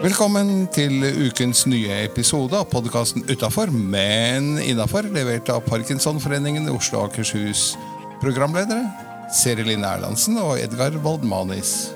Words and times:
Velkommen 0.00 0.64
til 0.72 1.02
ukens 1.26 1.66
nye 1.68 2.02
episode 2.06 2.56
av 2.56 2.70
podkasten 2.72 3.26
Utafor, 3.28 3.68
men 3.68 4.54
innafor, 4.62 5.04
levert 5.12 5.50
av 5.52 5.60
Parkinsonforeningen 5.66 6.70
i 6.70 6.72
Oslo 6.72 7.02
og 7.02 7.10
Akershus. 7.10 7.74
Programledere 8.22 8.88
Seri 9.30 9.66
Line 9.68 9.84
Erlandsen 9.84 10.40
og 10.40 10.56
Edgar 10.56 10.96
Waldmanis. 11.04 11.92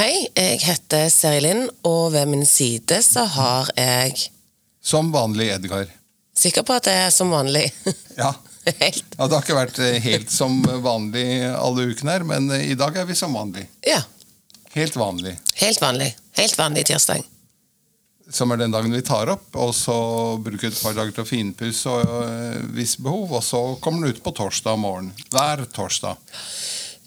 Hei, 0.00 0.26
jeg 0.32 0.58
heter 0.64 1.08
Seri 1.12 1.44
Linn, 1.44 1.66
og 1.84 2.14
ved 2.16 2.32
min 2.32 2.48
side 2.48 3.02
så 3.04 3.28
har 3.36 3.70
jeg 3.76 4.30
Som 4.80 5.12
vanlig, 5.12 5.52
Edgar. 5.52 5.99
Sikker 6.40 6.64
på 6.66 6.76
at 6.78 6.86
det 6.88 6.94
er 7.06 7.10
som 7.14 7.32
vanlig. 7.34 7.66
Ja. 8.20 8.34
Helt. 8.66 9.04
ja, 9.16 9.24
Det 9.26 9.32
har 9.34 9.40
ikke 9.42 9.54
vært 9.56 9.78
eh, 9.82 9.94
helt 10.04 10.28
som 10.30 10.58
vanlig 10.84 11.22
alle 11.48 11.86
ukene 11.90 12.12
her, 12.12 12.24
men 12.28 12.50
eh, 12.52 12.66
i 12.70 12.76
dag 12.78 12.96
er 13.00 13.06
vi 13.08 13.16
som 13.16 13.32
vanlig. 13.34 13.62
Ja, 13.86 14.02
Helt 14.74 14.94
vanlig. 15.00 15.32
helt 15.58 15.80
vanlig. 15.82 16.10
Helt 16.36 16.58
vanlig 16.60 16.84
tirsdag. 16.86 17.24
Som 18.30 18.52
er 18.54 18.60
den 18.60 18.70
dagen 18.70 18.92
vi 18.94 19.00
tar 19.02 19.32
opp, 19.32 19.48
og 19.58 19.72
så 19.74 19.96
bruker 20.44 20.68
et 20.68 20.82
par 20.84 20.94
dager 20.94 21.10
til 21.16 21.24
å 21.24 21.26
finpusse 21.30 21.90
og 21.90 22.12
eh, 22.20 22.60
hvis 22.76 22.92
behov, 23.02 23.32
og 23.40 23.42
så 23.42 23.62
kommer 23.82 24.04
den 24.06 24.14
ut 24.14 24.22
på 24.22 24.34
torsdag 24.38 24.76
morgen. 24.78 25.08
Hver 25.32 25.64
torsdag. 25.74 26.20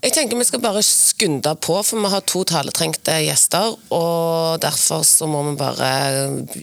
Jeg 0.04 0.12
tenker 0.18 0.36
vi 0.36 0.44
skal 0.44 0.60
bare 0.60 0.82
skunde 0.84 1.54
på, 1.64 1.78
for 1.88 2.02
vi 2.04 2.10
har 2.12 2.24
to 2.28 2.42
taletrengte 2.50 3.14
gjester. 3.24 3.72
Og 3.96 4.60
derfor 4.64 5.06
så 5.08 5.30
må 5.32 5.46
vi 5.48 5.54
bare 5.60 5.92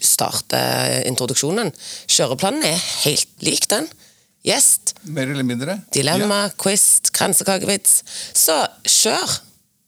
starte 0.04 0.60
introduksjonen. 1.08 1.72
Kjøreplanen 2.10 2.66
er 2.68 2.82
helt 3.06 3.32
lik 3.46 3.64
den. 3.72 3.88
Gjest, 4.44 4.94
Mer 5.04 5.28
eller 5.32 5.44
mindre. 5.44 5.78
dilemma, 5.92 6.42
Ja, 6.48 6.52
quiz, 6.56 7.00
kransekakevits. 7.12 8.02
Så 8.36 8.56
kjør! 8.88 9.38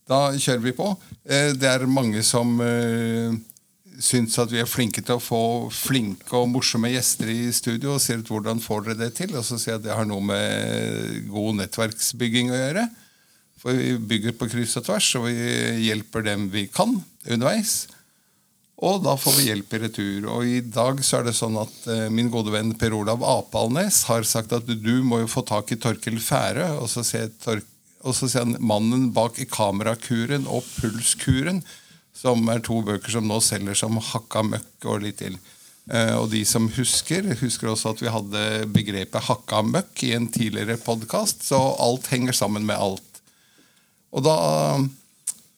da 0.09 0.19
kjører 0.35 0.59
vi 0.61 0.71
på. 0.77 0.89
Eh, 1.25 1.53
Det 1.53 1.69
er 1.69 1.85
mange 1.87 2.21
som 2.23 2.59
uh, 2.59 3.33
syns 3.99 4.37
at 4.37 4.51
vi 4.51 4.59
er 4.59 4.65
flinke 4.69 5.01
til 5.01 5.15
å 5.15 5.21
få 5.23 5.69
flinke 5.73 6.35
og 6.37 6.49
morsomme 6.51 6.89
gjester 6.91 7.29
i 7.33 7.51
studio, 7.55 7.95
og 7.95 8.01
sier 8.01 8.19
at 8.19 8.29
hvordan 8.29 8.59
får 8.61 8.83
dere 8.89 8.99
det 9.05 9.13
til? 9.15 9.33
Og 9.37 9.45
så 9.45 9.57
sier 9.57 9.73
jeg 9.77 9.79
at 9.81 9.85
det 9.87 9.95
har 9.95 10.05
noe 10.05 10.21
med 10.21 11.29
god 11.31 11.55
nettverksbygging 11.61 12.51
å 12.51 12.59
gjøre. 12.59 12.85
For 13.63 13.79
vi 13.79 13.95
bygger 13.95 14.35
på 14.35 14.49
kryss 14.51 14.75
og 14.81 14.87
tvers, 14.89 15.09
og 15.15 15.29
vi 15.29 15.35
hjelper 15.85 16.25
dem 16.25 16.49
vi 16.51 16.65
kan 16.67 16.97
underveis. 17.23 17.85
Og 18.83 18.99
da 19.05 19.13
får 19.15 19.37
vi 19.37 19.45
hjelp 19.47 19.75
i 19.77 19.79
retur. 19.85 20.25
Og 20.33 20.49
i 20.49 20.59
dag 20.65 20.99
så 21.05 21.21
er 21.21 21.29
det 21.29 21.35
sånn 21.37 21.55
at 21.61 21.75
eh, 21.87 22.09
min 22.11 22.31
gode 22.33 22.51
venn 22.51 22.73
Per 22.79 22.95
Olav 22.97 23.23
Apalnes 23.23 24.01
har 24.09 24.27
sagt 24.27 24.51
at 24.55 24.67
du 24.67 24.95
må 25.07 25.21
jo 25.21 25.29
få 25.31 25.45
tak 25.47 25.71
i 25.71 25.79
Torkel 25.79 26.19
Færø. 26.19 26.65
Og 26.81 26.91
så 26.91 27.05
sier 27.07 28.41
han 28.41 28.57
mannen 28.59 29.07
bak 29.15 29.39
i 29.39 29.47
Kamerakuren 29.47 30.49
og 30.51 30.67
Pulskuren, 30.75 31.63
som 32.13 32.43
er 32.51 32.59
to 32.65 32.81
bøker 32.83 33.15
som 33.15 33.29
nå 33.29 33.39
selger 33.45 33.79
som 33.79 34.01
hakka 34.11 34.43
møkk 34.49 34.89
og 34.91 35.05
litt 35.05 35.21
til. 35.23 35.39
Eh, 35.87 36.11
og 36.19 36.27
de 36.35 36.43
som 36.47 36.67
husker, 36.75 37.31
husker 37.39 37.71
også 37.71 37.95
at 37.95 38.03
vi 38.03 38.11
hadde 38.11 38.43
begrepet 38.75 39.29
hakka 39.29 39.63
møkk 39.69 40.03
i 40.09 40.13
en 40.17 40.27
tidligere 40.31 40.75
podkast, 40.83 41.47
så 41.47 41.61
alt 41.79 42.11
henger 42.11 42.35
sammen 42.35 42.67
med 42.67 42.75
alt. 42.75 43.12
Og 44.13 44.23
da 44.25 44.37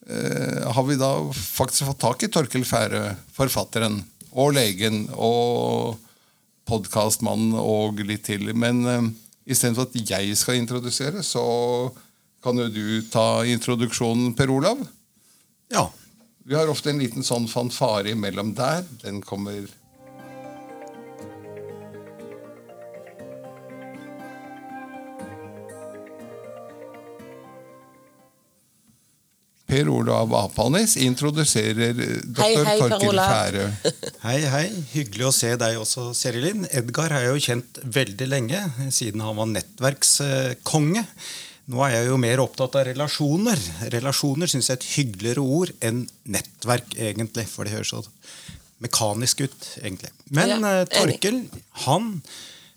eh, 0.08 0.64
har 0.72 0.88
vi 0.88 0.98
da 1.00 1.12
faktisk 1.34 1.90
fått 1.90 2.04
tak 2.06 2.24
i 2.24 2.32
Torkel 2.32 2.66
Færø, 2.68 3.10
forfatteren, 3.36 4.00
og 4.36 4.56
legen, 4.58 5.06
og 5.16 5.96
podkastmannen 6.68 7.56
og 7.60 8.02
litt 8.04 8.26
til. 8.28 8.50
Men 8.58 8.82
eh, 8.90 9.12
istedenfor 9.52 9.90
at 9.90 10.00
jeg 10.12 10.36
skal 10.40 10.60
introdusere, 10.60 11.24
så 11.24 11.46
kan 12.46 12.60
jo 12.62 12.70
du 12.70 12.88
ta 13.12 13.44
introduksjonen, 13.50 14.36
Per 14.38 14.52
Olav. 14.54 14.82
Ja. 15.74 15.88
Vi 16.46 16.54
har 16.54 16.70
ofte 16.70 16.92
en 16.92 17.02
liten 17.02 17.26
sånn 17.26 17.48
fanfare 17.50 18.12
imellom 18.14 18.54
der. 18.58 18.84
Den 19.02 19.24
kommer 19.26 19.66
Per 29.66 29.88
Olav 29.90 30.34
Apalnes 30.38 30.94
introduserer 31.02 31.98
eh, 31.98 32.20
Hei, 32.38 32.52
doktor 32.54 32.68
hei, 32.70 32.76
Torkil 32.84 33.22
Færø. 33.22 33.64
Hei, 34.28 34.38
hei. 34.54 34.66
Hyggelig 34.94 35.26
å 35.26 35.34
se 35.34 35.56
deg 35.62 35.80
også, 35.82 36.12
Serilin. 36.18 36.68
Edgar 36.70 37.14
har 37.16 37.26
jeg 37.26 37.34
jo 37.34 37.44
kjent 37.48 37.82
veldig 37.98 38.28
lenge, 38.30 38.62
siden 38.94 39.24
han 39.26 39.38
var 39.40 39.50
nettverkskonge. 39.56 41.06
Nå 41.74 41.82
er 41.82 41.96
jeg 41.96 42.10
jo 42.12 42.18
mer 42.22 42.44
opptatt 42.44 42.78
av 42.78 42.86
relasjoner. 42.92 43.62
Relasjoner 43.94 44.50
syns 44.52 44.70
jeg 44.70 44.78
er 44.78 44.82
et 44.84 44.92
hyggeligere 45.00 45.46
ord 45.58 45.74
enn 45.86 46.04
nettverk, 46.30 46.94
egentlig. 46.94 47.48
For 47.50 47.66
det 47.66 47.74
høres 47.74 47.94
så 47.96 48.04
mekanisk 48.86 49.48
ut, 49.48 49.70
egentlig. 49.82 50.14
Men 50.30 50.54
Ja, 50.54 50.60
eh. 50.76 50.84
Torkel, 50.94 51.42
han 51.88 52.12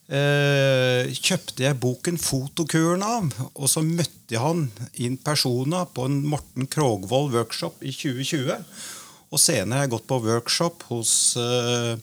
eh, 0.08 1.10
kjøpte 1.12 1.64
jeg 1.64 1.80
boken 1.80 2.18
'Fotokuren' 2.18 3.04
av. 3.04 3.30
Og 3.54 3.68
så 3.68 3.84
møtte 3.84 4.34
jeg 4.34 4.42
han 4.42 4.68
in 4.94 5.16
persona 5.16 5.84
på 5.84 6.08
en 6.08 6.22
Morten 6.26 6.66
Krogvold 6.66 7.32
workshop 7.36 7.82
i 7.82 7.92
2020. 7.92 8.64
Og 9.28 9.40
senere 9.40 9.82
har 9.82 9.86
jeg 9.86 9.96
gått 9.96 10.08
på 10.08 10.22
workshop 10.24 10.86
hos 10.88 11.12
eh, 11.36 11.96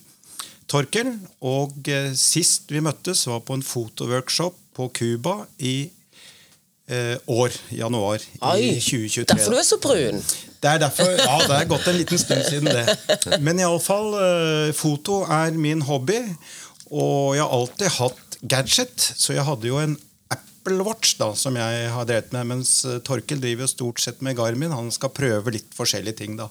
Torkel. 0.69 1.15
Og 1.41 1.89
eh, 1.89 2.13
sist 2.13 2.69
vi 2.71 2.83
møttes, 2.85 3.25
var 3.27 3.41
på 3.45 3.57
en 3.57 3.65
fotoworkshop 3.65 4.57
på 4.75 4.89
Cuba 4.93 5.45
i 5.57 5.89
eh, 6.89 7.15
år. 7.25 7.55
Januar 7.73 8.21
Oi, 8.41 8.59
i 8.61 8.81
2023. 8.81 9.25
derfor 9.33 9.55
du 9.55 9.61
er 9.61 9.67
så 9.67 9.79
brun. 9.81 10.21
Det 10.65 10.71
er 10.71 10.79
derfor, 10.81 11.09
ja, 11.13 11.39
det 11.45 11.57
er 11.59 11.67
gått 11.69 11.87
en 11.91 11.97
liten 11.99 12.17
stund 12.17 12.45
siden 12.47 12.69
det. 12.73 13.39
Men 13.45 13.59
iallfall, 13.61 14.15
eh, 14.17 14.71
foto 14.73 15.21
er 15.29 15.53
min 15.53 15.83
hobby. 15.85 16.21
Og 16.91 17.35
jeg 17.35 17.43
har 17.45 17.53
alltid 17.55 17.95
hatt 17.97 18.37
gadget, 18.45 19.07
så 19.17 19.33
jeg 19.33 19.45
hadde 19.47 19.69
jo 19.69 19.79
en 19.81 19.95
Apple 20.33 20.85
Watch 20.85 21.15
da, 21.19 21.31
som 21.37 21.57
jeg 21.57 21.89
har 21.93 22.07
drevet 22.09 22.33
med, 22.33 22.49
mens 22.53 22.79
eh, 22.85 23.01
Torkel 23.05 23.41
driver 23.41 23.65
jo 23.65 23.73
stort 23.73 24.01
sett 24.03 24.21
med 24.25 24.37
Garmin. 24.37 24.73
Han 24.73 24.91
skal 24.93 25.13
prøve 25.13 25.53
litt 25.53 25.73
forskjellige 25.77 26.21
ting. 26.23 26.37
da. 26.39 26.49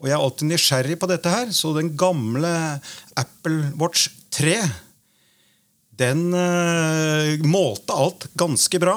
Og 0.00 0.08
jeg 0.08 0.16
er 0.16 0.22
alltid 0.22 0.50
nysgjerrig 0.50 0.98
på 1.00 1.08
dette 1.10 1.32
her, 1.32 1.50
så 1.54 1.74
den 1.76 1.92
gamle 1.98 2.52
Apple 3.20 3.74
Watch 3.80 4.08
3 4.34 4.56
den 6.00 6.30
eh, 6.32 7.42
målte 7.44 7.92
alt 7.92 8.30
ganske 8.38 8.80
bra. 8.80 8.96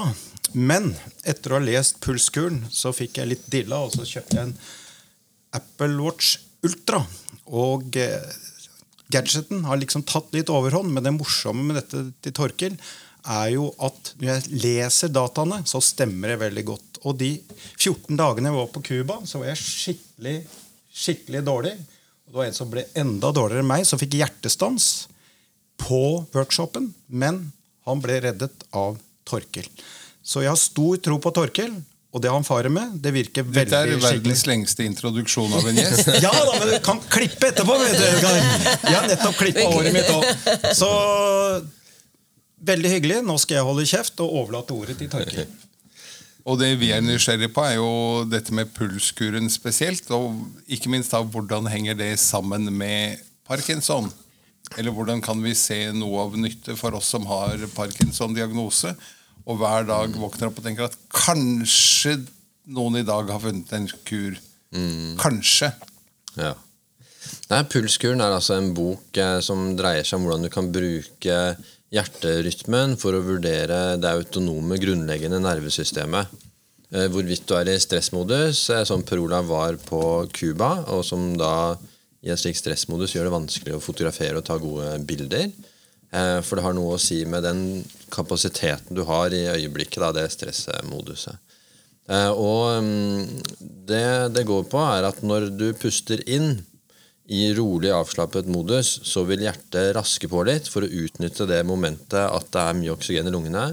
Men 0.53 0.93
etter 1.25 1.51
å 1.51 1.57
ha 1.57 1.65
lest 1.65 1.99
Pulskuren 2.03 2.61
så 2.71 2.93
fikk 2.95 3.19
jeg 3.19 3.31
litt 3.31 3.49
dilla, 3.51 3.81
og 3.83 3.91
så 3.95 4.05
kjøpte 4.07 4.37
jeg 4.37 4.51
en 4.51 4.55
Apple 5.57 5.97
Watch 5.99 6.37
Ultra. 6.63 7.01
Og 7.51 7.97
eh, 7.99 8.29
gadgeten 9.13 9.63
har 9.67 9.79
liksom 9.79 10.05
tatt 10.09 10.33
litt 10.35 10.51
overhånd, 10.51 10.91
men 10.93 11.05
det 11.05 11.13
morsomme 11.15 11.65
med 11.69 11.79
dette 11.81 12.05
til 12.25 12.35
Torkel 12.35 12.77
er 13.23 13.53
jo 13.53 13.69
at 13.83 14.13
når 14.19 14.29
jeg 14.29 14.61
leser 14.65 15.13
dataene, 15.13 15.61
så 15.69 15.79
stemmer 15.83 16.33
det 16.33 16.41
veldig 16.41 16.65
godt. 16.67 16.99
Og 17.07 17.15
de 17.19 17.31
14 17.77 18.19
dagene 18.19 18.51
jeg 18.51 18.57
var 18.57 18.69
på 18.73 18.83
Cuba, 18.83 19.19
så 19.27 19.39
var 19.39 19.51
jeg 19.53 19.61
skikkelig, 19.63 20.35
skikkelig 20.91 21.43
dårlig. 21.47 21.73
Og 22.25 22.33
det 22.33 22.39
var 22.39 22.49
en 22.49 22.57
som 22.57 22.71
ble 22.71 22.85
enda 22.99 23.31
dårligere 23.35 23.63
enn 23.63 23.71
meg, 23.71 23.87
som 23.87 24.01
fikk 24.01 24.17
hjertestans 24.19 24.91
på 25.79 26.03
workshopen, 26.35 26.91
men 27.07 27.45
han 27.87 28.03
ble 28.03 28.19
reddet 28.23 28.67
av 28.75 28.99
Torkel. 29.27 29.67
Så 30.23 30.43
jeg 30.43 30.51
har 30.51 30.59
stor 30.59 30.99
tro 31.03 31.17
på 31.19 31.31
Torkel, 31.35 31.75
og 32.13 32.21
det 32.21 32.29
han 32.29 32.43
farer 32.45 32.69
med, 32.69 32.99
det 33.01 33.09
virker 33.15 33.41
veldig 33.41 33.57
skikkelig. 33.57 33.69
Dette 33.71 33.77
er 33.79 33.89
skikkelig. 33.89 34.21
verdens 34.21 34.43
lengste 34.45 34.85
introduksjon 34.85 35.55
av 35.57 35.69
en 35.71 35.79
gjest. 35.81 36.11
Ja 36.25 36.33
da, 36.33 36.51
men 36.59 36.69
du 36.69 36.75
kan 36.85 36.99
klippe 37.09 37.49
etterpå, 37.49 37.77
vet 37.81 37.95
du. 37.97 38.05
Jeg 38.05 38.93
har 38.93 39.07
nettopp 39.09 39.39
klippa 39.39 39.65
håret 39.71 39.95
mitt 39.95 40.11
òg. 40.13 40.27
Så 40.77 40.89
veldig 42.69 42.91
hyggelig. 42.95 43.19
Nå 43.25 43.37
skal 43.41 43.59
jeg 43.59 43.67
holde 43.67 43.87
kjeft 43.89 44.21
og 44.23 44.37
overlate 44.43 44.77
ordet 44.77 44.97
til 45.01 45.09
Torkel. 45.11 45.49
Og 46.43 46.57
det 46.59 46.73
vi 46.75 46.89
er 46.91 46.99
nysgjerrig 46.99 47.47
på, 47.55 47.63
er 47.63 47.77
jo 47.77 47.91
dette 48.27 48.51
med 48.51 48.71
pulskuren 48.75 49.47
spesielt. 49.51 50.09
Og 50.11 50.41
ikke 50.67 50.91
minst 50.91 51.13
da, 51.15 51.21
hvordan 51.23 51.69
henger 51.71 51.95
det 51.95 52.17
sammen 52.19 52.67
med 52.75 53.21
parkinson? 53.47 54.09
Eller 54.75 54.91
hvordan 54.91 55.21
kan 55.23 55.39
vi 55.43 55.53
se 55.55 55.85
noe 55.95 56.25
av 56.25 56.35
nytte 56.39 56.75
for 56.75 56.99
oss 56.99 57.13
som 57.15 57.23
har 57.29 57.63
parkinson-diagnose, 57.77 58.91
og 59.43 59.59
hver 59.59 59.87
dag 59.89 60.13
våkner 60.15 60.49
opp 60.49 60.59
og 60.61 60.65
tenker 60.65 60.87
at 60.87 60.97
kanskje 61.11 62.17
noen 62.73 63.01
i 63.01 63.07
dag 63.07 63.27
har 63.31 63.41
funnet 63.43 63.73
en 63.75 63.89
kur. 64.07 64.37
Kanskje. 65.19 65.69
Ja. 66.39 66.53
Nei, 67.51 67.61
Pulskuren 67.69 68.23
er 68.23 68.33
altså 68.33 68.57
en 68.57 68.71
bok 68.75 69.17
eh, 69.19 69.37
som 69.43 69.73
dreier 69.77 70.05
seg 70.07 70.19
om 70.19 70.27
hvordan 70.27 70.47
du 70.47 70.51
kan 70.53 70.71
bruke 70.73 71.37
hjerterytmen 71.93 72.95
for 72.99 73.15
å 73.15 73.23
vurdere 73.23 73.99
det 74.01 74.09
autonome, 74.09 74.79
grunnleggende 74.81 75.41
nervesystemet. 75.43 76.31
Eh, 76.93 77.07
hvorvidt 77.13 77.45
du 77.49 77.55
er 77.57 77.69
i 77.69 77.77
stressmodus, 77.81 78.63
eh, 78.73 78.83
som 78.87 79.05
Per 79.05 79.21
Olav 79.21 79.47
var 79.51 79.77
på 79.81 80.01
Cuba, 80.33 80.75
og 80.93 81.03
som 81.05 81.31
da 81.37 81.75
i 82.23 82.31
en 82.31 82.39
slik 82.39 82.57
stressmodus 82.57 83.15
gjør 83.15 83.27
det 83.27 83.35
vanskelig 83.35 83.77
å 83.77 83.83
fotografere 83.83 84.39
og 84.39 84.47
ta 84.47 84.57
gode 84.61 84.95
bilder. 85.07 85.49
Eh, 86.13 86.39
for 86.45 86.59
det 86.59 86.65
har 86.65 86.75
noe 86.77 86.95
å 86.95 87.01
si 87.01 87.23
med 87.25 87.45
den 87.45 87.63
kapasiteten 88.13 88.93
du 88.93 89.01
har 89.09 89.33
i 89.33 89.47
øyeblikket, 89.49 90.01
da, 90.03 90.11
det 90.13 90.27
stressmoduset. 90.35 91.39
Eh, 92.11 92.29
og 92.29 92.83
mm, 92.83 93.41
det 93.89 94.05
det 94.35 94.45
går 94.45 94.67
på, 94.69 94.81
er 94.83 95.07
at 95.09 95.23
når 95.25 95.49
du 95.57 95.71
puster 95.79 96.21
inn 96.29 96.59
i 97.31 97.47
rolig 97.55 97.89
avslappet 97.95 98.49
modus, 98.51 98.97
så 99.07 99.23
vil 99.25 99.45
hjertet 99.45 99.93
raske 99.95 100.27
på 100.29 100.43
litt 100.45 100.67
for 100.69 100.83
å 100.83 100.91
utnytte 101.05 101.47
det 101.49 101.61
momentet 101.65 102.19
at 102.19 102.49
det 102.51 102.61
er 102.61 102.77
mye 102.77 102.93
oksygen 102.93 103.29
i 103.29 103.33
lungene. 103.33 103.71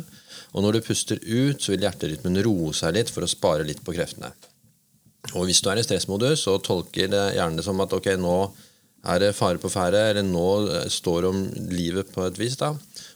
Og 0.54 0.64
når 0.64 0.78
du 0.78 0.86
puster 0.86 1.18
ut, 1.26 1.60
så 1.60 1.74
vil 1.74 1.84
hjerterytmen 1.84 2.40
roe 2.46 2.72
seg 2.74 2.94
litt 2.96 3.10
for 3.12 3.26
å 3.26 3.30
spare 3.30 3.66
litt 3.66 3.82
på 3.84 3.94
kreftene. 3.94 4.30
Og 5.34 5.44
hvis 5.46 5.60
du 5.60 5.68
er 5.68 5.82
i 5.82 5.84
stressmodus, 5.84 6.46
så 6.46 6.56
tolker 6.64 7.10
gjerne 7.10 7.58
det 7.58 7.66
som 7.66 7.82
at 7.82 7.92
ok, 7.92 8.14
nå 8.18 8.36
er 9.00 9.22
det 9.22 9.36
fare 9.36 9.60
på 9.60 9.70
ferde, 9.72 10.00
eller 10.10 10.26
nå 10.26 10.48
står 10.92 11.22
det 11.22 11.30
om 11.30 11.40
livet 11.72 12.10
på 12.12 12.26
et 12.26 12.38
vis. 12.40 12.58
da. 12.60 12.74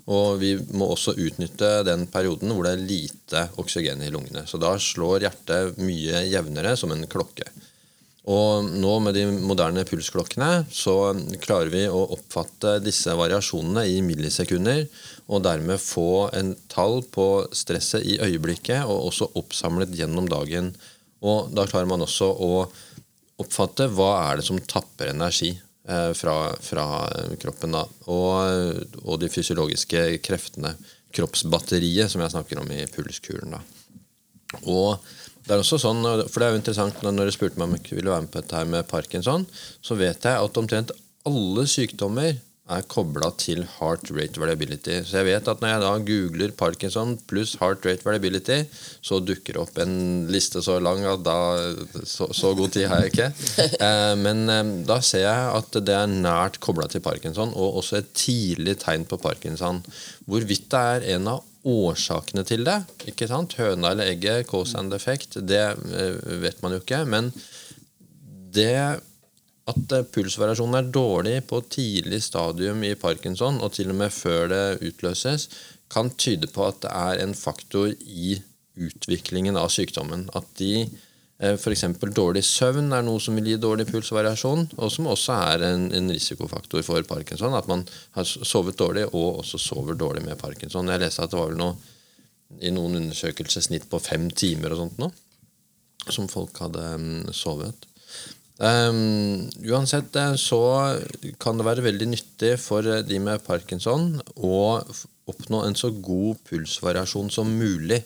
Og 0.09 0.41
vi 0.41 0.55
må 0.77 0.89
også 0.93 1.17
utnytte 1.17 1.85
den 1.89 2.07
perioden 2.13 2.53
hvor 2.53 2.67
det 2.67 2.75
er 2.75 2.89
lite 2.89 3.45
oksygen 3.61 4.03
i 4.05 4.11
lungene. 4.13 4.47
Så 4.49 4.61
da 4.61 4.75
slår 4.81 5.27
hjertet 5.27 5.79
mye 5.81 6.25
jevnere 6.29 6.75
som 6.81 6.93
en 6.93 7.07
klokke. 7.09 7.49
Og 8.25 8.65
nå 8.81 8.93
med 9.05 9.19
de 9.19 9.27
moderne 9.29 9.83
pulsklokkene 9.85 10.65
så 10.73 11.13
klarer 11.45 11.69
vi 11.73 11.83
å 11.93 12.07
oppfatte 12.17 12.79
disse 12.81 13.13
variasjonene 13.13 13.85
i 13.93 13.99
millisekunder, 14.05 14.87
og 15.29 15.45
dermed 15.45 15.81
få 15.81 16.31
en 16.37 16.55
tall 16.73 17.03
på 17.13 17.45
stresset 17.53 18.05
i 18.09 18.17
øyeblikket, 18.25 18.89
og 18.89 19.11
også 19.11 19.29
oppsamlet 19.37 19.93
gjennom 19.97 20.29
dagen. 20.33 20.73
Og 21.21 21.53
da 21.53 21.69
klarer 21.69 21.89
man 21.91 22.05
også 22.05 22.31
å 22.33 22.51
oppfatte 23.45 23.91
hva 23.93 24.11
er 24.31 24.41
det 24.41 24.49
som 24.49 24.61
tapper 24.73 25.13
energi 25.13 25.53
eh, 25.53 25.74
fra, 25.85 26.35
fra 26.65 26.85
kroppen. 27.43 27.75
og, 27.77 28.85
og, 29.03 29.19
de 29.21 29.29
fysiologiske 29.29 30.05
kreftene. 30.25 30.75
Kroppsbatteriet, 31.15 32.11
som 32.11 32.25
jeg 32.25 32.33
snakker 32.33 32.59
om 32.63 32.71
i 32.73 32.87
pulskuren. 32.91 33.53
da. 33.55 33.61
Og 34.65 34.97
det 35.45 35.53
er 35.53 35.61
også 35.61 35.79
sånn, 35.83 36.01
for 36.31 36.41
det 36.41 36.47
er 36.47 36.55
jo 36.55 36.61
interessant 36.61 37.03
Når 37.05 37.29
du 37.29 37.35
spurte 37.35 37.61
meg 37.61 37.69
om 37.69 37.77
jeg 37.77 37.99
ville 37.99 38.13
være 38.13 38.25
med 38.25 38.33
på 38.33 38.41
dette 38.41 38.57
her 38.57 38.69
med 38.71 38.89
parkinson, 38.89 39.45
så 39.85 39.97
vet 39.99 40.25
jeg 40.25 40.41
at 40.41 40.61
omtrent 40.61 40.95
alle 41.29 41.67
sykdommer 41.69 42.39
er 42.73 42.85
kobla 42.89 43.29
til 43.37 43.61
heart 43.77 44.09
rate 44.17 44.41
variability. 44.41 45.03
Så 45.05 45.19
jeg 45.21 45.29
vet 45.29 45.49
at 45.53 45.61
når 45.61 45.71
jeg 45.71 45.83
da 45.83 45.91
googler 46.09 46.55
parkinson 46.57 47.13
pluss 47.29 47.59
heart 47.61 47.85
rate 47.85 48.07
variability, 48.07 48.63
så 49.05 49.19
dukker 49.21 49.57
det 49.57 49.61
opp 49.61 49.81
en 49.85 49.97
liste 50.33 50.63
så 50.65 50.79
lang 50.81 51.05
at 51.05 51.21
da 51.27 51.37
Så, 52.09 52.31
så 52.33 52.55
god 52.57 52.73
tid 52.73 52.89
har 52.89 53.05
jeg 53.05 53.13
ikke. 53.13 53.31
Eh, 53.85 54.15
men 54.17 54.49
eh, 54.49 54.69
da 54.87 54.97
ser 55.05 55.25
jeg 55.25 55.49
at 55.59 55.77
det 55.85 55.93
er 55.93 56.09
nært 56.09 56.57
kobla 56.63 56.87
til 56.89 57.03
parkinson, 57.05 57.51
og 57.53 57.81
også 57.81 57.99
et 57.99 58.13
tidlig 58.17 58.77
tegn 58.81 59.05
på 59.09 59.19
parkinson. 59.21 59.83
Hvorvidt 60.31 60.69
det 60.73 60.81
er 60.95 61.07
en 61.17 61.29
av 61.35 61.43
årsakene 61.65 62.45
til 62.49 62.65
det. 62.65 62.79
ikke 63.11 63.29
sant? 63.29 63.57
Høna 63.59 63.93
eller 63.93 64.13
egget, 64.13 64.47
cause 64.49 64.79
and 64.79 64.95
effect, 64.97 65.37
det 65.49 65.65
eh, 65.75 66.39
vet 66.45 66.63
man 66.63 66.77
jo 66.77 66.81
ikke. 66.81 67.03
Men 67.09 67.33
det 68.55 69.01
at 69.71 69.95
eh, 69.97 70.07
pulsvariasjonen 70.17 70.81
er 70.81 70.91
dårlig 70.93 71.37
på 71.49 71.63
tidlig 71.73 72.23
stadium 72.27 72.85
i 72.85 72.95
parkinson, 72.99 73.61
og 73.65 73.77
til 73.77 73.93
og 73.95 74.01
med 74.03 74.13
før 74.15 74.51
det 74.53 74.65
utløses, 74.91 75.49
kan 75.93 76.11
tyde 76.19 76.49
på 76.51 76.67
at 76.67 76.83
det 76.83 76.93
er 76.93 77.23
en 77.23 77.35
faktor 77.39 77.93
i 77.93 78.39
utviklingen 78.75 79.57
av 79.61 79.71
sykdommen. 79.71 80.27
At 80.35 80.49
de 80.59 80.89
Eh, 81.43 81.57
F.eks. 81.59 81.85
dårlig 82.15 82.45
søvn 82.47 82.93
er 82.95 83.03
noe 83.03 83.19
som 83.23 83.35
vil 83.39 83.49
gi 83.51 83.57
dårlig 83.59 83.89
pulsvariasjon, 83.89 84.69
og 84.79 84.93
som 84.93 85.09
også 85.11 85.39
er 85.51 85.65
en, 85.67 85.89
en, 85.97 86.13
risikofaktor 86.15 86.85
for 86.87 87.03
parkinson. 87.09 87.57
At 87.59 87.67
man 87.71 87.83
har 88.15 88.29
sovet 88.29 88.79
dårlig 88.79 89.09
og 89.11 89.41
også 89.43 89.59
sover 89.59 89.99
dårlig 89.99 90.23
med 90.25 90.39
parkinson. 90.39 90.93
Jeg 90.93 91.03
leste 91.03 91.25
at 91.25 91.35
det 91.35 91.41
var 91.41 91.51
vel 91.51 91.59
noe 91.59 91.75
i 92.63 92.71
noen 92.71 93.01
undersøkelser 93.01 93.65
snitt 93.67 93.89
på 93.91 93.99
fem 93.99 94.29
timer 94.31 94.75
og 94.75 94.85
sånt 94.85 95.01
nå, 95.03 95.09
som 96.07 96.31
folk 96.31 96.61
hadde 96.63 96.85
um, 96.95 97.09
sovet. 97.35 97.89
Um, 98.55 99.49
uansett 99.67 100.15
eh, 100.15 100.37
så 100.39 100.61
kan 101.43 101.59
det 101.59 101.67
være 101.67 101.83
veldig 101.89 102.07
nyttig 102.13 102.53
for 102.63 102.87
de 103.03 103.17
med 103.19 103.43
parkinson 103.43 104.13
å 104.37 104.59
oppnå 105.27 105.65
en 105.67 105.75
så 105.75 105.91
god 105.91 106.39
pulsvariasjon 106.47 107.33
som 107.35 107.51
mulig 107.51 107.99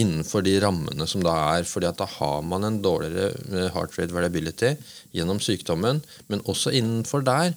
innenfor 0.00 0.46
de 0.46 0.54
rammene 0.64 1.04
som 1.06 1.20
da 1.24 1.34
er. 1.58 1.66
fordi 1.68 1.90
at 1.90 1.98
da 2.00 2.06
har 2.08 2.40
man 2.42 2.64
en 2.64 2.80
dårligere 2.82 3.34
eh, 3.52 3.68
heart 3.74 3.98
rate 3.98 4.14
variability 4.14 4.72
gjennom 5.12 5.40
sykdommen. 5.40 6.00
Men 6.28 6.44
også 6.48 6.72
innenfor 6.72 7.26
der 7.28 7.52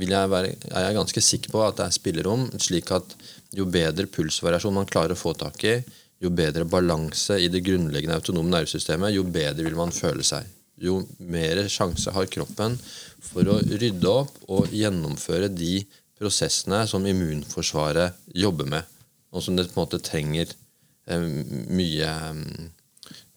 jeg 0.00 0.30
være, 0.32 0.54
er 0.70 0.86
jeg 0.86 0.96
ganske 0.96 1.20
sikker 1.20 1.52
på 1.52 1.60
at 1.66 1.76
det 1.76 1.84
er 1.84 1.92
spillerom, 1.92 2.46
slik 2.62 2.88
at 2.94 3.16
jo 3.52 3.66
bedre 3.66 4.06
pulsvariasjon 4.08 4.78
man 4.78 4.88
klarer 4.88 5.12
å 5.12 5.18
få 5.18 5.34
tak 5.36 5.64
i, 5.68 5.74
jo 6.22 6.30
bedre 6.30 6.64
balanse 6.64 7.36
i 7.36 7.50
det 7.52 7.60
grunnleggende 7.66 8.16
autonome 8.16 8.48
nervesystemet, 8.54 9.12
jo 9.12 9.26
bedre 9.28 9.66
vil 9.66 9.76
man 9.76 9.92
føle 9.92 10.24
seg. 10.24 10.46
Jo 10.80 11.02
mer 11.18 11.66
sjanse 11.68 12.12
har 12.14 12.30
kroppen 12.32 12.78
for 13.20 13.48
å 13.52 13.58
rydde 13.60 14.08
opp 14.08 14.38
og 14.48 14.72
gjennomføre 14.72 15.50
de 15.52 15.82
prosessene 16.20 16.86
som 16.88 17.04
immunforsvaret 17.08 18.16
jobber 18.36 18.68
med, 18.68 18.88
og 19.32 19.44
som 19.44 19.56
det 19.56 19.68
på 19.70 19.78
en 19.80 19.84
måte 19.84 20.00
trenger 20.04 20.52
Eh, 21.10 21.20
mye 21.70 22.10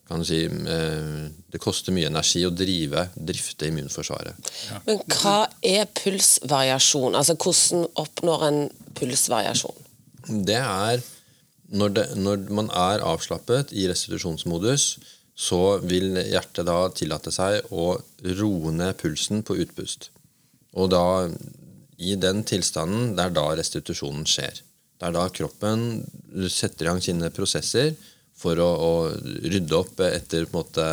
kan 0.07 0.19
du 0.19 0.25
si, 0.25 0.43
eh, 0.45 1.29
Det 1.49 1.61
koster 1.61 1.93
mye 1.95 2.09
energi 2.09 2.43
å 2.45 2.51
drive, 2.53 3.07
drifte 3.15 3.69
immunforsvaret. 3.69 4.51
Ja. 4.69 4.79
Men 4.85 5.01
hva 5.15 5.47
er 5.63 5.85
pulsvariasjon? 5.85 7.15
Altså 7.15 7.35
Hvordan 7.37 7.87
oppnår 7.95 8.47
en 8.47 8.61
pulsvariasjon? 8.97 9.83
Det 10.45 10.59
er 10.59 11.03
når, 11.73 11.93
det, 11.93 12.05
når 12.17 12.49
man 12.53 12.69
er 12.69 13.05
avslappet 13.05 13.71
i 13.73 13.87
restitusjonsmodus, 13.89 14.97
så 15.33 15.79
vil 15.81 16.17
hjertet 16.29 16.67
da 16.67 16.77
tillate 16.93 17.33
seg 17.33 17.71
å 17.73 17.95
roe 18.37 18.73
ned 18.73 18.97
pulsen 18.99 19.41
på 19.45 19.57
utpust. 19.63 20.11
Og 20.77 20.91
da, 20.93 21.29
i 21.97 22.15
den 22.17 22.43
tilstanden, 22.45 23.15
det 23.17 23.27
er 23.27 23.35
da 23.35 23.47
restitusjonen 23.57 24.27
skjer. 24.29 24.61
Det 24.97 25.09
er 25.09 25.15
da 25.15 25.25
kroppen 25.33 26.03
setter 26.49 26.85
i 26.85 26.91
gang 26.91 27.01
sine 27.03 27.31
prosesser 27.33 27.95
for 28.37 28.59
å, 28.61 28.69
å 28.69 28.93
rydde 29.43 29.77
opp 29.77 30.01
etter 30.05 30.45
på 30.45 30.61
en 30.61 30.61
måte 30.61 30.87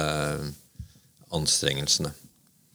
anstrengelsene. 1.36 2.12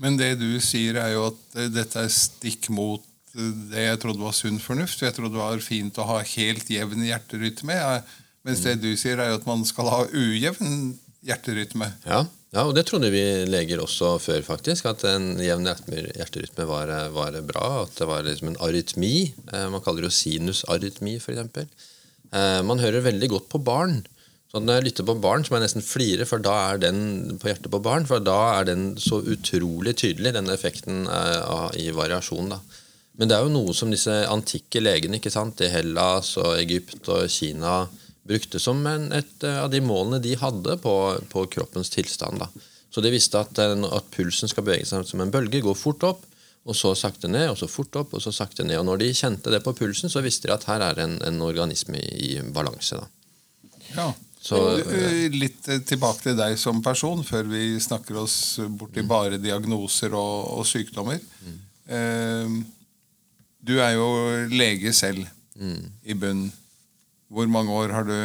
Men 0.01 0.17
det 0.19 0.35
du 0.41 0.49
sier, 0.63 0.97
er 0.99 1.13
jo 1.15 1.29
at 1.29 1.59
dette 1.73 2.01
er 2.01 2.11
stikk 2.11 2.69
mot 2.73 3.03
det 3.35 3.83
jeg 3.83 3.99
trodde 3.99 4.23
var 4.23 4.35
sunn 4.35 4.61
fornuft. 4.63 5.01
Jeg 5.03 5.15
trodde 5.15 5.35
det 5.35 5.41
var 5.41 5.63
fint 5.63 5.97
å 5.99 6.07
ha 6.07 6.19
helt 6.23 6.69
jevn 6.71 7.03
hjerterytme. 7.03 7.75
Mens 8.47 8.63
det 8.63 8.77
du 8.83 8.91
sier, 8.99 9.19
er 9.19 9.33
jo 9.33 9.39
at 9.39 9.47
man 9.47 9.65
skal 9.67 9.91
ha 9.91 10.03
ujevn 10.11 10.93
hjerterytme. 11.25 11.91
Ja, 12.05 12.23
ja, 12.55 12.63
og 12.63 12.71
det 12.77 12.85
trodde 12.87 13.09
vi 13.11 13.21
leger 13.49 13.81
også 13.83 14.13
før, 14.23 14.39
faktisk. 14.45 14.87
At 14.87 15.03
en 15.09 15.33
jevn 15.43 15.67
hjerterytme 15.67 16.67
var, 16.69 16.93
var, 17.11 17.35
bra. 17.43 17.67
At 17.83 17.97
det 17.99 18.07
var 18.07 18.23
liksom 18.23 18.53
en 18.53 18.61
arytmi. 18.63 19.15
Eh, 19.51 19.65
man 19.73 19.83
kaller 19.83 20.05
det 20.05 20.13
jo 20.13 20.19
sinusarytmi, 20.21 21.17
f.eks. 21.19 21.65
Eh, 22.31 22.61
man 22.63 22.79
hører 22.79 23.03
veldig 23.03 23.31
godt 23.33 23.49
på 23.51 23.59
barn. 23.59 23.99
Så 24.53 24.61
når 24.63 24.77
jeg 24.77 24.85
lytter 24.85 25.09
på 25.09 25.17
barn, 25.19 25.43
så 25.43 25.51
må 25.51 25.59
jeg 25.59 25.65
nesten 25.65 25.83
flire, 25.83 26.29
for 26.29 26.39
da 26.39 26.53
er 26.69 26.79
den 26.85 27.01
på 27.41 27.49
hjertet 27.49 27.67
på 27.73 27.81
barn, 27.83 28.07
for 28.07 28.23
da 28.23 28.39
er 28.61 28.69
den 28.71 28.87
så 29.03 29.19
utrolig 29.19 29.97
tydelig, 29.99 30.31
den 30.37 30.47
effekten 30.53 31.03
eh, 31.11 31.67
i 31.83 31.89
variasjon. 31.91 32.55
da. 32.55 32.61
Men 33.19 33.27
det 33.27 33.35
er 33.35 33.43
jo 33.43 33.51
noe 33.51 33.75
som 33.75 33.91
disse 33.91 34.15
antikke 34.31 34.79
legene 34.79 35.19
ikke 35.19 35.33
sant, 35.33 35.59
i 35.59 35.73
Hellas 35.73 36.37
og 36.39 36.55
Egypt 36.61 37.11
og 37.11 37.27
Kina 37.31 37.81
brukte 38.27 38.59
som 38.59 38.85
en, 38.89 39.11
et 39.13 39.43
eh, 39.45 39.59
av 39.61 39.69
de 39.73 39.81
målene 39.85 40.21
de 40.23 40.35
hadde 40.39 40.77
på, 40.81 40.95
på 41.31 41.45
kroppens 41.55 41.91
tilstand. 41.93 42.41
Da. 42.41 42.49
Så 42.93 43.03
de 43.03 43.11
visste 43.13 43.41
at, 43.41 43.57
eh, 43.61 43.75
at, 43.89 44.09
pulsen 44.15 44.51
skal 44.51 44.65
bevege 44.65 44.87
seg 44.89 45.05
som 45.07 45.21
en 45.23 45.33
bølge, 45.33 45.63
gå 45.65 45.75
fort 45.77 46.05
opp, 46.07 46.25
og 46.65 46.77
så 46.77 46.95
sakte 46.97 47.29
ned, 47.29 47.51
og 47.51 47.59
så 47.59 47.69
fort 47.69 47.93
opp, 47.99 48.15
og 48.17 48.23
så 48.23 48.33
sakte 48.33 48.65
ned. 48.65 48.79
Og 48.81 48.87
når 48.87 49.03
de 49.03 49.11
kjente 49.13 49.53
det 49.53 49.61
på 49.65 49.75
pulsen, 49.77 50.09
så 50.09 50.23
visste 50.25 50.49
de 50.49 50.55
at 50.55 50.65
her 50.69 50.81
er 50.81 51.03
en, 51.03 51.19
en 51.27 51.43
organisme 51.45 52.01
i, 52.01 52.31
i 52.31 52.39
balanse. 52.55 53.03
Ja. 53.93 54.09
Så, 54.45 54.61
eh, 54.77 55.25
Litt 55.33 55.69
tilbake 55.89 56.27
til 56.27 56.37
deg 56.37 56.57
som 56.61 56.81
person, 56.85 57.21
før 57.25 57.47
vi 57.49 57.75
snakker 57.81 58.17
oss 58.21 58.57
bort 58.77 58.97
i 58.97 59.05
bare 59.05 59.41
diagnoser 59.41 60.13
og, 60.17 60.59
og 60.59 60.67
sykdommer. 60.69 61.21
Mm. 61.45 61.55
Eh, 61.97 62.57
du 63.65 63.77
er 63.81 63.95
jo 63.97 64.09
lege 64.53 64.93
selv 64.93 65.25
mm. 65.57 65.81
i 66.05 66.17
bunnen. 66.17 66.53
Hvor 67.33 67.47
mange 67.49 67.73
år 67.73 67.89
har 67.95 68.05
du 68.05 68.17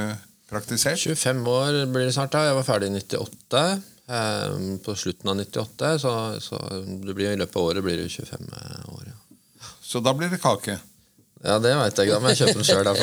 praktisert? 0.50 1.00
25 1.00 1.46
år 1.48 1.86
blir 1.92 2.04
det 2.08 2.14
snart. 2.16 2.32
da. 2.34 2.38
Jeg 2.50 2.58
var 2.58 2.66
ferdig 2.66 2.90
i 2.90 2.96
98. 2.98 3.62
Eh, 4.10 4.50
på 4.84 4.90
slutten 4.98 5.30
av 5.30 5.36
98, 5.38 5.98
så, 6.02 6.12
så 6.42 6.58
det 7.06 7.14
blir, 7.14 7.30
i 7.30 7.38
løpet 7.38 7.56
av 7.56 7.62
året 7.70 7.82
blir 7.84 7.96
det 8.00 8.08
25 8.10 8.54
eh, 8.58 8.94
år. 8.94 9.04
Ja. 9.06 9.12
Så 9.80 10.00
da 10.02 10.14
blir 10.16 10.28
det 10.32 10.40
kake? 10.42 10.78
Ja, 11.40 11.58
det 11.62 11.72
veit 11.78 11.96
jeg 11.96 12.06
ikke. 12.10 12.18
Da 12.18 12.20
må 12.20 12.28
jeg 12.32 12.40
kjøpe 12.42 12.58
den 12.58 12.68
sjøl. 12.68 12.86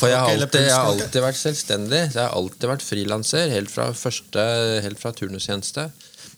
For 0.00 0.08
jeg 0.08 0.18
har, 0.18 0.30
alltid, 0.32 0.60
jeg 0.66 0.74
har 0.74 0.86
alltid 0.90 1.20
vært 1.24 1.40
selvstendig. 1.40 2.02
Jeg 2.10 2.20
har 2.20 2.34
alltid 2.36 2.68
vært 2.68 2.84
frilanser, 2.84 3.48
helt 3.52 3.70
fra 3.72 3.92
første, 3.96 4.42
helt 4.84 5.00
fra 5.00 5.12
turnustjeneste. 5.16 5.86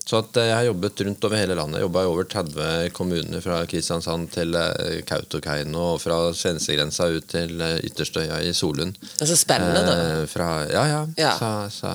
Så 0.04 0.20
eh, 0.20 0.49
jeg 0.50 0.56
har 0.56 0.66
jobbet 0.68 1.00
rundt 1.06 1.25
over 1.25 1.40
hele 1.40 1.56
landet. 1.56 1.80
Jobba 1.84 2.04
i 2.04 2.08
over 2.11 2.26
30 2.28 2.90
kommuner 2.96 3.44
fra 3.44 3.62
Kristiansand 3.68 4.28
til 4.34 4.56
eh, 4.61 5.00
Kautokeino 5.08 5.94
og 5.94 6.02
fra 6.02 6.18
svenskegrensa 6.37 7.08
ut 7.14 7.30
til 7.32 7.56
eh, 7.64 7.78
Ytterstøya 7.88 8.42
i 8.44 8.52
Solund. 8.56 8.99
Det 9.00 9.25
er 9.25 9.32
så 9.32 9.38
spennende, 9.40 9.84
da. 9.87 10.26
Fra, 10.30 10.50
ja, 10.68 10.84
ja. 10.90 11.00
Ja. 11.20 11.32
Så, 11.40 11.80
så, 11.80 11.94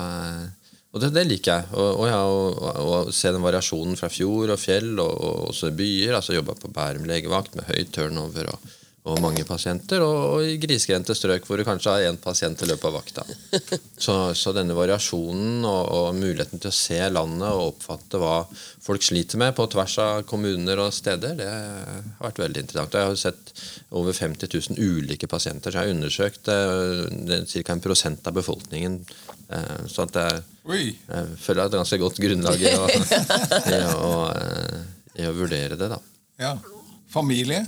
og 0.90 1.04
det, 1.04 1.12
det 1.14 1.26
liker 1.30 1.60
jeg. 1.60 1.70
Og, 1.76 2.02
og, 2.02 2.04
ja, 2.10 2.18
og, 2.26 2.82
og 2.82 3.14
se 3.14 3.30
den 3.30 3.46
variasjonen 3.46 3.98
fra 4.00 4.10
fjord 4.10 4.56
og 4.56 4.58
fjell 4.58 4.92
og, 4.98 5.14
og 5.14 5.48
også 5.52 5.70
byer. 5.78 6.18
altså 6.18 6.34
Jobba 6.34 6.58
på 6.58 6.72
Bærum 6.74 7.06
legevakt 7.06 7.54
med 7.58 7.70
høy 7.70 7.86
turnover 7.94 8.50
og, 8.56 8.70
og 9.08 9.16
mange 9.24 9.46
pasienter. 9.48 10.02
Og, 10.04 10.16
og 10.34 10.44
i 10.44 10.58
grisgrendte 10.60 11.14
strøk 11.16 11.46
hvor 11.48 11.56
du 11.56 11.64
kanskje 11.64 11.92
har 11.94 12.06
én 12.10 12.18
pasient 12.20 12.60
i 12.60 12.68
løpet 12.68 12.88
av 12.90 12.96
vakta. 12.98 13.24
Så, 14.00 14.14
så 14.32 14.52
denne 14.56 14.72
variasjonen 14.72 15.64
og, 15.68 15.80
og 15.92 16.14
muligheten 16.16 16.60
til 16.62 16.70
å 16.70 16.72
se 16.72 16.96
landet 17.12 17.48
og 17.52 17.74
oppfatte 17.74 18.16
hva 18.20 18.38
folk 18.80 19.04
sliter 19.04 19.36
med 19.40 19.52
på 19.58 19.66
tvers 19.68 19.96
av 20.00 20.22
kommuner 20.28 20.80
og 20.80 20.94
steder, 20.96 21.34
det 21.36 21.48
har 21.50 22.24
vært 22.24 22.40
veldig 22.40 22.62
interessant. 22.64 22.96
Jeg 22.96 23.10
har 23.10 23.18
sett 23.20 23.52
over 23.92 24.16
50 24.16 24.48
000 24.72 24.80
ulike 24.80 25.28
pasienter, 25.28 25.68
så 25.74 25.82
jeg 25.82 25.90
har 25.90 25.96
undersøkt 25.98 26.48
ca. 26.48 27.74
en 27.74 27.84
prosent 27.84 28.30
av 28.32 28.38
befolkningen. 28.40 28.96
Eh, 29.52 29.84
Så 29.90 30.06
at 30.08 30.16
jeg, 30.16 30.40
jeg 30.70 31.36
føler 31.44 31.60
jeg 31.60 31.66
har 31.66 31.68
et 31.74 31.78
ganske 31.82 32.00
godt 32.06 32.22
grunnlag 32.24 32.64
i 32.64 32.72
å, 32.72 32.88
i 33.76 33.82
å, 33.90 34.14
eh, 34.32 34.80
i 35.20 35.28
å 35.28 35.36
vurdere 35.36 35.76
det. 35.76 35.90
da. 35.92 36.00
Ja. 36.40 36.54
Familie? 37.12 37.66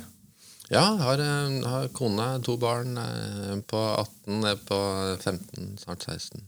Ja, 0.72 0.86
jeg 0.96 1.04
har, 1.04 1.20
eh, 1.20 1.68
har 1.68 1.88
kone, 1.92 2.26
to 2.44 2.56
barn. 2.56 2.96
eh, 2.96 3.58
på 3.68 3.80
18, 4.00 4.58
på 4.64 4.78
15, 5.20 5.76
snart 5.78 6.06
16. 6.06 6.40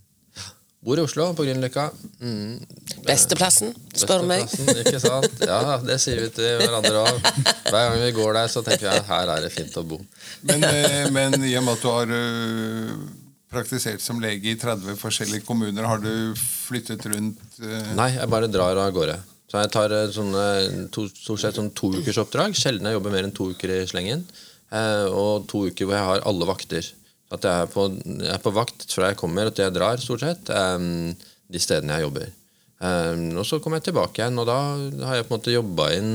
Bor 0.85 0.99
i 0.99 1.02
Oslo, 1.04 1.31
på 1.33 1.45
Grünerløkka. 1.45 1.90
Mm. 2.21 2.59
Besteplassen, 3.04 3.75
spør 3.97 4.21
du 4.21 4.28
meg. 4.28 4.45
Ikke 4.85 5.00
sant? 5.00 5.45
Ja, 5.45 5.78
det 5.81 5.97
sier 6.00 6.21
vi 6.21 6.31
til 6.37 6.59
hverandre 6.61 7.04
òg. 7.04 7.21
Hver 7.71 7.90
gang 7.90 8.00
vi 8.02 8.11
går 8.16 8.33
der, 8.37 8.49
så 8.52 8.64
tenker 8.64 8.90
jeg 8.90 9.00
at 9.00 9.09
her 9.09 9.33
er 9.33 9.45
det 9.45 9.52
fint 9.52 9.76
å 9.81 9.85
bo. 9.88 10.00
Men, 10.43 10.64
eh, 10.69 11.11
men 11.12 11.37
i 11.45 11.54
og 11.61 11.64
med 11.64 11.76
at 11.76 11.85
du 11.85 11.88
har 11.93 12.16
praktisert 13.54 14.00
som 14.04 14.21
lege 14.21 14.52
i 14.52 14.57
30 14.61 14.97
forskjellige 15.00 15.45
kommuner, 15.45 15.85
har 15.88 16.00
du 16.04 16.35
flyttet 16.40 17.04
rundt 17.12 17.61
Nei, 17.95 18.11
jeg 18.16 18.28
bare 18.33 18.49
drar 18.52 18.81
av 18.85 18.93
gårde. 18.93 19.21
Så 19.50 19.60
jeg 19.60 19.72
tar 19.74 19.92
eh, 19.94 20.10
sånne 20.14 20.44
to, 20.94 21.06
stort 21.12 21.42
sett 21.42 21.58
sånn 21.60 21.72
to 21.76 21.92
ukers 21.98 22.20
oppdrag. 22.22 22.56
Sjelden 22.58 22.88
jeg 22.88 22.98
jobber 22.98 23.14
mer 23.14 23.28
enn 23.28 23.34
to 23.36 23.50
uker 23.52 23.74
i 23.76 23.82
slengen. 23.90 24.24
Eh, 24.74 25.06
og 25.10 25.46
to 25.50 25.66
uker 25.68 25.88
hvor 25.88 25.98
jeg 25.98 26.08
har 26.10 26.24
alle 26.28 26.48
vakter. 26.48 26.84
Så 26.84 27.38
At 27.38 27.46
jeg 27.48 27.66
er, 27.66 27.70
på, 27.72 27.86
jeg 28.22 28.32
er 28.34 28.42
på 28.42 28.54
vakt 28.54 28.88
fra 28.92 29.10
jeg 29.10 29.20
kommer 29.20 29.50
til 29.50 29.66
jeg 29.66 29.76
drar, 29.76 30.00
stort 30.02 30.24
sett. 30.24 30.50
eh, 30.50 30.88
de 31.54 31.60
stedene 31.60 31.98
jeg 31.98 32.08
jobber. 32.08 32.32
Eh, 32.84 33.12
og 33.38 33.44
så 33.48 33.60
kommer 33.62 33.80
jeg 33.80 33.90
tilbake 33.90 34.22
igjen, 34.22 34.40
og 34.40 34.48
da 34.50 34.58
har 35.08 35.20
jeg 35.20 35.28
på 35.28 35.34
en 35.34 35.38
måte 35.38 35.54
jobba 35.54 35.92
inn 35.98 36.12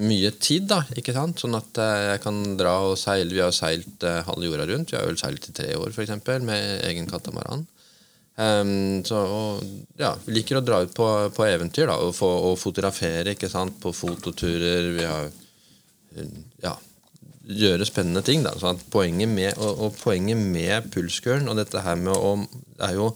mye 0.00 0.30
tid. 0.38 0.68
da, 0.70 0.80
ikke 0.96 1.14
sant? 1.16 1.42
Sånn 1.42 1.56
at 1.58 1.80
eh, 1.82 2.06
jeg 2.12 2.22
kan 2.24 2.40
dra 2.60 2.76
og 2.90 2.96
seile. 3.00 3.32
Vi 3.34 3.42
har 3.42 3.54
seilt 3.56 4.06
eh, 4.06 4.22
halve 4.28 4.48
jorda 4.48 4.68
rundt. 4.70 4.92
Vi 4.92 4.98
har 4.98 5.08
vel 5.08 5.18
seilt 5.20 5.48
i 5.50 5.56
tre 5.56 5.72
år, 5.76 5.92
f.eks., 5.92 6.14
med 6.46 6.84
egen 6.88 7.10
katamaran. 7.10 7.66
Ehm, 8.40 9.02
så, 9.04 9.20
og, 9.20 9.88
ja, 10.00 10.14
vi 10.24 10.38
liker 10.38 10.60
å 10.60 10.64
dra 10.64 10.80
ut 10.84 10.94
på, 10.96 11.06
på 11.36 11.46
eventyr 11.46 11.90
da, 11.90 11.98
og, 12.00 12.14
få, 12.16 12.28
og 12.50 12.58
fotografere 12.60 13.34
ikke 13.36 13.50
sant, 13.52 13.76
på 13.82 13.92
fototurer. 13.96 14.90
Vi 14.96 15.08
har 15.08 15.30
ja, 16.64 16.74
gjøre 17.60 17.88
spennende 17.88 18.24
ting. 18.26 18.44
Da. 18.46 18.54
Sånn 18.60 18.80
poenget, 18.92 19.30
med, 19.30 19.54
og, 19.58 19.86
og 19.86 20.00
poenget 20.00 20.40
med 20.40 20.90
pulskuren 20.94 21.50
og 21.50 21.60
dette 21.60 21.84
her 21.84 22.00
med 22.00 22.14
å, 22.16 22.36
er 22.86 22.96
jo 22.98 23.12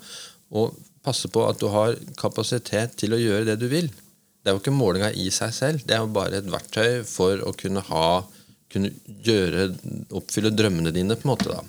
å 0.54 0.69
passe 1.04 1.28
på 1.33 1.43
at 1.45 1.61
du 1.61 1.69
har 1.73 1.97
kapasitet 2.21 2.97
til 3.00 3.16
å 3.16 3.21
gjøre 3.21 3.49
det 3.50 3.59
du 3.61 3.69
vil. 3.73 3.90
Det 4.45 4.50
er 4.50 4.57
jo 4.57 4.61
ikke 4.61 4.76
målinga 4.76 5.11
i 5.16 5.31
seg 5.33 5.52
selv. 5.57 5.85
Det 5.88 5.97
er 5.97 6.04
jo 6.04 6.12
bare 6.12 6.40
et 6.40 6.49
verktøy 6.52 7.04
for 7.09 7.40
å 7.49 7.52
kunne 7.57 7.85
ha 7.88 8.07
kunne 8.75 8.90
gjøre, 9.25 9.69
oppfylle 10.19 10.50
drømmene 10.54 10.90
dine, 10.95 11.14
på 11.14 11.28
en 11.28 11.33
måte. 11.33 11.52
da, 11.52 11.61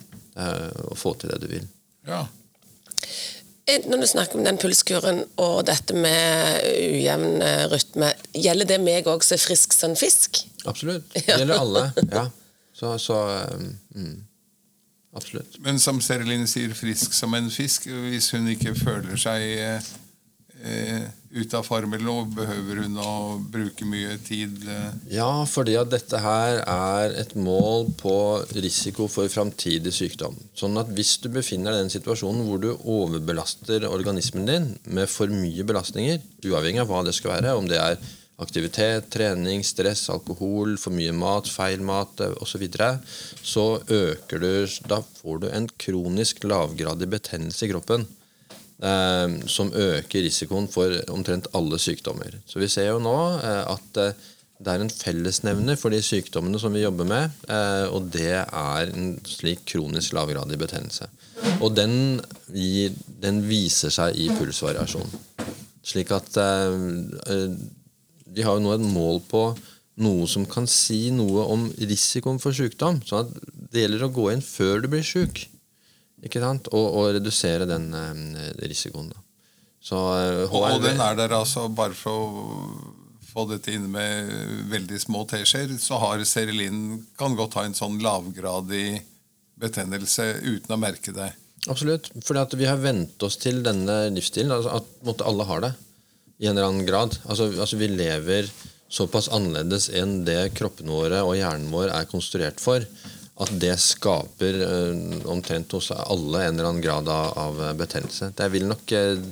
eh, 0.42 0.82
Og 0.90 0.98
få 0.98 1.14
til 1.20 1.30
det 1.30 1.42
du 1.44 1.48
vil. 1.52 1.68
Ja. 2.08 2.26
Eh, 3.66 3.82
Når 3.90 3.98
du 4.04 4.08
snakker 4.08 4.38
om 4.38 4.46
den 4.46 4.60
pulskuren 4.62 5.24
og 5.42 5.66
dette 5.66 5.96
med 5.98 6.62
ujevn 6.70 7.42
eh, 7.42 7.66
rytme, 7.72 8.12
gjelder 8.38 8.70
det 8.76 8.80
meg 8.84 9.10
òg 9.10 9.26
som 9.26 9.40
er 9.40 9.42
frisk 9.42 9.74
som 9.74 9.96
fisk? 9.98 10.44
Absolutt. 10.70 11.08
Det 11.16 11.26
gjelder 11.28 11.60
alle. 11.60 11.90
ja. 12.12 12.28
Så, 12.76 12.98
så 13.00 13.18
um, 13.56 13.70
mm. 13.96 14.16
Absolutt. 15.16 15.60
Men 15.64 15.80
som 15.80 16.02
Serelin 16.04 16.44
sier, 16.48 16.74
frisk 16.76 17.14
som 17.16 17.34
en 17.38 17.48
fisk. 17.52 17.88
Hvis 17.88 18.34
hun 18.36 18.50
ikke 18.52 18.74
føler 18.76 19.16
seg 19.16 19.46
eh, 20.64 21.08
ut 21.36 21.54
av 21.58 21.66
formelen, 21.68 22.08
og 22.08 22.34
behøver 22.38 22.84
hun 22.84 22.98
å 23.02 23.14
bruke 23.52 23.88
mye 23.88 24.16
tid? 24.24 24.62
Eh. 24.70 24.90
Ja, 25.18 25.30
fordi 25.50 25.76
at 25.80 25.92
dette 25.92 26.22
her 26.24 26.62
er 26.64 27.16
et 27.20 27.36
mål 27.36 27.90
på 28.00 28.16
risiko 28.56 29.10
for 29.12 29.32
framtidig 29.32 29.94
sykdom. 29.96 30.38
Sånn 30.58 30.80
at 30.80 30.92
hvis 30.96 31.18
du 31.24 31.30
befinner 31.34 31.74
deg 31.74 31.82
i 31.82 31.86
den 31.86 31.96
situasjonen 31.96 32.46
hvor 32.48 32.62
du 32.64 32.72
overbelaster 32.76 33.88
organismen 33.90 34.48
din 34.50 34.70
med 34.86 35.12
for 35.12 35.32
mye 35.32 35.68
belastninger, 35.68 36.22
uavhengig 36.46 36.86
av 36.86 36.92
hva 36.92 37.04
det 37.08 37.16
skal 37.18 37.38
være, 37.38 37.58
om 37.60 37.68
det 37.70 37.82
er 37.82 38.00
aktivitet, 38.42 39.08
trening, 39.14 39.64
stress, 39.64 40.10
alkohol, 40.12 40.76
for 40.80 40.96
mye 40.96 41.14
mat, 41.16 41.48
feil 41.52 41.84
mat 41.86 42.20
osv., 42.34 42.56
så, 42.56 42.60
videre, 42.60 42.90
så 43.44 43.66
øker 43.80 44.42
du 44.44 44.52
Da 44.90 45.00
får 45.04 45.40
du 45.44 45.50
en 45.50 45.68
kronisk 45.80 46.44
lavgradig 46.44 47.08
betennelse 47.12 47.66
i 47.66 47.72
kroppen. 47.72 48.08
Eh, 48.84 49.48
som 49.48 49.70
øker 49.72 50.26
risikoen 50.26 50.66
for 50.68 50.92
omtrent 51.14 51.48
alle 51.56 51.78
sykdommer. 51.80 52.34
Så 52.46 52.60
vi 52.60 52.68
ser 52.68 52.90
jo 52.90 53.00
nå 53.00 53.16
eh, 53.40 53.62
at 53.72 54.00
eh, 54.04 54.26
det 54.60 54.72
er 54.74 54.84
en 54.84 54.92
fellesnevner 54.92 55.78
for 55.80 55.96
de 55.96 56.02
sykdommene 56.04 56.60
som 56.60 56.76
vi 56.76 56.84
jobber 56.84 57.08
med, 57.08 57.34
og 57.92 58.06
det 58.14 58.38
er 58.40 58.92
en 58.94 59.10
slik 59.28 59.66
kronisk 59.68 60.14
lavgradig 60.16 60.56
betennelse. 60.62 61.10
Og 61.60 61.74
den, 61.76 62.22
gir, 62.56 62.96
den 63.20 63.42
viser 63.50 63.92
seg 63.92 64.16
i 64.16 64.30
pulsvariasjon. 64.32 65.12
Slik 65.84 66.14
at 66.16 66.40
vi 68.32 68.48
har 68.48 68.56
jo 68.56 68.64
nå 68.64 68.78
et 68.78 68.88
mål 68.96 69.20
på 69.28 69.44
noe 70.08 70.24
som 70.32 70.48
kan 70.48 70.72
si 70.72 71.10
noe 71.12 71.44
om 71.52 71.68
risikoen 71.76 72.40
for 72.40 72.56
sykdom. 72.56 73.04
at 73.12 73.36
det 73.52 73.84
gjelder 73.84 74.08
å 74.08 74.14
gå 74.16 74.32
inn 74.32 74.46
før 74.56 74.80
du 74.80 74.88
blir 74.96 75.04
syk. 75.04 75.50
Ikke 76.26 76.42
sant? 76.42 76.70
Og, 76.74 76.86
og 77.00 77.14
redusere 77.20 77.68
den 77.70 77.92
eh, 77.94 78.52
risikoen. 78.66 79.12
Da. 79.14 79.22
Så 79.86 80.02
eh, 80.18 80.44
Og, 80.50 80.70
og 80.74 80.84
den 80.84 81.02
er 81.02 81.18
der 81.20 81.36
altså 81.38 81.68
bare 81.70 81.98
for 81.98 82.26
å 82.26 82.38
få 83.36 83.46
dette 83.50 83.74
inn 83.76 83.90
med 83.92 84.32
veldig 84.72 85.00
små 85.02 85.26
teskjeer, 85.28 85.74
så 85.82 86.00
har 86.00 86.24
Serelin 86.28 87.02
kan 87.20 87.36
godt 87.36 87.58
ha 87.60 87.66
en 87.68 87.76
sånn 87.76 88.00
lavgradig 88.04 89.02
betennelse 89.60 90.30
uten 90.46 90.76
å 90.76 90.80
merke 90.80 91.12
det. 91.16 91.34
Absolutt. 91.72 92.12
Fordi 92.24 92.60
vi 92.60 92.70
har 92.70 92.80
vent 92.80 93.24
oss 93.26 93.38
til 93.42 93.62
denne 93.66 94.06
livsstilen. 94.14 94.54
Altså 94.54 94.78
at 94.80 94.88
måtte, 95.08 95.28
alle 95.28 95.48
har 95.50 95.66
det. 95.66 95.74
I 96.40 96.48
en 96.48 96.56
eller 96.56 96.70
annen 96.70 96.88
grad. 96.88 97.18
Altså, 97.26 97.50
altså 97.54 97.80
Vi 97.80 97.90
lever 97.92 98.50
såpass 98.92 99.28
annerledes 99.34 99.90
enn 99.90 100.20
det 100.28 100.54
kroppene 100.56 100.94
våre 100.94 101.24
og 101.26 101.36
hjernen 101.40 101.72
vår 101.74 101.92
er 101.96 102.10
konstruert 102.10 102.62
for. 102.64 102.86
At 103.44 103.52
det 103.60 103.74
skaper 103.84 104.62
eh, 104.64 105.26
omtrent 105.28 105.74
hos 105.76 105.90
alle 105.92 106.46
en 106.46 106.54
eller 106.54 106.70
annen 106.70 106.84
grad 106.84 107.10
av, 107.12 107.34
av 107.36 107.66
betennelse. 107.80 108.32
Det 108.38 108.48
vil 108.54 108.70
nok 108.70 108.96
eh, 108.96 109.26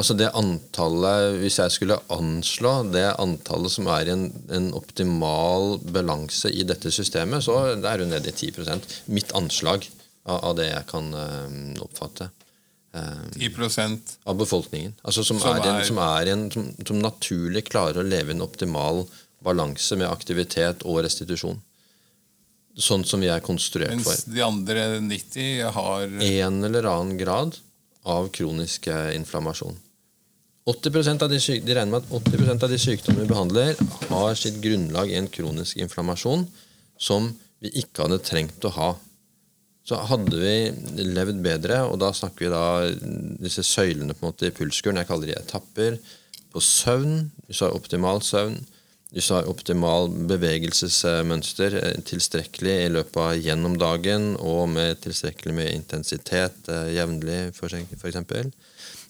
Altså 0.00 0.14
det 0.14 0.30
antallet, 0.38 1.36
Hvis 1.42 1.58
jeg 1.58 1.74
skulle 1.74 1.98
anslå 2.14 2.74
det 2.94 3.08
antallet 3.20 3.74
som 3.74 3.88
er 3.90 4.08
i 4.08 4.12
en, 4.14 4.28
en 4.54 4.68
optimal 4.78 5.80
balanse 5.92 6.48
i 6.54 6.62
dette 6.64 6.92
systemet, 6.94 7.44
så 7.44 7.58
er 7.74 8.04
hun 8.04 8.12
nede 8.14 8.30
i 8.30 8.50
10 8.50 8.78
Mitt 9.10 9.34
anslag 9.36 9.88
av, 10.24 10.38
av 10.38 10.54
det 10.60 10.70
jeg 10.70 10.86
kan 10.90 11.10
eh, 11.14 11.82
oppfatte. 11.82 12.30
Eh, 12.94 13.24
10 13.36 13.98
av 14.24 14.38
befolkningen. 14.38 14.94
Altså 15.02 15.24
som, 15.24 15.40
Som 15.42 15.58
er 15.58 15.68
en, 15.68 15.84
som, 15.84 15.98
er 15.98 16.32
en, 16.32 16.46
som, 16.54 16.70
som 16.86 17.02
naturlig 17.02 17.66
klarer 17.68 18.00
å 18.00 18.06
leve 18.06 18.32
i 18.32 18.38
en 18.38 18.46
optimal 18.46 19.04
balanse 19.44 19.96
med 19.96 20.10
aktivitet 20.10 20.84
og 20.86 21.02
restitusjon. 21.04 21.60
Sånn 22.78 23.02
som 23.04 23.20
vi 23.20 23.28
er 23.32 23.42
konstruert 23.42 23.96
Mens 23.96 24.06
for. 24.06 24.30
de 24.30 24.42
andre 24.46 24.84
90 25.02 25.72
har 25.74 26.04
En 26.06 26.64
eller 26.64 26.86
annen 26.86 27.18
grad 27.18 27.58
av 28.08 28.30
kronisk 28.32 28.86
eh, 28.88 29.14
inflammasjon. 29.16 29.76
80% 30.70 31.24
av 31.24 31.30
de, 31.32 31.40
syk, 31.42 31.64
de 31.66 31.74
regner 31.74 31.96
med 31.96 32.04
at 32.04 32.30
80% 32.30 32.64
av 32.64 32.70
de 32.70 32.78
sykdommene 32.78 33.24
vi 33.24 33.32
behandler, 33.32 33.78
har 34.10 34.34
sitt 34.38 34.60
grunnlag 34.62 35.10
i 35.10 35.18
en 35.18 35.28
kronisk 35.32 35.80
inflammasjon 35.80 36.46
som 37.00 37.30
vi 37.60 37.72
ikke 37.82 38.06
hadde 38.06 38.20
trengt 38.24 38.64
å 38.68 38.72
ha. 38.76 38.90
Så 39.88 39.98
hadde 40.06 40.38
vi 40.38 41.02
levd 41.02 41.40
bedre, 41.42 41.82
og 41.88 41.98
da 42.02 42.12
snakker 42.14 42.46
vi 42.46 42.52
da 42.52 42.64
disse 43.42 43.64
søylene 43.66 44.14
på 44.14 44.22
en 44.24 44.30
måte 44.30 44.50
i 44.50 44.54
pulskuren, 44.54 45.00
jeg 45.00 45.08
kaller 45.08 45.32
de 45.32 45.38
etapper, 45.40 45.96
på 46.50 46.62
søvn, 46.62 47.30
hvis 47.46 47.60
du 47.60 47.66
har 47.66 47.76
optimal 47.76 48.22
søvn, 48.26 48.58
hvis 49.10 49.26
du 49.26 49.34
har 49.34 49.48
optimal 49.50 50.06
bevegelsesmønster, 50.30 51.74
eh, 51.80 52.02
tilstrekkelig 52.06 52.74
i 52.84 52.90
løpet 52.94 53.16
av 53.18 53.38
gjennom 53.42 53.74
dagen, 53.78 54.36
og 54.38 54.68
med 54.70 55.00
tilstrekkelig 55.02 55.54
med 55.54 55.70
intensitet 55.74 56.68
eh, 56.70 56.92
jevnlig, 56.94 57.40
eksempel. 57.58 58.52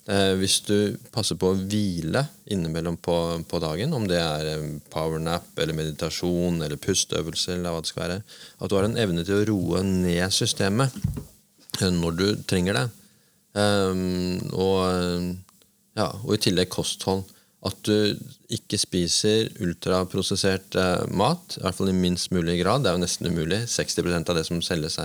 Eh, 0.08 0.32
hvis 0.40 0.62
du 0.64 0.96
passer 1.12 1.36
på 1.36 1.50
å 1.52 1.58
hvile 1.58 2.22
innimellom 2.48 2.96
på, 2.96 3.16
på 3.44 3.60
dagen, 3.60 3.92
om 3.92 4.06
det 4.08 4.22
er 4.22 4.64
powernap 4.88 5.52
eller 5.60 5.76
meditasjon 5.76 6.62
eller 6.64 6.80
pusteøvelse, 6.80 7.58
eller 7.58 7.76
hva 7.76 7.82
det 7.84 7.92
skal 7.92 8.04
være, 8.06 8.22
at 8.56 8.72
du 8.72 8.76
har 8.78 8.88
en 8.88 8.96
evne 9.04 9.26
til 9.28 9.42
å 9.42 9.48
roe 9.52 9.82
ned 9.84 10.32
systemet 10.32 10.96
når 11.80 12.16
du 12.16 12.26
trenger 12.48 12.76
det. 12.76 12.86
Og, 13.56 14.80
ja, 15.96 16.08
og 16.08 16.34
i 16.34 16.40
tillegg 16.44 16.68
kosthold. 16.72 17.22
At 17.66 17.76
du 17.84 18.16
ikke 18.48 18.78
spiser 18.80 19.50
ultraprosessert 19.60 20.78
eh, 20.80 21.04
mat, 21.12 21.58
i 21.58 21.64
hvert 21.64 21.76
fall 21.76 21.92
i 21.92 21.96
minst 21.96 22.32
mulig 22.32 22.60
grad. 22.62 22.84
Det 22.84 22.92
er 22.92 22.96
jo 22.96 23.04
nesten 23.04 23.28
umulig. 23.28 23.62
60% 23.68 24.32
av 24.32 24.38
det 24.38 24.46
som 24.48 24.62
selges 24.64 24.96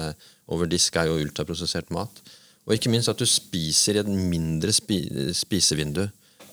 over 0.47 0.69
disk, 0.71 0.95
er 0.95 1.09
jo 1.09 1.19
ultraprosessert 1.19 1.91
mat. 1.95 2.21
Og 2.65 2.77
ikke 2.77 2.91
minst 2.93 3.12
at 3.12 3.19
du 3.19 3.27
spiser 3.29 3.97
i 3.97 4.01
et 4.01 4.09
mindre 4.09 4.74
spi 4.74 5.03
spisevindu. 5.38 6.05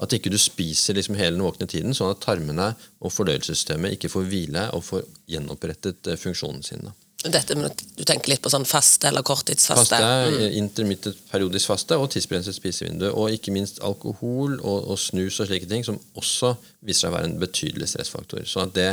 At 0.02 0.12
ikke 0.16 0.32
du 0.32 0.38
spiser 0.40 0.96
liksom 0.96 1.14
hele 1.14 1.36
den 1.36 1.44
våkne 1.44 1.68
tiden, 1.70 1.94
sånn 1.94 2.10
at 2.12 2.22
tarmene 2.24 2.72
og 3.00 3.12
fordøyelsessystemet 3.14 3.94
ikke 3.96 4.10
får 4.10 4.26
hvile 4.28 4.66
og 4.76 4.82
får 4.88 5.06
gjenopprettet 5.30 6.10
eh, 6.10 6.18
funksjonen 6.18 6.64
sin. 6.66 6.90
Dette 7.22 7.54
med, 7.54 7.70
at 7.70 7.82
Du 7.96 8.02
tenker 8.08 8.32
litt 8.32 8.42
på 8.42 8.50
sånn 8.50 8.66
faste 8.66 9.06
eller 9.10 9.22
korttidsfaste? 9.26 9.94
Faste, 9.94 10.34
mm. 10.34 10.56
intermittent 10.58 11.18
periodisk 11.30 11.70
faste 11.70 11.98
og 12.00 12.08
tidsbegrenset 12.10 12.56
spisevindu. 12.56 13.08
Og 13.12 13.36
ikke 13.36 13.54
minst 13.54 13.78
alkohol 13.86 14.58
og, 14.58 14.78
og, 14.90 14.98
snus 14.98 15.38
og 15.42 15.50
slike 15.50 15.68
ting, 15.70 15.86
som 15.86 16.00
også 16.18 16.54
viser 16.82 17.06
seg 17.06 17.12
å 17.12 17.16
være 17.16 17.30
en 17.30 17.38
betydelig 17.42 17.92
stressfaktor. 17.92 18.42
Så 18.48 18.66
det 18.74 18.90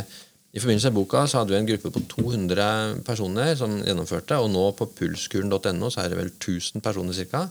i 0.49 0.61
forbindelse 0.61 0.89
med 0.89 0.97
boka 0.97 1.25
så 1.29 1.41
hadde 1.41 1.53
vi 1.53 1.59
en 1.59 1.67
gruppe 1.69 1.91
på 1.93 2.01
200 2.09 3.01
personer 3.05 3.51
som 3.57 3.75
gjennomførte, 3.85 4.39
og 4.41 4.49
nå 4.49 4.63
på 4.77 4.87
pulskuren.no 4.97 5.91
så 5.93 6.01
er 6.03 6.09
det 6.09 6.17
vel 6.17 6.31
1000 6.31 6.81
personer 6.85 7.17
ca. 7.29 7.45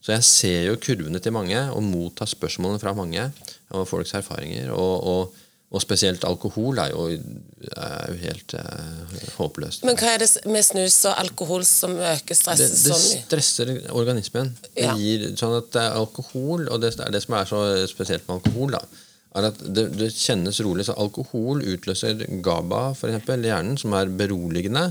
Så 0.00 0.14
jeg 0.14 0.24
ser 0.24 0.62
jo 0.70 0.78
kurvene 0.80 1.20
til 1.20 1.34
mange 1.36 1.60
og 1.74 1.84
mottar 1.84 2.28
spørsmålene 2.30 2.80
fra 2.80 2.94
mange 2.96 3.26
og 3.76 3.84
folks 3.88 4.14
erfaringer. 4.16 4.72
Og, 4.72 5.04
og, 5.04 5.46
og 5.70 5.82
spesielt 5.82 6.24
alkohol 6.26 6.80
er 6.82 6.90
jo, 6.90 7.04
er 7.76 8.08
jo 8.10 8.16
helt 8.24 8.54
er, 8.58 8.80
håpløst. 9.36 9.84
Men 9.86 9.98
hva 10.00 10.16
er 10.16 10.24
det 10.24 10.30
med 10.50 10.66
snus 10.66 10.96
og 11.06 11.20
alkohol 11.22 11.62
som 11.68 11.94
øker 11.94 12.34
stresset 12.34 12.88
mye? 12.88 12.96
det 12.96 13.20
stresser 13.28 13.70
organismen. 13.94 14.50
Det 14.74 14.88
gir 14.98 15.28
sånn 15.38 15.54
at 15.60 15.70
det 15.76 15.84
er 15.84 16.00
alkohol, 16.00 16.66
og 16.66 16.82
det 16.82 16.96
det 16.98 17.22
som 17.22 17.38
er 17.38 17.46
så 17.46 17.62
spesielt 17.90 18.26
med 18.26 18.40
alkohol. 18.40 18.74
da, 18.74 18.82
er 19.38 19.46
at 19.52 19.62
det, 19.62 19.84
det, 19.94 20.10
kjennes 20.10 20.58
rolig. 20.66 20.88
Så 20.88 20.96
alkohol 20.98 21.62
utløser 21.62 22.26
GABA, 22.42 22.82
eksempel, 22.98 23.46
hjernen, 23.46 23.78
som 23.78 23.94
er 23.94 24.10
beroligende. 24.10 24.88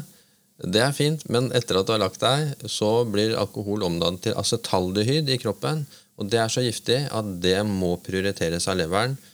Det 0.59 0.79
er 0.83 0.95
fint, 0.95 1.25
men 1.31 1.51
etter 1.55 1.79
at 1.79 1.87
du 1.87 1.93
har 1.95 2.01
lagt 2.03 2.23
deg, 2.23 2.53
så 2.71 3.03
blir 3.07 3.35
alkohol 3.39 3.83
omdannet 3.87 4.29
til 4.29 4.39
acetaldehyd 4.39 5.27
i 5.31 5.39
kroppen. 5.43 5.83
Og 6.19 6.31
det 6.31 6.39
er 6.39 6.51
så 6.51 6.63
giftig 6.63 7.05
at 7.15 7.35
det 7.43 7.59
må 7.67 7.93
prioriteres 8.03 8.67
av 8.67 8.79
leveren 8.79 9.15
eh, 9.15 9.28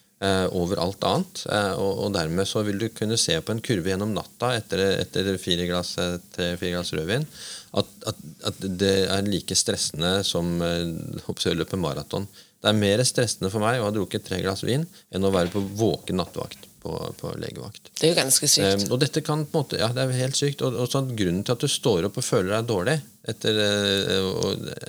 over 0.55 0.79
alt 0.79 1.03
annet. 1.03 1.41
Eh, 1.51 1.73
og, 1.81 2.07
dermed 2.15 2.47
så 2.47 2.63
vil 2.63 2.79
du 2.79 2.87
kunne 2.95 3.17
se 3.19 3.35
på 3.43 3.51
en 3.51 3.61
kurve 3.63 3.91
gjennom 3.91 4.13
natta 4.15 4.53
etter, 4.55 4.81
etter 5.01 5.35
fire 5.41 5.67
glass, 5.67 5.97
eh, 6.01 6.15
tre-fire 6.35 6.77
glass 6.77 6.93
rødvin 6.95 7.27
at, 7.75 7.89
at, 8.07 8.21
at, 8.47 8.61
det 8.79 8.93
er 9.11 9.27
like 9.27 9.57
stressende 9.59 10.21
som 10.27 10.55
eh, 10.63 11.27
å 11.27 11.55
løpe 11.57 11.79
maraton. 11.79 12.27
Det 12.61 12.71
er 12.71 12.79
mer 12.79 13.03
stressende 13.05 13.51
for 13.53 13.63
meg 13.63 13.81
å 13.81 13.89
ha 13.89 13.91
drukket 13.93 14.25
tre 14.29 14.39
glass 14.41 14.63
vin 14.65 14.87
enn 15.11 15.27
å 15.27 15.33
være 15.35 15.51
på 15.53 15.61
våken 15.77 16.21
nattevakt 16.21 16.63
på, 16.81 16.95
på, 17.19 17.35
legevakt. 17.41 17.91
Det 17.99 18.07
er 18.07 18.15
jo 18.15 18.21
ganske 18.21 18.49
sykt. 18.49 18.87
Um, 18.87 18.95
og 18.95 19.03
dette 19.03 19.21
kan 19.25 19.43
på 19.43 19.59
en 19.59 19.65
måte, 19.65 19.81
ja, 19.81 19.91
det 19.93 20.05
er 20.05 20.17
helt 20.23 20.39
sykt. 20.39 20.63
Og, 20.65 20.79
og 20.79 20.89
sånn, 20.89 21.11
Grunnen 21.17 21.43
til 21.45 21.57
at 21.57 21.65
du 21.65 21.69
står 21.69 22.07
opp 22.07 22.19
og 22.21 22.25
føler 22.25 22.55
deg 22.55 22.71
dårlig, 22.71 22.99
etter, 23.27 23.59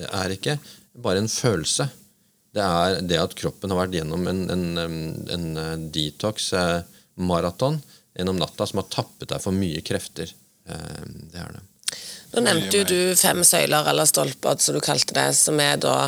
er 0.06 0.34
ikke 0.36 0.58
bare 1.02 1.24
en 1.24 1.32
følelse. 1.32 1.88
Det 2.56 2.64
er 2.64 3.00
det 3.04 3.20
at 3.20 3.36
kroppen 3.36 3.72
har 3.72 3.82
vært 3.82 3.98
gjennom 3.98 4.26
en, 4.30 4.42
en, 4.52 4.64
en, 5.34 5.46
detox-maraton 5.92 7.76
uh, 7.78 7.94
gjennom 8.16 8.40
natta 8.40 8.66
som 8.66 8.80
har 8.80 8.88
tappet 8.92 9.28
deg 9.34 9.42
for 9.44 9.52
mye 9.56 9.82
krefter. 9.84 10.32
Uh, 10.68 11.04
det 11.32 11.42
er 11.42 11.58
det. 11.58 11.64
Nå 12.32 12.42
nevnte 12.42 12.80
jo 12.80 12.88
du 12.88 12.98
fem 13.16 13.44
søyler, 13.46 13.86
eller 13.92 14.08
stolper, 14.08 14.58
som 14.60 14.76
du 14.76 14.82
kalte 14.84 15.14
det, 15.16 15.30
som 15.38 15.60
er 15.62 15.78
da 15.84 15.98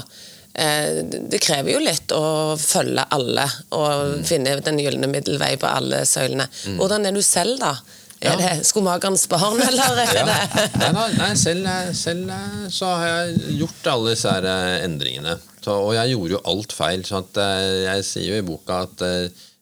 Eh, 0.59 1.05
det 1.31 1.39
krever 1.39 1.77
jo 1.77 1.79
litt 1.79 2.11
å 2.11 2.57
følge 2.59 3.05
alle 3.15 3.45
og 3.77 4.17
mm. 4.19 4.23
finne 4.27 4.57
den 4.67 4.81
gylne 4.83 5.07
middelvei 5.11 5.53
på 5.61 5.69
alle 5.71 6.03
søylene. 6.09 6.49
Mm. 6.67 6.79
Hvordan 6.81 7.07
er 7.07 7.15
du 7.15 7.23
selv, 7.23 7.61
da? 7.61 7.77
Er 8.19 8.33
ja. 8.33 8.39
det 8.41 8.67
skomagerens 8.67 9.29
barn, 9.31 9.61
eller 9.69 10.01
er 10.03 10.17
ja. 10.17 10.25
det 10.27 10.89
Nei, 10.97 11.05
nei 11.15 11.29
selv, 11.39 11.69
selv, 11.95 12.33
så 12.75 12.91
har 12.91 13.13
jeg 13.13 13.59
gjort 13.61 13.93
alle 13.93 14.17
disse 14.17 14.35
eh, 14.41 14.73
endringene. 14.89 15.37
Så, 15.69 15.77
og 15.77 15.93
jeg 15.93 16.15
gjorde 16.15 16.35
jo 16.39 16.43
alt 16.49 16.73
feil. 16.73 17.05
Så 17.05 17.21
at, 17.21 17.39
jeg 17.85 18.09
sier 18.09 18.33
jo 18.33 18.41
i 18.41 18.47
boka 18.47 18.81
at 18.89 19.05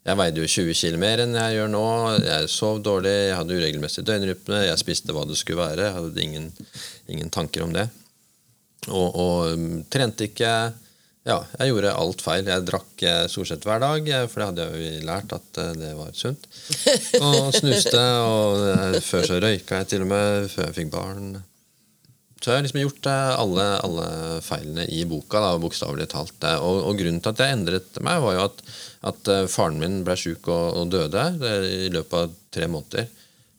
jeg 0.06 0.18
veide 0.20 0.38
jo 0.38 0.46
20 0.46 0.76
kg 0.78 0.98
mer 1.02 1.20
enn 1.24 1.34
jeg 1.34 1.56
gjør 1.56 1.70
nå. 1.72 1.84
Jeg 2.22 2.50
sov 2.52 2.78
dårlig, 2.86 3.14
jeg 3.26 3.38
hadde 3.40 3.56
uregelmessig 3.58 4.04
døgnrytme, 4.06 4.60
jeg 4.68 4.78
spiste 4.78 5.14
hva 5.16 5.24
det 5.26 5.38
skulle 5.40 5.64
være. 5.64 5.88
Jeg 5.88 5.96
hadde 5.96 6.22
ingen, 6.22 6.50
ingen 7.10 7.32
tanker 7.34 7.66
om 7.66 7.74
det. 7.74 7.88
Og, 8.86 9.08
og 9.18 9.56
mm, 9.58 9.80
trente 9.90 10.28
ikke. 10.28 10.52
Ja, 11.26 11.40
jeg 11.58 11.72
gjorde 11.72 11.96
alt 11.98 12.22
feil. 12.22 12.46
Jeg 12.46 12.66
drakk 12.68 13.02
eh, 13.02 13.24
stort 13.32 13.50
sett 13.50 13.66
hver 13.66 13.82
dag, 13.82 14.06
eh, 14.06 14.28
for 14.30 14.38
det 14.44 14.46
hadde 14.52 14.66
jeg 14.68 14.92
jo 15.00 15.06
lært 15.08 15.34
at 15.34 15.58
eh, 15.64 15.72
det 15.80 15.90
var 15.98 16.14
sunt. 16.14 16.46
Og 17.26 17.50
snuste, 17.56 18.06
og 18.22 19.00
før 19.02 19.26
så 19.26 19.42
røyka 19.42 19.82
jeg 19.82 19.90
til 19.90 20.06
og 20.06 20.12
med, 20.14 20.46
før 20.54 20.68
jeg 20.68 20.78
fikk 20.78 20.94
barn. 20.94 21.32
Jeg 22.46 22.60
har 22.60 22.64
liksom 22.66 22.82
gjort 22.82 23.08
alle, 23.10 23.66
alle 23.82 24.06
feilene 24.44 24.86
i 24.92 25.02
boka, 25.08 25.40
da, 25.42 25.54
bokstavelig 25.62 26.08
talt. 26.12 26.36
Og, 26.60 26.80
og, 26.86 26.98
grunnen 26.98 27.22
til 27.24 27.34
at 27.34 27.42
jeg 27.42 27.56
endret 27.56 28.00
meg, 28.06 28.22
var 28.22 28.36
jo 28.36 28.46
at, 28.46 28.64
at 29.12 29.30
faren 29.52 29.80
min 29.82 30.00
ble 30.06 30.16
sjuk 30.20 30.46
og, 30.46 30.82
og, 30.82 30.90
døde 30.94 31.28
i 31.86 31.90
løpet 31.94 32.18
av 32.20 32.34
tre 32.54 32.70
måneder. 32.70 33.08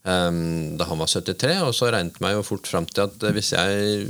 Um, 0.07 0.77
da 0.79 0.87
han 0.87 1.01
var 1.01 1.11
73, 1.11 1.57
og 1.67 1.73
så 1.75 1.89
regnet 1.91 2.21
meg 2.23 2.37
jo 2.37 2.45
fort 2.47 2.69
fram 2.69 2.87
til 2.87 3.09
at 3.09 3.27
hvis 3.35 3.51
jeg 3.57 4.05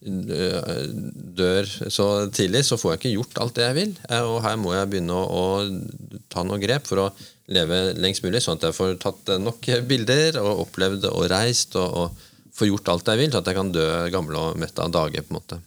dør 0.00 1.66
så 1.92 2.06
tidlig, 2.32 2.64
så 2.64 2.78
får 2.80 2.94
jeg 2.94 3.00
ikke 3.00 3.12
gjort 3.18 3.40
alt 3.42 3.58
det 3.58 3.66
jeg 3.66 3.76
vil. 3.76 3.92
Eh, 4.08 4.24
og 4.24 4.40
her 4.44 4.56
må 4.60 4.72
jeg 4.74 4.88
begynne 4.92 5.16
å, 5.16 5.26
å 5.28 6.22
ta 6.32 6.44
noen 6.46 6.62
grep 6.62 6.88
for 6.88 7.04
å 7.04 7.10
leve 7.52 7.82
lengst 7.98 8.24
mulig, 8.24 8.40
sånn 8.44 8.58
at 8.58 8.68
jeg 8.68 8.78
får 8.78 8.96
tatt 9.02 9.34
nok 9.42 9.66
bilder 9.90 10.38
og 10.40 10.64
opplevd 10.66 11.08
og 11.10 11.26
reist 11.32 11.76
og, 11.80 12.04
og 12.04 12.26
får 12.60 12.70
gjort 12.70 12.94
alt 12.94 13.10
jeg 13.12 13.22
vil, 13.24 13.32
så 13.32 13.42
at 13.42 13.50
jeg 13.50 13.58
kan 13.58 13.74
dø 13.74 13.90
gammel 14.12 14.38
og 14.40 14.60
mett 14.60 14.78
av 14.78 14.92
dage. 14.94 15.24
på 15.24 15.34
en 15.34 15.40
måte. 15.40 15.60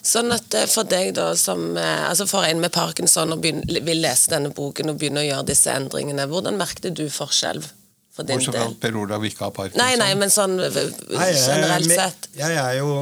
Sånn 0.00 0.32
at 0.32 0.54
eh, 0.56 0.68
For 0.70 0.88
deg 0.88 1.12
da, 1.18 1.32
som, 1.36 1.74
eh, 1.76 2.06
altså 2.08 2.26
for 2.28 2.46
en 2.46 2.62
med 2.62 2.72
parkinson 2.72 3.34
og 3.34 3.42
begynner, 3.44 3.82
vil 3.84 4.00
lese 4.04 4.32
denne 4.32 4.52
boken 4.56 4.92
og 4.92 5.00
begynne 5.00 5.24
å 5.24 5.28
gjøre 5.28 5.50
disse 5.52 5.74
endringene, 5.74 6.28
hvordan 6.30 6.60
merket 6.60 6.96
du 6.96 7.06
forskjell? 7.12 7.60
For 8.20 8.28
din 8.28 8.38
Bortsett 8.40 8.56
fra 8.56 8.76
Per 8.80 8.98
Olav 9.00 9.24
ikke 9.26 9.46
har 9.46 9.54
parkinson. 9.56 9.80
Nei, 9.80 9.96
nei, 10.00 10.10
men 10.18 10.32
sånn 10.32 10.56
generelt 10.60 11.90
sett. 11.90 12.28
Jeg 12.36 12.58
er 12.60 12.76
jo 12.80 12.92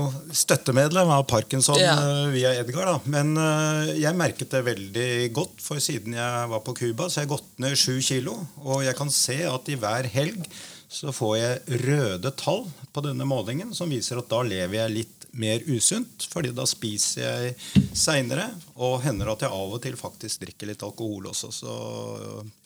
støttemedlem 0.45 1.13
av 1.15 1.27
parkinson 1.31 1.81
ja. 1.81 1.97
Eh, 1.99 2.25
via 2.35 2.55
Edgar. 2.61 2.93
da. 2.95 2.97
Men 3.11 3.35
uh, 3.39 3.91
jeg 3.99 4.15
merket 4.19 4.55
det 4.55 4.65
veldig 4.69 5.11
godt, 5.37 5.61
for 5.65 5.83
siden 5.83 6.17
jeg 6.19 6.51
var 6.55 6.65
på 6.67 6.77
Cuba, 6.79 7.09
så 7.09 7.23
jeg 7.23 7.29
har 7.29 7.37
gått 7.37 7.55
ned 7.63 7.79
sju 7.79 7.99
kilo. 8.05 8.39
Og 8.65 8.85
jeg 8.87 8.97
kan 8.99 9.13
se 9.13 9.41
at 9.49 9.71
i 9.73 9.79
hver 9.79 10.09
helg 10.13 10.45
så 10.89 11.13
får 11.13 11.33
jeg 11.37 11.81
røde 11.85 12.33
tall 12.41 12.63
på 12.95 13.05
denne 13.05 13.27
målingen, 13.29 13.75
som 13.77 13.91
viser 13.93 14.23
at 14.23 14.31
da 14.31 14.41
lever 14.47 14.79
jeg 14.81 14.95
litt 14.95 15.27
mer 15.39 15.61
usunt, 15.69 16.25
fordi 16.33 16.55
da 16.57 16.65
spiser 16.67 17.27
jeg 17.27 17.83
seinere. 17.93 18.49
Og 18.81 19.03
hender 19.05 19.35
at 19.35 19.45
jeg 19.45 19.53
av 19.53 19.75
og 19.77 19.83
til 19.85 19.99
faktisk 20.01 20.47
drikker 20.47 20.71
litt 20.71 20.87
alkohol 20.87 21.29
også. 21.35 21.53
Så 21.53 21.75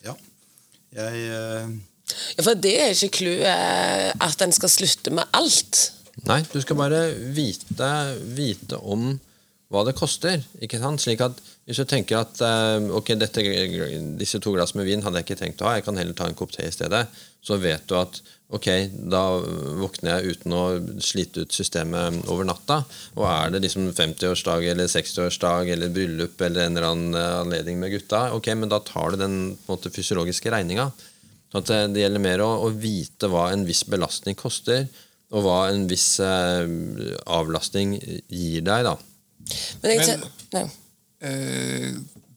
ja. 0.05 0.15
Jeg 0.93 1.25
uh, 1.33 1.73
ja, 2.37 2.45
For 2.45 2.59
det 2.59 2.73
er 2.79 2.95
ikke 2.95 3.19
clouet 3.19 4.23
at 4.23 4.45
en 4.45 4.55
skal 4.55 4.71
slutte 4.71 5.13
med 5.13 5.29
alt. 5.37 5.83
Nei, 6.29 6.43
du 6.53 6.59
skal 6.61 6.77
bare 6.77 7.05
vite, 7.35 7.89
vite 8.37 8.77
om 8.79 9.15
hva 9.73 9.81
det 9.87 9.95
koster. 9.97 10.43
ikke 10.61 10.79
sant? 10.81 11.01
Slik 11.01 11.23
at 11.25 11.41
Hvis 11.63 11.79
du 11.79 11.87
tenker 11.87 12.19
at 12.19 12.41
eh, 12.43 12.85
ok, 12.91 13.13
dette, 13.15 13.39
disse 14.19 14.39
to 14.43 14.51
glass 14.51 14.73
med 14.75 14.83
vin 14.83 14.99
hadde 14.99 15.21
jeg 15.21 15.29
ikke 15.29 15.37
tenkt 15.39 15.61
å 15.63 15.69
ha, 15.69 15.77
jeg 15.77 15.85
kan 15.85 15.95
heller 15.95 16.17
ta 16.17 16.25
en 16.27 16.35
kopp 16.35 16.51
te 16.51 16.65
i 16.67 16.73
stedet, 16.75 17.05
så 17.39 17.55
vet 17.55 17.85
du 17.87 17.95
at 17.95 18.19
ok, 18.51 18.67
da 19.07 19.21
våkner 19.79 20.17
jeg 20.17 20.35
uten 20.35 20.55
å 20.57 20.63
slite 20.99 21.45
ut 21.45 21.55
systemet 21.55 22.19
over 22.27 22.43
natta. 22.49 22.81
Og 23.15 23.23
er 23.29 23.55
det 23.55 23.63
liksom 23.63 23.87
50-årsdag 23.95 24.67
eller 24.73 24.91
60-årsdag 24.91 25.71
eller 25.77 25.95
bryllup 25.95 26.43
eller 26.43 26.67
en 26.67 26.75
eller 26.75 26.89
annen 26.89 27.17
anledning 27.45 27.79
med 27.79 27.95
gutta, 27.95 28.25
ok, 28.35 28.51
men 28.59 28.75
da 28.75 28.83
tar 28.83 29.15
du 29.15 29.23
den 29.23 29.39
på 29.55 29.71
en 29.71 29.77
måte, 29.77 29.93
fysiologiske 29.95 30.51
regninga. 30.51 30.91
Så 31.53 31.61
det 31.69 32.01
gjelder 32.01 32.21
mer 32.23 32.41
å, 32.41 32.49
å, 32.65 32.69
vite 32.73 33.29
hva 33.29 33.51
en 33.53 33.65
viss 33.67 33.83
belastning 33.85 34.33
koster, 34.37 34.87
og 35.33 35.45
hva 35.45 35.57
en 35.69 35.85
viss 35.89 36.17
eh, 36.21 36.65
avlastning 37.29 37.95
gir 38.01 38.65
deg. 38.65 38.89
da. 38.89 38.95
Men, 39.83 40.23
Men 40.53 40.69
eh, 41.21 41.89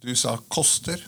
du 0.05 0.13
sa 0.15 0.37
'koster'. 0.37 1.01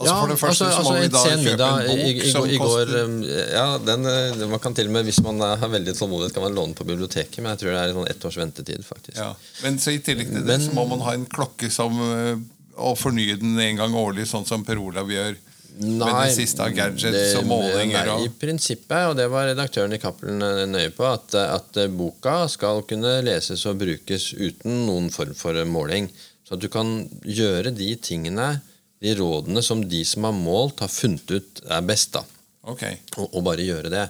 Altså 0.00 0.14
For 0.16 0.30
det 0.32 0.36
første 0.40 0.68
så 0.72 0.84
må 0.86 0.92
vi 0.96 1.08
da 1.12 1.22
kjøpe 1.26 1.42
middag 1.44 1.82
en 1.82 1.90
bok 1.90 1.98
i, 2.00 2.12
i, 2.24 2.30
som 2.32 2.46
i 2.48 2.56
går 2.56 2.70
koster 2.88 3.02
um, 3.04 3.16
Ja, 3.28 3.66
den, 3.84 4.06
eh, 4.08 4.46
man 4.48 4.62
kan 4.64 4.76
til 4.76 4.88
og 4.88 4.94
med, 4.94 5.04
hvis 5.10 5.18
man 5.26 5.42
har 5.44 5.68
veldig 5.74 5.92
tålmodighet, 5.98 6.32
kan 6.36 6.46
man 6.46 6.56
låne 6.56 6.78
på 6.78 6.86
biblioteket, 6.88 7.36
men 7.42 7.52
jeg 7.52 7.60
tror 7.60 7.74
det 7.74 7.82
er 7.82 7.92
sånn 7.98 8.08
ett 8.14 8.24
års 8.30 8.38
ventetid, 8.40 8.86
faktisk. 8.86 9.18
ja. 9.18 9.34
Men 9.66 9.76
så 9.82 9.92
i 9.92 10.00
tillegg 10.00 10.32
til 10.32 10.40
det 10.40 10.56
Men- 10.56 10.64
så 10.70 10.72
må 10.78 10.86
man 10.88 11.04
ha 11.04 11.12
en 11.18 11.26
klokke 11.28 11.68
som 11.74 12.00
eh, 12.00 12.40
og 12.80 12.96
fornye 12.96 13.36
den 13.36 13.58
en 13.60 13.76
gang 13.82 13.94
årlig, 13.94 14.24
sånn 14.30 14.46
som 14.48 14.64
Per 14.64 14.80
Olav 14.80 15.10
gjør. 15.12 15.36
Med 15.78 16.06
det 16.06 16.32
siste 16.34 16.64
av 16.64 16.74
gadgets 16.76 17.36
og 17.40 17.46
målinger. 17.50 18.10
Nei, 18.10 18.26
I 18.26 18.32
prinsippet, 18.40 19.10
og 19.10 19.14
det 19.18 19.28
var 19.32 19.48
redaktøren 19.50 19.94
i 19.96 20.00
Cappelen 20.02 20.42
eh, 20.46 20.64
nøye 20.70 20.90
på, 20.96 21.06
at, 21.08 21.36
at 21.40 21.80
eh, 21.80 21.92
boka 21.92 22.42
skal 22.52 22.82
kunne 22.90 23.18
leses 23.26 23.62
og 23.70 23.78
brukes 23.82 24.32
uten 24.38 24.84
noen 24.88 25.08
form 25.14 25.36
for 25.38 25.56
måling. 25.68 26.10
Så 26.46 26.56
at 26.56 26.64
du 26.64 26.70
kan 26.72 27.04
gjøre 27.22 27.74
de 27.76 27.92
tingene, 28.02 28.56
de 29.00 29.14
rådene 29.16 29.62
som 29.64 29.84
de 29.88 30.02
som 30.04 30.26
har 30.28 30.36
målt, 30.36 30.82
har 30.84 30.92
funnet 30.92 31.30
ut 31.30 31.64
er 31.68 31.86
best. 31.86 32.18
da 32.18 32.26
Okay. 32.70 32.98
og, 33.16 33.30
og 33.32 33.46
bare 33.46 33.64
gjøre 33.64 33.88
det. 33.92 34.02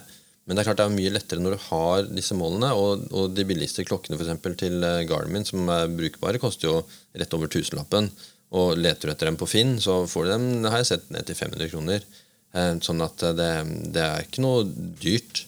Men 0.43 0.57
det 0.57 0.63
er 0.63 0.67
klart 0.67 0.81
det 0.81 0.85
er 0.89 0.95
mye 0.97 1.13
lettere 1.13 1.39
når 1.43 1.55
du 1.55 1.65
har 1.69 2.09
disse 2.11 2.35
målene. 2.35 2.73
Og, 2.75 3.05
og 3.15 3.31
de 3.35 3.45
billigste 3.47 3.85
klokkene 3.87 4.17
for 4.17 4.25
eksempel, 4.25 4.57
til 4.59 4.83
eh, 4.83 5.03
Garmin 5.09 5.47
som 5.47 5.69
er 5.71 5.91
brukbare, 5.93 6.41
koster 6.41 6.67
jo 6.67 6.81
rett 7.17 7.37
over 7.37 7.51
tusenlappen. 7.51 8.09
Og 8.51 8.73
leter 8.79 9.07
du 9.07 9.13
etter 9.13 9.29
dem 9.29 9.37
på 9.39 9.47
Finn, 9.47 9.77
så 9.79 10.01
får 10.11 10.25
du 10.27 10.31
dem 10.33 10.47
har 10.67 10.81
jeg 10.81 10.89
sett 10.89 11.11
ned 11.13 11.27
til 11.29 11.37
500 11.39 11.69
kroner. 11.71 12.03
Eh, 12.51 12.73
sånn 12.83 13.03
at 13.05 13.23
det, 13.37 13.51
det 13.95 14.01
er 14.03 14.25
ikke 14.25 14.43
noe 14.43 14.65
dyrt 14.99 15.45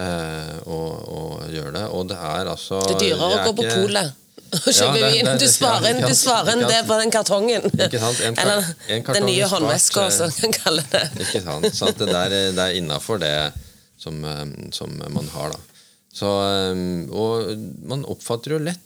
eh, 0.00 0.54
å, 0.64 0.78
å 1.16 1.24
gjøre 1.52 1.74
det. 1.76 1.82
Og 1.92 2.06
det 2.12 2.16
er 2.16 2.48
altså 2.54 2.80
Det 2.86 2.94
er 2.96 3.02
dyrere 3.02 3.28
å 3.28 3.50
gå 3.50 3.56
på 3.58 3.66
ikke- 3.66 3.82
polet 3.82 4.22
og 4.56 4.66
kjøpe 4.70 5.00
ja, 5.02 5.08
vin. 5.10 5.28
Du 5.42 5.46
svarer 5.50 5.90
inn, 5.90 6.00
du 6.06 6.14
svarer 6.16 6.52
inn 6.54 6.64
det 6.70 6.80
på 6.86 6.96
den 7.00 7.10
kartongen. 7.12 7.64
Ikke 7.74 8.00
sant? 8.00 8.20
En 8.24 8.36
Eller 8.42 8.68
en 8.94 9.04
kartong 9.04 9.18
den 9.20 9.28
nye 9.32 9.48
håndveska, 9.52 10.06
eh, 10.06 10.12
som 10.16 10.30
man 10.30 10.36
kan 10.40 10.56
kalle 10.62 10.84
det. 10.92 11.04
Ikke 11.26 11.42
sant? 11.44 11.68
Så 11.76 11.90
at 11.90 12.00
det, 12.00 12.08
der, 12.12 12.36
det 12.56 12.66
er 12.70 12.78
innafor 12.80 13.20
det 13.20 13.34
som, 14.00 14.22
eh, 14.24 14.44
som 14.76 14.96
man 15.12 15.28
har, 15.34 15.52
da. 15.56 15.60
Så, 16.16 16.32
eh, 16.46 17.10
og 17.12 17.52
man 17.90 18.06
oppfatter 18.08 18.56
jo 18.56 18.62
lett 18.64 18.80
eh, 18.80 18.85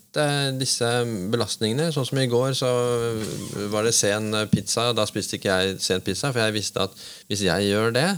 disse 0.58 0.88
belastningene. 1.30 1.90
Sånn 1.94 2.08
som 2.08 2.18
i 2.18 2.28
går, 2.30 2.52
så 2.58 2.70
var 3.70 3.86
det 3.86 3.94
sen 3.94 4.32
pizza. 4.50 4.90
Da 4.96 5.06
spiste 5.08 5.38
ikke 5.38 5.54
jeg 5.54 5.78
sen 5.84 6.02
pizza, 6.02 6.32
for 6.32 6.42
jeg 6.42 6.56
visste 6.56 6.86
at 6.88 6.94
hvis 7.30 7.44
jeg 7.46 7.70
gjør 7.70 7.94
det, 7.94 8.08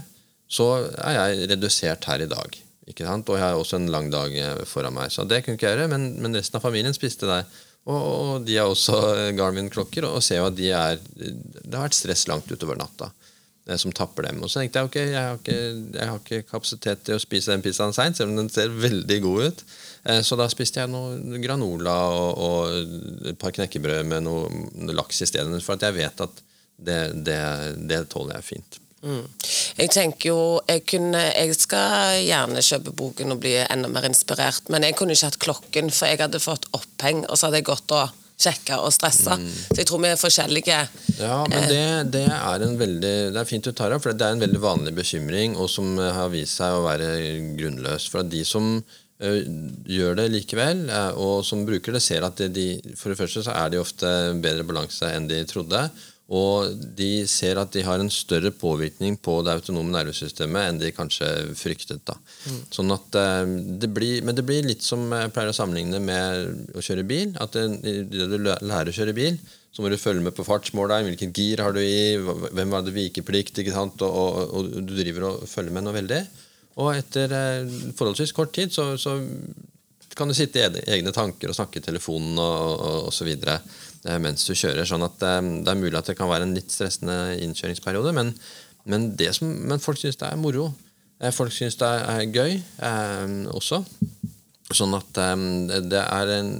så 0.53 0.69
er 1.01 1.17
jeg 1.17 1.49
redusert 1.53 2.05
her 2.09 2.23
i 2.25 2.29
dag. 2.29 2.63
Ikke 2.89 3.07
sant? 3.07 3.29
Og 3.31 3.39
jeg 3.39 3.45
har 3.45 3.59
også 3.59 3.79
en 3.79 3.91
lang 3.91 4.09
dag 4.11 4.33
eh, 4.35 4.63
foran 4.67 4.95
meg. 4.95 5.11
Så 5.13 5.25
det 5.27 5.43
kunne 5.43 5.57
ikke 5.57 5.69
jeg 5.69 5.79
gjøre, 5.79 5.91
men, 5.93 6.09
men 6.23 6.35
resten 6.35 6.59
av 6.59 6.65
familien 6.65 6.95
spiste 6.95 7.29
der. 7.29 7.47
Og, 7.87 7.99
og 7.99 8.47
de 8.47 8.57
har 8.59 8.71
også 8.71 8.99
Garmin-klokker, 9.37 10.07
og 10.07 10.23
ser 10.23 10.41
jo 10.41 10.47
at 10.47 10.55
de 10.55 10.69
er 10.71 10.99
Det 11.03 11.73
har 11.73 11.83
vært 11.83 11.97
stress 11.97 12.27
langt 12.31 12.51
utover 12.51 12.79
natta 12.79 13.09
eh, 13.67 13.79
som 13.79 13.95
tapper 13.95 14.27
dem. 14.27 14.43
Og 14.43 14.51
så 14.51 14.61
tenkte 14.61 14.81
jeg 14.81 14.91
ok, 14.91 14.99
jeg 15.01 15.21
har 15.21 15.39
ikke, 15.39 15.59
jeg 15.95 16.11
har 16.11 16.21
ikke 16.21 16.51
kapasitet 16.51 17.07
til 17.07 17.17
å 17.17 17.23
spise 17.23 17.53
den 17.53 17.63
pizzaen 17.65 17.95
seint, 17.95 18.19
selv 18.19 18.33
om 18.33 18.43
den 18.43 18.51
ser 18.51 18.73
veldig 18.83 19.19
god 19.25 19.49
ut. 19.49 19.65
Eh, 20.05 20.21
Så 20.21 20.35
da 20.39 20.47
spiste 20.51 20.81
jeg 20.83 20.91
noe 20.91 21.39
granola 21.43 21.97
og, 22.11 22.39
og 22.47 23.27
et 23.31 23.39
par 23.39 23.55
knekkebrød 23.55 24.05
med 24.09 24.25
noe 24.27 24.93
laks 24.95 25.23
i 25.23 25.29
stedet. 25.29 25.61
For 25.63 25.77
at 25.77 25.87
jeg 25.87 25.99
vet 25.99 26.25
at 26.27 26.41
det, 26.83 27.01
det, 27.23 27.41
det 27.89 28.01
tåler 28.11 28.39
jeg 28.39 28.49
fint. 28.53 28.79
Mm. 29.03 29.25
Jeg 29.77 29.91
tenker 29.91 30.29
jo 30.29 30.41
jeg, 30.67 30.85
kunne, 30.87 31.19
jeg 31.35 31.55
skal 31.59 32.21
gjerne 32.23 32.63
kjøpe 32.63 32.93
boken 32.95 33.35
og 33.35 33.41
bli 33.43 33.57
enda 33.65 33.89
mer 33.91 34.07
inspirert, 34.07 34.69
men 34.71 34.85
jeg 34.87 34.95
kunne 34.95 35.15
ikke 35.15 35.27
hatt 35.27 35.39
klokken, 35.43 35.91
for 35.91 36.07
jeg 36.07 36.21
hadde 36.23 36.39
fått 36.39 36.69
oppheng, 36.71 37.25
og 37.27 37.35
så 37.35 37.49
hadde 37.49 37.59
jeg 37.59 37.67
gått 37.67 37.91
og 37.97 38.13
sjekka 38.43 38.79
og 38.83 38.91
stressa. 38.95 39.35
Så 39.37 39.77
jeg 39.77 39.87
tror 39.87 40.01
vi 40.03 40.09
er 40.09 40.19
forskjellige. 40.19 40.77
Ja, 41.19 41.43
men 41.51 41.67
det, 41.69 41.83
det 42.15 42.23
er 42.33 42.63
en 42.65 42.79
veldig 42.79 43.13
Det 43.35 43.39
er 43.39 43.47
fint 43.47 43.67
du 43.67 43.71
tar 43.75 43.93
opp, 43.95 44.03
for 44.07 44.15
det 44.15 44.25
er 44.25 44.37
en 44.37 44.43
veldig 44.43 44.61
vanlig 44.63 44.95
bekymring, 44.97 45.55
og 45.59 45.69
som 45.71 45.93
eh, 45.99 46.11
har 46.15 46.31
vist 46.33 46.59
seg 46.59 46.75
å 46.79 46.83
være 46.87 47.11
grunnløs. 47.59 48.07
For 48.11 48.23
at 48.23 48.31
de 48.31 48.41
som 48.47 48.77
eh, 48.79 49.02
gjør 49.23 50.17
det 50.19 50.29
likevel, 50.33 50.87
eh, 50.89 51.11
og 51.19 51.43
som 51.47 51.65
bruker 51.67 51.95
det, 51.95 52.03
ser 52.03 52.25
at 52.27 52.41
de, 52.53 52.67
for 52.99 53.13
det 53.13 53.19
første 53.19 53.45
så 53.45 53.55
er 53.55 53.71
de 53.73 53.81
ofte 53.81 54.09
bedre 54.43 54.65
balanse 54.67 55.09
enn 55.09 55.29
de 55.29 55.43
trodde. 55.49 55.85
Og 56.33 56.71
de 56.97 57.25
ser 57.29 57.59
at 57.59 57.73
de 57.75 57.83
har 57.85 57.99
en 57.99 58.09
større 58.09 58.49
påvirkning 58.55 59.17
på 59.21 59.35
det 59.43 59.57
autonome 59.57 59.91
nervesystemet 59.91 60.69
enn 60.69 60.79
de 60.79 60.93
kanskje 60.95 61.27
fryktet. 61.59 61.99
da. 62.07 62.15
Sånn 62.73 62.93
at 62.95 63.17
eh, 63.19 63.43
det 63.81 63.91
blir, 63.93 64.23
Men 64.25 64.37
det 64.37 64.45
blir 64.47 64.65
litt 64.65 64.85
som 64.85 65.03
jeg 65.11 65.33
pleier 65.35 65.51
å 65.51 65.57
sammenligne 65.57 65.99
med 66.03 66.71
å 66.73 66.83
kjøre 66.83 67.03
bil. 67.07 67.35
At 67.43 67.57
det, 67.57 67.67
det 68.11 68.29
du 68.31 68.39
lærer 68.39 68.89
å 68.89 68.95
kjøre 68.95 69.17
bil, 69.17 69.37
så 69.73 69.81
må 69.81 69.89
du 69.89 69.97
følge 69.97 70.21
med 70.21 70.35
på 70.37 70.45
fartsmåleren, 70.45 71.07
hvilket 71.09 71.37
gir 71.37 71.61
har 71.65 71.73
du 71.73 71.81
i, 71.81 72.17
hvem 72.21 72.73
var 72.73 72.83
det 72.85 72.93
vikeplikt, 72.93 73.57
ikke 73.57 73.73
sant? 73.73 74.01
Og, 74.05 74.13
og, 74.13 74.57
og 74.59 74.83
du 74.85 74.93
driver 74.99 75.31
og 75.31 75.47
følger 75.49 75.73
med 75.73 75.87
noe 75.87 75.97
veldig. 75.97 76.19
Og 76.81 76.89
etter 76.95 77.33
eh, 77.37 77.77
forholdsvis 77.97 78.33
kort 78.33 78.53
tid 78.55 78.73
så, 78.73 78.93
så 78.97 79.17
kan 80.15 80.29
du 80.29 80.35
sitte 80.37 80.61
i 80.61 80.83
egne- 80.95 81.13
tanker 81.13 81.51
og 81.51 81.57
snakke 81.57 81.79
i 81.79 81.85
telefonen 81.85 82.37
og, 82.39 83.09
så 83.13 83.25
videre 83.27 83.59
eh, 84.05 84.19
mens 84.21 84.45
du 84.47 84.53
kjører. 84.55 84.85
Sånn 84.87 85.05
at 85.05 85.21
eh, 85.25 85.41
det 85.65 85.73
er 85.73 85.79
mulig 85.79 85.97
at 85.99 86.11
det 86.11 86.17
kan 86.19 86.31
være 86.31 86.47
en 86.47 86.55
litt 86.57 86.71
stressende 86.73 87.35
innkjøringsperiode, 87.43 88.13
men, 88.15 88.33
men, 88.89 89.11
det 89.19 89.33
som, 89.37 89.51
men 89.69 89.83
folk 89.83 90.01
syns 90.01 90.19
det 90.21 90.29
er 90.29 90.39
moro. 90.41 90.71
Folk 91.33 91.53
syns 91.55 91.77
det 91.79 91.87
er, 91.87 92.25
gøy 92.27 92.57
eh, 92.57 93.35
også. 93.53 93.83
Sånn 94.73 94.97
at 94.97 95.21
eh, 95.21 95.45
det 95.91 96.01
er 96.01 96.33
en, 96.39 96.55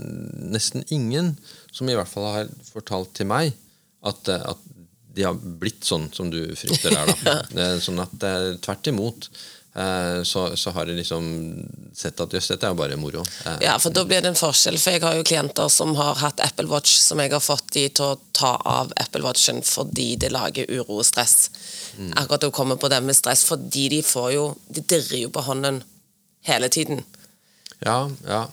nesten 0.53 0.85
ingen 0.93 1.33
som 1.73 1.89
i 1.89 1.97
hvert 1.97 2.09
fall 2.09 2.29
har 2.29 2.53
fortalt 2.69 3.15
til 3.17 3.29
meg 3.31 3.55
at, 4.05 4.29
at 4.29 4.69
de 5.13 5.25
har 5.25 5.37
blitt 5.37 5.85
sånn 5.85 6.07
som 6.13 6.29
du 6.33 6.41
frykter 6.57 6.93
der. 6.95 7.11
Da. 7.53 7.65
Sånn 7.85 8.01
at 8.01 8.15
tvert 8.65 8.87
imot 8.89 9.27
så, 10.23 10.55
så 10.57 10.69
har 10.71 10.85
de 10.85 10.93
liksom 10.99 11.23
sett 11.97 12.19
at 12.21 12.33
jøss, 12.35 12.47
dette 12.51 12.67
er 12.67 12.73
jo 12.75 12.77
bare 12.77 12.97
moro. 12.99 13.23
Eh, 13.45 13.57
Ja, 13.65 13.77
for 13.81 13.89
da 13.89 14.03
blir 14.05 14.21
det 14.21 14.29
en 14.29 14.37
forskjell. 14.37 14.77
For 14.77 14.93
jeg 14.93 15.01
har 15.01 15.17
jo 15.17 15.23
klienter 15.25 15.69
som 15.73 15.95
har 15.97 16.19
hatt 16.21 16.43
Apple 16.45 16.67
Watch, 16.69 16.93
som 17.01 17.21
jeg 17.23 17.33
har 17.33 17.41
fått 17.41 17.71
de 17.73 17.87
til 17.89 18.05
å 18.13 18.19
ta 18.37 18.53
av 18.69 18.93
Apple 19.01 19.23
Watchen 19.25 19.63
fordi 19.65 20.11
det 20.21 20.29
lager 20.33 20.69
uro 20.69 20.99
og 20.99 21.05
stress. 21.07 21.49
Akkurat 22.13 22.45
å 22.45 22.51
komme 22.53 22.77
på 22.77 22.89
det 22.93 23.01
med 23.01 23.17
stress, 23.17 23.45
fordi 23.49 23.87
de 23.95 24.01
får 24.05 24.31
jo 24.33 24.45
De 24.69 24.81
dirrer 24.81 25.23
jo 25.25 25.29
på 25.33 25.41
hånden 25.45 25.81
hele 26.45 26.69
tiden. 26.69 27.01
Ja, 27.81 28.09
ja. 28.27 28.43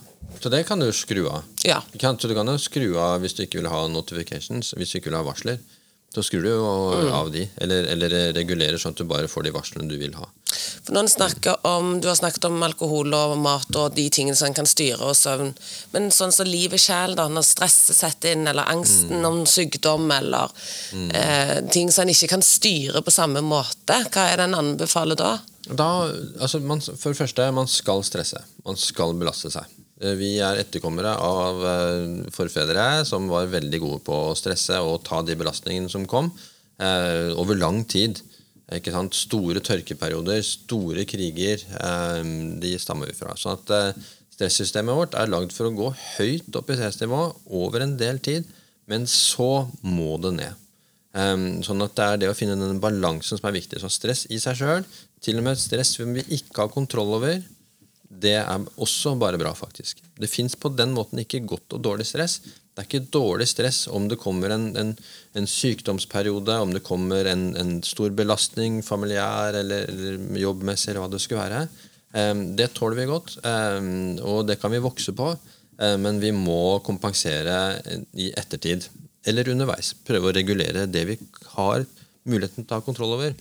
Så 0.40 0.48
det 0.48 0.62
kan 0.68 0.78
du 0.80 0.88
skru 0.94 1.26
av. 1.28 1.42
Ja. 1.66 1.82
Kan, 1.98 2.16
så 2.18 2.28
du 2.28 2.34
kan 2.34 2.48
jo 2.48 2.56
skru 2.60 2.94
av 3.00 3.20
hvis 3.20 3.34
du 3.36 3.42
ikke 3.44 3.60
vil 3.60 3.68
ha 3.72 3.80
notifications, 3.90 4.72
hvis 4.78 4.92
du 4.92 4.98
ikke 5.00 5.10
vil 5.10 5.18
ha 5.18 5.24
varsler. 5.26 5.58
Så 6.10 6.24
skrur 6.26 6.42
du 6.42 6.48
jo 6.50 6.64
av 7.14 7.28
de, 7.30 7.44
eller, 7.62 7.86
eller 7.92 8.14
regulerer 8.34 8.80
sånn 8.82 8.96
at 8.96 8.98
du 8.98 9.06
bare 9.06 9.28
får 9.30 9.44
de 9.46 9.52
varslene 9.54 9.86
du 9.86 9.94
vil 10.00 10.16
ha. 10.18 10.24
For 10.82 10.96
når 10.96 11.10
snakker 11.12 11.60
om, 11.68 12.00
Du 12.00 12.08
har 12.08 12.16
snakket 12.18 12.48
om 12.48 12.58
alkohol 12.66 13.14
og 13.14 13.36
mat 13.38 13.76
og 13.78 13.94
de 13.94 14.08
tingene 14.10 14.34
som 14.34 14.48
en 14.48 14.56
kan 14.56 14.66
styre, 14.66 14.98
og 15.06 15.14
søvn. 15.14 15.52
Men 15.94 16.10
sånn 16.10 16.34
som 16.34 16.50
livet 16.50 16.82
sjæl, 16.82 17.14
da, 17.14 17.28
når 17.30 17.46
stresset 17.46 18.00
setter 18.00 18.34
inn, 18.34 18.48
eller 18.50 18.66
angsten 18.72 19.22
om 19.26 19.44
sykdom, 19.46 20.10
eller 20.16 20.50
eh, 21.14 21.60
ting 21.70 21.92
som 21.94 22.02
en 22.08 22.14
ikke 22.14 22.32
kan 22.34 22.42
styre 22.42 23.04
på 23.06 23.14
samme 23.14 23.44
måte, 23.46 24.00
hva 24.10 24.26
er 24.32 24.40
det 24.42 24.48
en 24.50 24.58
anbefaler 24.64 25.20
da? 25.20 25.36
Da, 25.70 25.90
altså 26.40 26.58
man, 26.64 26.82
for 26.82 27.12
det 27.12 27.20
første, 27.20 27.46
man 27.54 27.70
skal 27.70 28.02
stresse. 28.02 28.42
Man 28.66 28.80
skal 28.80 29.14
belaste 29.14 29.52
seg. 29.54 29.79
Eh, 30.00 30.16
Vi 30.20 30.32
er 30.40 30.62
etterkommere 30.62 31.14
av 31.16 31.64
eh, 31.72 32.30
forfedre 32.34 33.04
som 33.08 33.28
var 33.30 33.50
veldig 33.52 33.80
gode 33.82 34.00
på 34.06 34.20
å 34.30 34.36
stresse 34.38 34.78
og 34.84 35.02
ta 35.06 35.22
de 35.22 35.36
belastningene 35.38 35.92
som 35.92 36.08
kom, 36.08 36.32
eh, 36.80 37.30
over 37.36 37.58
lang 37.60 37.84
tid. 37.84 38.22
Ikke 38.70 38.92
sant? 38.94 39.16
Store 39.18 39.58
tørkeperioder, 39.66 40.44
store 40.46 41.02
kriger, 41.02 41.58
de 42.62 42.70
stammer 42.78 43.10
vi 43.10 43.16
fra. 43.18 43.32
Så 43.34 43.56
at 43.56 43.96
Stressystemet 44.40 44.96
vårt 44.96 45.16
er 45.20 45.28
lagd 45.28 45.52
for 45.52 45.68
å 45.68 45.74
gå 45.76 45.90
høyt 46.16 46.54
opp 46.56 46.70
i 46.72 46.76
stressnivå 46.78 47.18
over 47.60 47.82
en 47.84 47.92
del 48.00 48.16
tid, 48.24 48.46
men 48.88 49.04
så 49.04 49.66
må 49.84 50.14
det 50.22 50.32
ned. 50.38 50.62
Um, 51.12 51.58
sånn 51.66 51.82
at 51.84 51.92
det 51.98 52.06
er 52.06 52.20
det 52.22 52.30
å 52.30 52.36
finne 52.38 52.56
den 52.56 52.80
balansen 52.80 53.36
som 53.36 53.50
er 53.50 53.58
viktig. 53.58 53.82
Så 53.82 53.90
stress 53.92 54.24
i 54.32 54.38
seg 54.40 54.56
sjøl, 54.56 54.86
til 55.20 55.42
og 55.42 55.44
med 55.44 55.60
stress 55.60 55.92
vi 56.00 56.24
ikke 56.38 56.62
har 56.62 56.72
kontroll 56.72 57.18
over, 57.18 57.42
det 58.10 58.34
er 58.40 58.64
også 58.76 59.14
bare 59.18 59.38
bra, 59.38 59.52
faktisk. 59.54 60.02
Det 60.18 60.30
fins 60.30 60.56
på 60.58 60.72
den 60.74 60.92
måten 60.96 61.22
ikke 61.22 61.44
godt 61.46 61.76
og 61.76 61.84
dårlig 61.84 62.08
stress. 62.08 62.40
Det 62.42 62.82
er 62.82 62.88
ikke 62.88 63.12
dårlig 63.14 63.46
stress 63.50 63.84
om 63.90 64.08
det 64.10 64.18
kommer 64.18 64.50
en, 64.54 64.70
en, 64.78 64.90
en 65.38 65.46
sykdomsperiode, 65.46 66.56
om 66.58 66.74
det 66.74 66.82
kommer 66.86 67.30
en, 67.30 67.52
en 67.60 67.76
stor 67.86 68.10
belastning, 68.16 68.80
familiær 68.86 69.58
eller, 69.62 69.86
eller 69.92 70.42
jobbmessig, 70.42 70.90
eller 70.90 71.04
hva 71.04 71.12
det 71.12 71.22
skulle 71.22 71.46
være. 71.46 71.62
Um, 72.10 72.44
det 72.58 72.72
tåler 72.74 72.98
vi 72.98 73.08
godt, 73.10 73.36
um, 73.46 74.18
og 74.26 74.44
det 74.48 74.58
kan 74.58 74.74
vi 74.74 74.82
vokse 74.82 75.14
på. 75.14 75.30
Eh, 75.80 75.96
Men 75.98 76.20
vi 76.20 76.32
må 76.36 76.80
kompensere 76.84 77.56
i 78.12 78.30
ettertid 78.36 78.88
eller 79.28 79.48
underveis. 79.52 79.94
Prøve 80.06 80.30
å 80.30 80.36
regulere 80.36 80.88
det 80.88 81.06
vi 81.08 81.16
har 81.54 81.86
muligheten 82.28 82.64
til 82.64 82.68
å 82.68 82.72
ta 82.74 82.84
kontroll 82.84 83.16
over. 83.16 83.34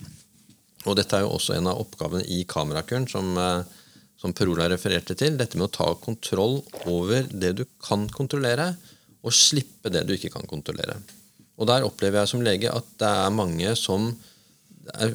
Og 0.88 0.96
dette 0.96 1.18
er 1.18 1.26
jo 1.26 1.34
også 1.36 1.58
en 1.58 1.68
av 1.68 1.82
oppgavene 1.82 2.24
i 2.32 2.44
kamerakuren 2.48 3.08
som, 3.12 3.38
eh, 3.38 3.64
som 4.20 4.34
Per 4.36 4.52
Ola 4.52 4.68
refererte 4.72 5.16
til. 5.18 5.38
Dette 5.40 5.58
med 5.60 5.70
å 5.70 5.76
ta 5.80 5.90
kontroll 6.04 6.60
over 6.92 7.28
det 7.32 7.54
du 7.60 7.66
kan 7.84 8.08
kontrollere, 8.12 8.74
og 9.24 9.36
slippe 9.36 9.92
det 9.92 10.06
du 10.08 10.16
ikke 10.16 10.32
kan 10.34 10.48
kontrollere. 10.48 10.98
Og 11.60 11.68
der 11.68 11.84
opplever 11.88 12.22
jeg 12.22 12.32
som 12.32 12.44
lege 12.44 12.72
at 12.72 12.88
det 13.02 13.10
er 13.10 13.36
mange 13.36 13.74
som 13.80 14.12
er 14.90 15.12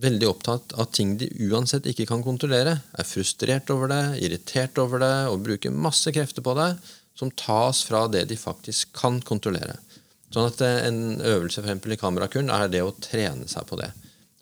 veldig 0.00 0.28
opptatt 0.30 0.72
av 0.78 0.88
ting 0.94 1.16
de 1.20 1.26
uansett 1.48 1.88
ikke 1.90 2.06
kan 2.08 2.22
kontrollere. 2.24 2.78
Er 2.94 3.08
frustrert 3.08 3.70
over 3.74 3.90
det, 3.90 4.02
irritert 4.24 4.78
over 4.80 5.02
det 5.02 5.14
og 5.32 5.42
bruker 5.44 5.74
masse 5.74 6.12
krefter 6.14 6.44
på 6.44 6.54
det 6.58 6.70
som 7.18 7.32
tas 7.34 7.82
fra 7.84 8.06
det 8.10 8.28
de 8.30 8.38
faktisk 8.38 8.94
kan 8.96 9.18
kontrollere. 9.26 9.74
Sånn 10.34 10.50
at 10.50 10.60
eh, 10.62 10.86
En 10.86 11.18
øvelse 11.18 11.60
for 11.60 11.66
eksempel, 11.66 11.96
i 11.96 12.00
kamerakuren 12.00 12.52
er 12.52 12.68
det 12.70 12.84
å 12.84 12.94
trene 12.94 13.48
seg 13.50 13.66
på 13.68 13.78
det. 13.80 13.90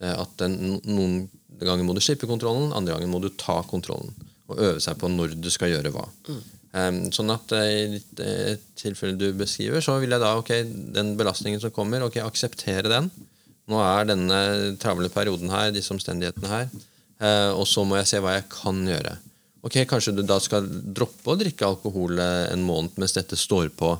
Eh, 0.02 0.12
At 0.12 0.37
den, 0.42 0.81
Noen 0.85 1.29
ganger 1.64 1.87
må 1.87 1.95
du 1.97 2.03
slippe 2.05 2.29
kontrollen, 2.29 2.75
andre 2.77 2.97
gangen 2.97 3.12
må 3.12 3.21
du 3.23 3.31
ta 3.33 3.62
kontrollen. 3.69 4.12
Og 4.51 4.61
øve 4.61 4.83
seg 4.83 4.99
på 5.01 5.09
når 5.11 5.38
du 5.40 5.49
skal 5.51 5.73
gjøre 5.73 5.95
hva. 5.95 6.05
Um, 6.77 6.99
sånn 7.14 7.33
at 7.33 7.53
eh, 7.57 7.71
I 7.73 7.85
ditt 7.95 8.21
eh, 8.21 8.59
tilfelle 8.77 9.16
du 9.16 9.31
beskriver, 9.38 9.81
så 9.81 9.95
vil 10.03 10.12
jeg 10.12 10.21
da 10.21 10.35
ok, 10.37 10.51
den 10.92 11.14
belastningen 11.16 11.62
som 11.62 11.73
kommer, 11.73 12.05
ok, 12.05 12.19
akseptere 12.21 12.90
den. 12.92 13.09
Nå 13.71 13.81
er 13.83 14.11
denne 14.11 14.40
travle 14.83 15.09
perioden 15.11 15.51
her, 15.51 15.73
disse 15.75 15.95
omstendighetene 15.95 16.51
her. 16.53 16.69
Uh, 17.16 17.53
og 17.57 17.64
så 17.71 17.87
må 17.88 17.97
jeg 17.97 18.11
se 18.11 18.21
hva 18.21 18.37
jeg 18.37 18.45
kan 18.53 18.83
gjøre. 18.85 19.16
Ok, 19.66 19.81
Kanskje 19.88 20.14
du 20.14 20.21
da 20.23 20.37
skal 20.42 20.69
droppe 20.69 21.33
å 21.33 21.38
drikke 21.40 21.66
alkohol 21.66 22.21
en 22.21 22.62
måned 22.62 23.01
mens 23.01 23.16
dette 23.16 23.38
står 23.40 23.73
på. 23.75 23.97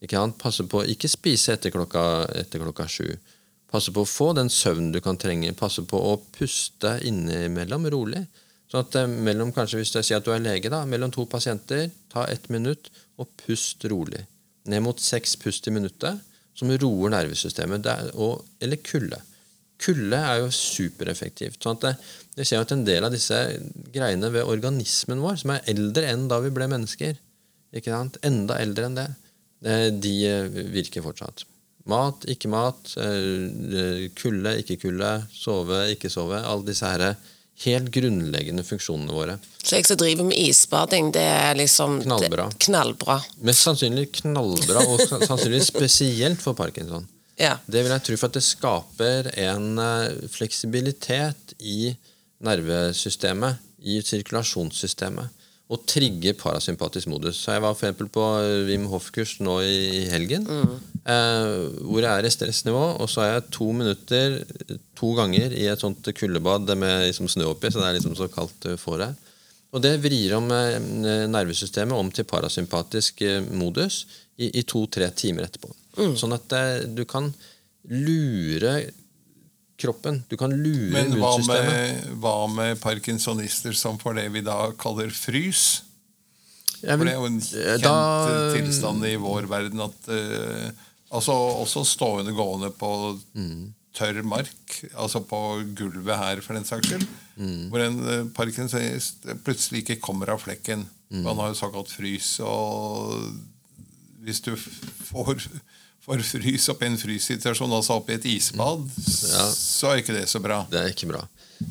Ikke 0.00 0.16
sant? 0.16 0.38
Passe 0.40 0.64
på 0.70 0.80
ikke 0.88 1.10
spise 1.12 1.58
etter 1.58 1.74
klokka, 1.74 2.04
etter 2.40 2.62
klokka 2.62 2.86
sju. 2.88 3.10
Passe 3.70 3.92
på 3.94 4.02
å 4.02 4.08
få 4.08 4.32
den 4.34 4.50
søvnen 4.50 4.90
du 4.94 5.00
kan 5.04 5.18
trenge. 5.20 5.52
Passe 5.58 5.84
på 5.86 5.98
å 5.98 6.16
puste 6.34 6.96
innimellom 7.06 7.86
rolig. 7.94 8.24
Sånn 8.70 8.84
at 8.84 8.98
eh, 8.98 9.10
mellom, 9.10 9.52
kanskje 9.54 9.80
Hvis 9.80 9.94
jeg 9.94 10.08
sier 10.08 10.20
at 10.20 10.26
du 10.26 10.32
er 10.34 10.42
lege, 10.42 10.70
da, 10.72 10.82
mellom 10.86 11.12
to 11.14 11.26
pasienter, 11.30 11.88
ta 12.12 12.26
ett 12.30 12.48
minutt 12.50 12.90
og 13.20 13.30
pust 13.44 13.86
rolig. 13.90 14.24
Ned 14.70 14.82
mot 14.84 15.00
seks 15.00 15.36
pust 15.40 15.66
i 15.66 15.74
minuttet, 15.74 16.20
som 16.58 16.70
roer 16.82 17.14
nervesystemet. 17.14 17.86
Er, 17.86 18.10
og, 18.18 18.44
eller 18.62 18.82
kulde. 18.84 19.20
Kulde 19.80 20.18
er 20.18 20.42
jo 20.42 20.50
supereffektivt. 20.52 21.62
sånn 21.62 21.78
at 21.78 21.86
det, 21.86 21.94
Jeg 22.40 22.46
ser 22.46 22.62
at 22.62 22.72
en 22.72 22.84
del 22.84 23.04
av 23.04 23.14
disse 23.14 23.36
greiene 23.92 24.30
ved 24.32 24.46
organismen 24.48 25.22
vår, 25.22 25.40
som 25.42 25.54
er 25.54 25.66
eldre 25.72 26.10
enn 26.10 26.28
da 26.30 26.38
vi 26.42 26.52
ble 26.54 26.68
mennesker, 26.70 27.18
ikke 27.74 27.94
sant? 27.94 28.18
enda 28.26 28.58
eldre 28.58 28.86
enn 28.86 28.98
det, 28.98 29.08
eh, 29.64 29.88
de 29.90 30.14
eh, 30.26 30.60
virker 30.74 31.04
fortsatt. 31.06 31.44
Mat, 31.88 32.24
ikke 32.28 32.48
mat, 32.52 32.92
eh, 33.00 34.08
kulde, 34.20 34.56
ikke 34.60 34.76
kulde, 34.82 35.12
sove, 35.32 35.86
ikke 35.94 36.10
sove. 36.12 36.36
Alle 36.44 36.66
disse 36.66 36.84
her 36.86 37.16
helt 37.64 37.90
grunnleggende 37.92 38.62
funksjonene 38.64 39.12
våre. 39.12 39.38
Så 39.62 39.76
jeg 39.76 39.86
som 39.88 39.96
driver 40.00 40.24
med 40.24 40.38
isbading, 40.38 41.10
det 41.12 41.22
er 41.22 41.54
liksom 41.54 41.98
det- 41.98 42.06
Knallbra. 42.06 42.50
knallbra. 42.58 43.18
Mest 43.42 43.64
sannsynlig 43.66 44.10
knallbra, 44.12 44.84
og 44.86 45.00
sannsynligvis 45.00 45.66
spesielt 45.72 46.40
for 46.40 46.54
parkinson. 46.54 47.06
Ja. 47.38 47.56
Det 47.68 47.82
vil 47.82 47.90
jeg 47.92 48.02
tro, 48.04 48.16
for 48.16 48.26
at 48.26 48.32
det 48.34 48.42
skaper 48.44 49.30
en 49.38 49.78
eh, 49.78 50.28
fleksibilitet 50.28 51.54
i 51.60 51.96
nervesystemet, 52.44 53.56
i 53.82 54.00
sirkulasjonssystemet, 54.04 55.28
og 55.70 55.84
trigge 55.86 56.34
parasympatisk 56.34 57.06
modus. 57.12 57.38
Så 57.44 57.54
Jeg 57.54 57.62
var 57.62 57.76
for 57.78 58.10
på 58.10 58.26
eh, 58.42 58.66
Wim 58.66 58.88
Hof-kurs 58.90 59.36
nå 59.40 59.60
i 59.62 60.06
helgen, 60.10 60.48
eh, 60.50 61.58
hvor 61.86 62.02
jeg 62.02 62.10
er 62.10 62.26
i 62.26 62.32
stressnivå, 62.34 62.84
og 62.98 63.10
så 63.10 63.22
er 63.22 63.32
jeg 63.36 63.50
to 63.54 63.70
minutter 63.70 64.40
to 64.98 65.14
ganger 65.14 65.54
i 65.54 65.68
et 65.70 65.82
sånt 65.82 66.10
kuldebad 66.16 66.74
med 66.76 67.06
liksom 67.06 67.30
snø 67.30 67.52
oppi, 67.52 67.70
så 67.70 67.82
det 67.82 67.88
er 67.88 67.98
liksom 68.00 68.18
så 68.18 68.28
kaldt 68.32 68.66
du 68.66 68.74
får 68.80 69.04
det. 69.04 69.12
Og 69.70 69.82
det 69.84 70.00
vrir 70.02 70.34
om 70.34 70.50
eh, 70.50 70.80
nervesystemet 71.30 71.94
om 71.94 72.10
til 72.10 72.26
parasympatisk 72.26 73.22
eh, 73.22 73.38
modus 73.54 74.02
i, 74.40 74.50
i 74.50 74.66
to-tre 74.66 75.10
timer 75.14 75.46
etterpå. 75.46 75.70
Sånn 76.18 76.34
at 76.34 76.50
det, 76.50 76.64
du 76.96 77.04
kan 77.06 77.28
lure 77.90 78.74
kroppen. 79.80 80.22
Du 80.30 80.36
kan 80.40 80.52
lure 80.52 80.92
Men 80.94 81.14
hva 81.20 81.32
med, 81.46 82.04
hva 82.22 82.34
med 82.52 82.80
parkinsonister 82.82 83.76
som 83.76 83.98
får 84.00 84.18
det 84.20 84.26
vi 84.36 84.42
da 84.46 84.70
kaller 84.80 85.10
frys? 85.14 85.82
Jeg 86.80 86.96
For 86.96 87.04
det 87.04 87.12
er 87.12 87.18
jo 87.18 87.28
en 87.28 87.40
eh, 87.40 87.74
kjent 87.74 87.84
da- 87.84 88.52
tilstand 88.54 89.04
i 89.04 89.16
vår 89.20 89.48
verden 89.50 89.82
at 89.84 90.08
uh, 90.08 90.70
altså 91.12 91.34
Også 91.60 91.82
stående 91.84 92.32
gående 92.32 92.70
på 92.72 92.92
tørr 93.96 94.22
mark, 94.22 94.76
altså 94.94 95.20
på 95.26 95.38
gulvet 95.76 96.16
her 96.16 96.40
for 96.44 96.54
den 96.54 96.64
saks 96.64 96.86
skyld, 96.86 97.02
hvor 97.72 97.82
en 97.82 97.98
uh, 98.06 98.28
parkinsonist 98.36 99.26
plutselig 99.44 99.82
ikke 99.82 99.98
kommer 100.00 100.30
av 100.30 100.44
flekken. 100.44 100.86
Man 101.10 101.40
har 101.42 101.50
jo 101.50 101.58
såkalt 101.58 101.90
frys. 101.90 102.36
og 102.40 103.18
hvis 104.22 104.40
du 104.44 104.52
får, 104.56 105.42
får 106.10 106.24
frys 106.26 106.68
opp 106.72 106.82
i 106.82 106.88
en 106.90 106.98
fryssituasjon, 106.98 107.72
altså 107.76 107.98
opp 108.00 108.10
i 108.10 108.16
et 108.18 108.26
isbad, 108.26 108.88
så 108.96 109.92
er 109.92 110.02
ikke 110.02 110.16
det 110.16 110.26
så 110.30 110.42
bra. 110.42 110.64
Det 110.70 110.80
er 110.80 110.90
ikke 110.90 111.10
bra. 111.12 111.22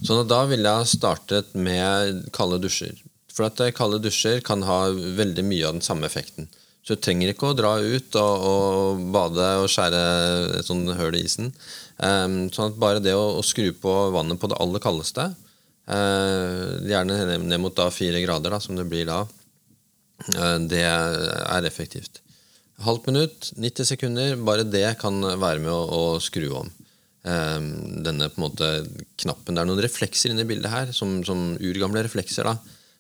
Så 0.06 0.22
da 0.28 0.44
ville 0.48 0.70
jeg 0.70 0.94
startet 0.94 1.52
med 1.58 2.28
kalde 2.36 2.60
dusjer. 2.64 2.96
For 3.34 3.48
at 3.48 3.60
eh, 3.64 3.74
kalde 3.76 4.02
dusjer 4.04 4.44
kan 4.46 4.64
ha 4.68 4.86
veldig 4.94 5.46
mye 5.48 5.68
av 5.68 5.78
den 5.78 5.86
samme 5.86 6.08
effekten. 6.08 6.50
Så 6.86 6.96
du 6.96 7.04
trenger 7.04 7.34
ikke 7.34 7.52
å 7.52 7.58
dra 7.58 7.74
ut 7.80 8.16
og, 8.20 8.46
og 8.52 9.02
bade 9.14 9.50
og 9.62 9.68
skjære 9.72 10.04
et 10.62 10.68
sånt 10.68 10.94
høl 10.98 11.18
i 11.20 11.26
isen. 11.28 11.52
Um, 12.00 12.48
sånn 12.54 12.72
at 12.72 12.80
bare 12.80 13.04
det 13.04 13.14
å, 13.18 13.26
å 13.40 13.44
skru 13.46 13.74
på 13.76 13.96
vannet 14.16 14.40
på 14.40 14.50
det 14.50 14.58
aller 14.64 14.82
kaldeste, 14.84 15.28
uh, 15.92 16.80
gjerne 16.88 17.20
ned 17.44 17.60
mot 17.60 17.76
da 17.76 17.90
fire 17.92 18.24
grader, 18.24 18.56
da, 18.56 18.62
som 18.64 18.80
det 18.80 18.88
blir 18.90 19.10
da, 19.10 19.20
uh, 20.32 20.58
det 20.72 20.86
er 20.88 21.68
effektivt. 21.68 22.24
Halvt 22.80 23.10
minutt, 23.10 23.52
90 23.60 23.88
sekunder, 23.90 24.38
bare 24.48 24.64
det 24.64 24.86
kan 25.02 25.20
være 25.20 25.60
med 25.60 25.72
å, 25.74 25.82
å 26.16 26.20
skru 26.24 26.48
om. 26.62 26.70
eh, 27.28 27.60
denne 28.06 28.30
på 28.32 28.40
en 28.40 28.46
måte 28.46 28.70
knappen. 29.20 29.56
Det 29.56 29.62
er 29.62 29.68
noen 29.68 29.84
reflekser 29.84 30.32
inne 30.32 30.46
i 30.46 30.50
bildet 30.50 30.72
her, 30.72 30.94
som, 30.96 31.20
som 31.28 31.58
urgamle 31.60 32.06
reflekser. 32.06 32.48
da. 32.48 32.56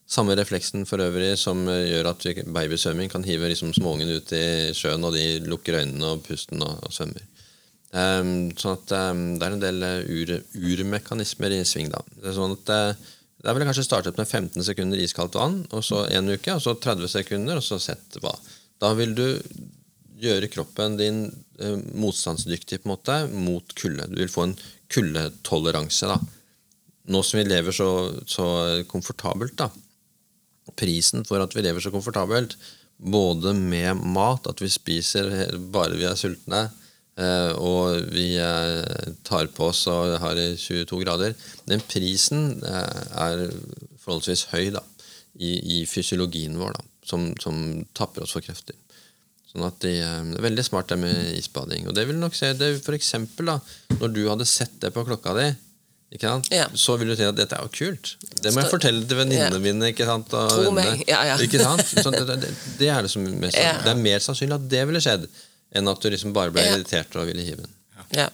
Samme 0.09 0.33
refleksen 0.35 0.87
for 0.89 0.99
øvrig 1.05 1.35
som 1.37 1.67
eh, 1.69 1.93
gjør 1.93 2.11
at 2.11 2.25
babysvømming 2.49 3.11
kan 3.13 3.23
hive 3.23 3.51
liksom 3.51 3.75
småungen 3.77 4.09
ut 4.17 4.33
i 4.33 4.73
sjøen, 4.75 5.05
og 5.05 5.13
de 5.13 5.39
lukker 5.45 5.79
øynene 5.83 6.15
og 6.15 6.23
pusten 6.25 6.65
og, 6.65 6.81
og 6.83 6.95
svømmer. 6.95 7.23
Um, 7.89 8.51
sånn 8.53 8.75
at 8.75 8.91
um, 8.93 9.21
Det 9.41 9.45
er 9.47 9.53
en 9.55 9.61
del 9.63 9.85
eh, 9.85 10.11
ur, 10.13 10.31
urmekanismer 10.53 11.55
i 11.55 11.63
sving. 11.65 11.87
da. 11.93 12.03
Det 12.19 12.29
er 12.29 12.35
sånn 12.37 12.53
at 12.53 12.69
uh, 12.69 13.07
Der 13.41 13.55
vil 13.55 13.63
jeg 13.63 13.69
kanskje 13.71 13.85
startet 13.87 14.19
med 14.19 14.27
15 14.27 14.65
sekunder 14.67 15.01
iskaldt 15.01 15.37
vann, 15.39 15.63
og 15.73 15.85
så 15.85 16.03
en 16.11 16.29
uke, 16.29 16.53
og 16.53 16.61
så 16.61 16.75
30 16.75 17.09
sekunder, 17.15 17.61
og 17.61 17.65
så 17.65 17.79
sett 17.81 18.19
hva. 18.21 18.35
Da 18.81 18.93
vil 18.97 19.13
du 19.17 19.25
gjøre 20.19 20.49
kroppen 20.51 20.97
din 20.99 21.23
eh, 21.59 21.77
motstandsdyktig 21.99 22.81
på 22.81 22.89
en 22.89 22.93
måte 22.93 23.19
mot 23.31 23.75
kulde. 23.79 24.09
Du 24.11 24.19
vil 24.21 24.31
få 24.31 24.47
en 24.47 24.57
kuldetoleranse. 24.91 26.17
Nå 27.09 27.21
som 27.25 27.39
vi 27.39 27.45
lever 27.47 27.75
så, 27.75 27.89
så 28.27 28.47
komfortabelt, 28.89 29.57
da. 29.59 29.69
Prisen 30.79 31.25
for 31.27 31.41
at 31.43 31.55
vi 31.55 31.63
lever 31.65 31.83
så 31.83 31.91
komfortabelt, 31.93 32.55
både 32.99 33.53
med 33.55 34.03
mat, 34.03 34.47
at 34.47 34.61
vi 34.61 34.69
spiser 34.71 35.31
bare 35.71 35.97
vi 35.97 36.05
er 36.07 36.19
sultne, 36.19 36.65
eh, 37.17 37.53
og 37.55 38.11
vi 38.13 38.33
eh, 38.43 39.13
tar 39.27 39.49
på 39.55 39.69
oss 39.71 39.85
og 39.91 40.17
har 40.21 40.39
i 40.39 40.51
22 40.59 41.01
grader, 41.05 41.35
den 41.69 41.83
prisen 41.87 42.59
eh, 42.67 43.01
er 43.23 43.45
forholdsvis 44.03 44.49
høy 44.53 44.69
da, 44.75 44.83
i, 45.39 45.55
i 45.79 45.81
fysiologien 45.89 46.59
vår, 46.59 46.75
da, 46.75 46.85
som, 47.07 47.31
som 47.41 47.63
tapper 47.97 48.27
oss 48.27 48.35
for 48.35 48.45
krefter. 48.45 48.77
Sånn 49.49 49.65
at 49.65 49.79
de, 49.81 49.95
eh, 49.97 50.19
det 50.29 50.37
er 50.37 50.45
Veldig 50.45 50.63
smart 50.67 50.87
det 50.91 50.97
med 51.01 51.31
isbading. 51.39 51.87
Og 51.89 51.95
det 51.97 52.05
vil 52.09 52.19
nok 52.21 52.35
se, 52.37 52.51
det 52.53 52.67
for 52.85 52.93
eksempel 52.97 53.49
da, 53.49 53.55
Når 53.99 54.13
du 54.13 54.21
hadde 54.29 54.45
sett 54.45 54.75
det 54.83 54.91
på 54.93 55.03
klokka 55.07 55.33
di, 55.39 55.47
ikke 56.13 56.25
sant? 56.29 56.47
Ja. 56.53 56.67
så 56.73 56.95
vil 56.97 57.09
du 57.11 57.15
si 57.17 57.25
at 57.25 57.35
dette 57.37 57.53
er 57.57 57.65
jo 57.65 57.69
kult. 57.69 58.15
Det 58.41 58.53
må 58.55 58.61
jeg 58.63 58.71
fortelle 58.71 59.05
til 59.09 59.17
venninnene 59.19 59.57
Ja. 59.59 59.61
mine. 59.61 59.89
ikke 59.93 60.05
sant? 60.09 60.31
Og 60.33 60.49
Tro 60.53 60.71
meg, 60.73 61.03
ja, 61.07 61.23
ja. 61.31 61.37
Ikke 61.37 61.61
sant? 61.61 61.85
Sånn, 61.85 62.13
det, 62.17 62.39
det, 62.45 62.49
det 62.79 62.89
er 62.89 63.01
det 63.05 63.11
som 63.13 63.21
mest, 63.25 63.57
Ja. 63.57 63.75
Det 63.83 63.91
er 63.93 63.99
mer 64.01 64.19
sannsynlig 64.25 64.57
at 64.57 64.69
det 64.69 64.85
ville 64.89 65.01
skjedd, 65.05 65.27
enn 65.75 65.87
at 65.91 66.01
du 66.01 66.09
liksom 66.09 66.33
bare 66.33 66.51
ble 66.53 66.63
Ja. 66.65 66.75
irritert 66.77 67.13
og 67.15 67.27
ville 67.29 67.45
hive 67.45 67.61
den. 67.65 67.73
Ja. 68.17 68.29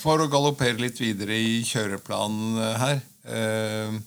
For 0.00 0.18
å 0.20 0.28
galoppere 0.32 0.80
litt 0.80 0.96
videre 1.00 1.32
i 1.36 1.62
kjøreplanen 1.64 2.58
eh, 2.60 2.78
her 2.80 3.00
eh, 3.28 3.98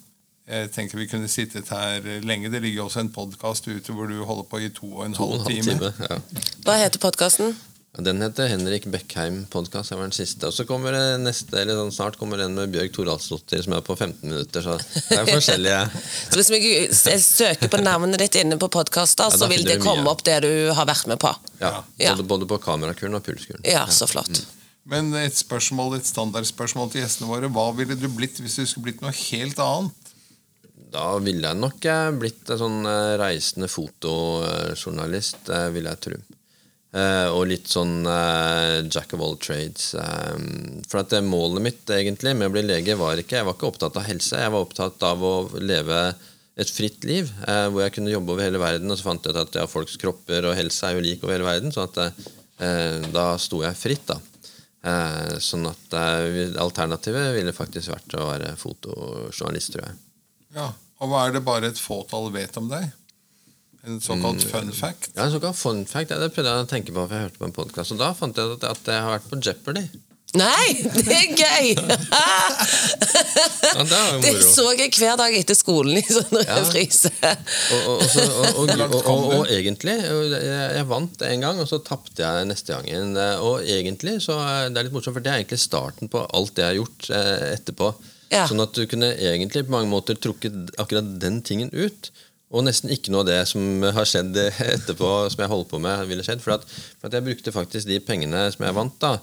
Jeg 0.47 0.69
tenker 0.71 0.95
vi 1.01 1.07
kunne 1.11 1.27
sittet 1.27 1.67
her 1.73 2.05
lenge. 2.23 2.47
Det 2.53 2.61
ligger 2.63 2.85
også 2.87 3.01
en 3.03 3.09
podkast 3.11 3.65
ute 3.67 3.91
hvor 3.95 4.07
du 4.07 4.21
holder 4.23 4.45
på 4.47 4.61
i 4.63 4.69
to 4.71 4.87
og 4.93 5.05
en 5.09 5.15
To 5.17 5.25
og 5.27 5.41
halv 5.43 5.57
en 5.57 5.57
halv 5.57 5.65
time. 5.65 5.89
time. 5.91 6.07
Ja. 6.07 6.43
Hva 6.63 6.77
heter 6.85 7.01
podkasten? 7.03 7.57
Den 7.97 8.21
heter 8.21 8.45
Henrik 8.47 8.85
Beckheim 8.93 9.41
podcast. 9.51 9.89
Det 9.89 9.97
var 9.97 10.05
den 10.07 10.13
siste. 10.15 10.47
Og 10.47 10.53
så 10.53 10.63
kommer 10.69 10.93
det 10.93 11.01
neste, 11.23 11.57
eller 11.57 11.79
sånn, 11.81 11.91
snart 11.95 12.15
kommer 12.21 12.37
den 12.39 12.53
med 12.55 12.69
Bjørg 12.71 12.91
Toralsdottir, 12.95 13.63
som 13.65 13.73
er 13.73 13.81
på 13.83 13.95
15 13.97 14.21
minutter. 14.29 14.61
Så 14.63 14.75
det 15.09 15.17
er 15.17 15.31
forskjellige. 15.33 15.79
Så 16.29 16.39
hvis 16.39 16.51
vi 16.53 16.59
jeg 16.85 17.23
søker 17.25 17.71
på 17.73 17.81
navnet 17.81 18.21
ditt 18.21 18.37
inne 18.39 18.59
på 18.61 18.69
podkaster, 18.71 19.27
Ja, 19.27 19.39
så 19.41 19.49
vil 19.51 19.65
det 19.67 19.79
komme 19.83 20.05
mye. 20.05 20.13
opp 20.13 20.21
det 20.29 20.37
du 20.45 20.51
har 20.77 20.87
vært 20.87 21.09
med 21.11 21.19
på? 21.25 21.33
Ja, 21.59 21.73
Ja. 21.99 22.13
Både, 22.13 22.27
både 22.37 22.49
på 22.53 22.61
kamerakuren 22.69 23.17
og 23.19 23.25
pulskuren. 23.25 23.65
Ja, 23.67 23.83
så 23.91 24.07
flott. 24.07 24.45
Men 24.87 25.09
et 25.19 25.35
spørsmål, 25.35 25.97
et 25.97 26.07
standardspørsmål 26.07 26.93
til 26.93 27.01
gjestene 27.03 27.27
våre. 27.33 27.49
Hva 27.51 27.71
ville 27.75 27.97
du 27.99 28.07
blitt 28.13 28.37
hvis 28.39 28.61
du 28.61 28.63
skulle 28.69 28.91
blitt 28.93 29.01
noe 29.03 29.11
helt 29.25 29.59
annet? 29.59 30.06
Da 30.91 31.17
ville 31.19 31.49
jeg 31.49 31.59
nok 31.59 31.85
eh, 31.89 32.07
blitt 32.15 32.49
en 32.53 32.61
sånn 32.61 32.79
eh, 32.87 33.17
reisende 33.19 33.69
fotojournalist, 33.71 35.49
eh, 35.51 35.69
vil 35.75 35.89
jeg 35.91 36.03
tro. 36.07 36.23
Og 36.97 37.43
litt 37.45 37.67
sånn 37.69 38.07
jack 38.89 39.11
of 39.13 39.21
all 39.21 39.35
trades. 39.37 39.91
For 40.89 41.01
at 41.01 41.11
målet 41.21 41.61
mitt 41.61 41.91
egentlig 41.93 42.31
med 42.33 42.47
å 42.47 42.53
bli 42.55 42.63
lege 42.63 42.95
var 42.97 43.19
ikke 43.21 43.35
Jeg 43.37 43.45
var 43.45 43.57
ikke 43.57 43.67
opptatt 43.67 43.99
av 43.99 44.07
helse. 44.07 44.39
Jeg 44.39 44.53
var 44.55 44.65
opptatt 44.65 45.03
av 45.05 45.21
å 45.21 45.33
leve 45.59 45.99
et 46.57 46.71
fritt 46.73 47.05
liv 47.05 47.29
hvor 47.43 47.83
jeg 47.83 47.93
kunne 47.99 48.15
jobbe 48.15 48.33
over 48.33 48.47
hele 48.47 48.63
verden. 48.63 48.89
Og 48.89 48.97
så 48.97 49.09
fant 49.11 49.29
jeg 49.29 49.35
ut 49.35 49.41
at 49.43 49.59
ja, 49.59 49.67
folks 49.69 49.99
kropper 50.01 50.47
og 50.47 50.57
helse 50.57 50.89
er 50.89 50.97
jo 50.97 51.05
lik 51.05 51.27
over 51.27 51.35
hele 51.35 51.49
verden. 51.51 51.75
sånn 51.75 51.91
at 51.91 53.13
da 53.13 53.27
sto 53.37 53.61
jeg 53.67 53.77
fritt. 53.77 54.15
da. 54.15 54.17
Sånn 55.43 55.69
at 55.69 55.99
alternativet 56.65 57.35
ville 57.37 57.53
faktisk 57.53 57.93
vært 57.93 58.17
å 58.17 58.31
være 58.31 58.55
fotojournalist, 58.63 59.75
tror 59.75 59.89
jeg. 59.91 60.01
Ja. 60.57 60.71
Og 60.97 61.11
hva 61.11 61.27
er 61.27 61.35
det 61.37 61.43
bare 61.45 61.69
et 61.69 61.77
fåtall 61.81 62.31
vet 62.33 62.57
om 62.57 62.67
deg? 62.71 62.87
En 63.87 63.99
såkalt 64.03 64.41
Mm. 64.43 64.49
fun 64.51 64.71
fact? 64.75 65.11
Ja, 65.15 65.27
En 65.27 65.31
såkalt 65.31 65.55
fun 65.55 65.85
fact, 65.87 66.09
ja, 66.11 66.17
det 66.19 66.33
prøvde 66.35 66.49
jeg 66.51 66.65
å 66.65 66.69
tenke 66.71 66.91
på, 66.91 67.05
for 67.07 67.13
jeg 67.15 67.27
hørte 67.29 67.39
på 67.39 67.45
en 67.47 67.53
podkast. 67.55 67.93
Og 67.93 68.01
da 68.01 68.11
fant 68.17 68.35
jeg 68.35 68.57
ut 68.57 68.63
at 68.67 68.83
jeg 68.89 69.01
har 69.05 69.13
vært 69.19 69.29
på 69.29 69.39
Jeopardy. 69.45 69.85
Nei, 70.35 70.73
det 70.91 71.07
er 71.07 71.29
gøy! 71.39 71.69
Ja, 73.77 73.83
det 73.87 74.01
Det 74.25 74.33
så 74.43 74.65
jeg 74.77 74.91
hver 74.97 75.15
dag 75.21 75.33
etter 75.37 75.55
skolen 75.55 75.97
i 75.97 76.03
sånn 76.03 76.41
Ja. 76.43 76.57
reprise. 76.59 77.11
Og, 77.87 79.47
egentlig 79.47 79.95
jeg, 80.03 80.43
jeg 80.75 80.85
vant 80.89 81.21
en 81.29 81.45
gang, 81.47 81.59
og 81.63 81.67
så 81.71 81.79
tapte 81.85 82.25
jeg 82.25 82.49
neste 82.49 82.75
gangen. 82.75 83.15
Og 83.45 83.63
egentlig 83.63 84.17
så 84.25 84.35
er 84.43 84.69
det 84.69 84.77
er 84.81 84.89
litt 84.89 84.97
morsomt, 84.97 85.15
for 85.15 85.23
det 85.23 85.31
er 85.31 85.39
egentlig 85.41 85.61
starten 85.63 86.11
på 86.11 86.25
alt 86.27 86.53
det 86.57 86.65
jeg 86.65 86.73
har 86.73 86.79
gjort 86.81 87.09
eh, 87.21 87.47
etterpå. 87.55 87.93
Ja. 88.33 88.45
Sånn 88.49 88.63
at 88.63 88.75
du 88.75 88.83
kunne 88.89 89.13
egentlig 89.15 89.65
på 89.67 89.75
mange 89.75 89.91
måter 89.91 90.17
trukket 90.19 90.75
akkurat 90.81 91.17
den 91.21 91.41
tingen 91.45 91.73
ut. 91.73 92.11
Og 92.47 92.63
nesten 92.63 92.91
ikke 92.93 93.11
noe 93.11 93.25
av 93.25 93.31
det 93.31 93.41
som 93.49 93.83
har 93.83 94.07
skjedd 94.07 94.37
etterpå, 94.75 95.11
som 95.33 95.43
jeg 95.43 95.51
holdt 95.51 95.71
på 95.73 95.81
med, 95.83 96.05
ville 96.11 96.23
skjedd. 96.23 96.43
For, 96.43 96.55
at, 96.59 96.79
for 96.99 97.09
at 97.09 97.17
jeg 97.19 97.27
brukte 97.27 97.55
faktisk 97.55 97.89
de 97.89 97.99
pengene 98.03 98.47
som 98.53 98.67
jeg 98.67 98.77
vant, 98.77 98.97
da 99.03 99.17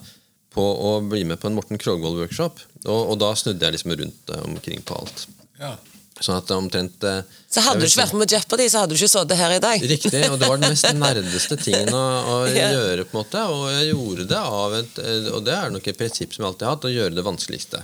på 0.55 0.63
å 0.63 0.93
bli 1.03 1.25
med 1.27 1.41
på 1.41 1.49
en 1.49 1.57
Morten 1.57 1.79
Krogvold-workshop. 1.81 2.61
Og, 2.85 3.01
og 3.11 3.19
da 3.19 3.33
snudde 3.37 3.65
jeg 3.65 3.75
liksom 3.75 3.95
rundt 3.99 4.31
eh, 4.31 4.45
omkring 4.47 4.85
på 4.87 4.97
alt. 5.01 5.25
Ja. 5.59 5.73
Sånn 6.15 6.37
at 6.39 6.51
omtrent 6.55 7.03
eh, 7.03 7.25
Så 7.51 7.59
hadde 7.65 7.81
du 7.83 7.89
ikke 7.89 8.05
vært 8.05 8.15
med 8.15 8.31
Jeopardy, 8.31 8.69
så 8.71 8.83
hadde 8.83 8.95
du 8.95 9.01
ikke 9.01 9.11
sittet 9.11 9.39
her 9.39 9.55
i 9.57 9.59
dag. 9.63 9.83
Riktig, 9.91 10.21
og 10.29 10.37
det 10.39 10.47
var 10.47 10.61
den 10.61 10.71
mest 10.71 10.87
nerdeste 10.95 11.57
tingen 11.59 11.91
å, 11.91 12.05
å 12.31 12.37
yeah. 12.53 12.71
gjøre. 12.71 13.07
på 13.09 13.17
en 13.17 13.19
måte 13.19 13.43
Og 13.51 13.65
jeg 13.73 13.89
gjorde 13.89 14.27
det 14.31 14.39
av 14.61 14.77
et 14.79 15.01
eh, 15.03 15.27
Og 15.35 15.43
det 15.43 15.57
er 15.57 15.75
nok 15.75 15.91
et 15.91 15.99
prinsipp 15.99 16.31
som 16.31 16.45
jeg 16.45 16.53
alltid 16.53 16.67
har 16.69 16.77
hatt, 16.77 16.87
å 16.87 16.93
gjøre 16.93 17.17
det 17.19 17.27
vanskeligste. 17.27 17.83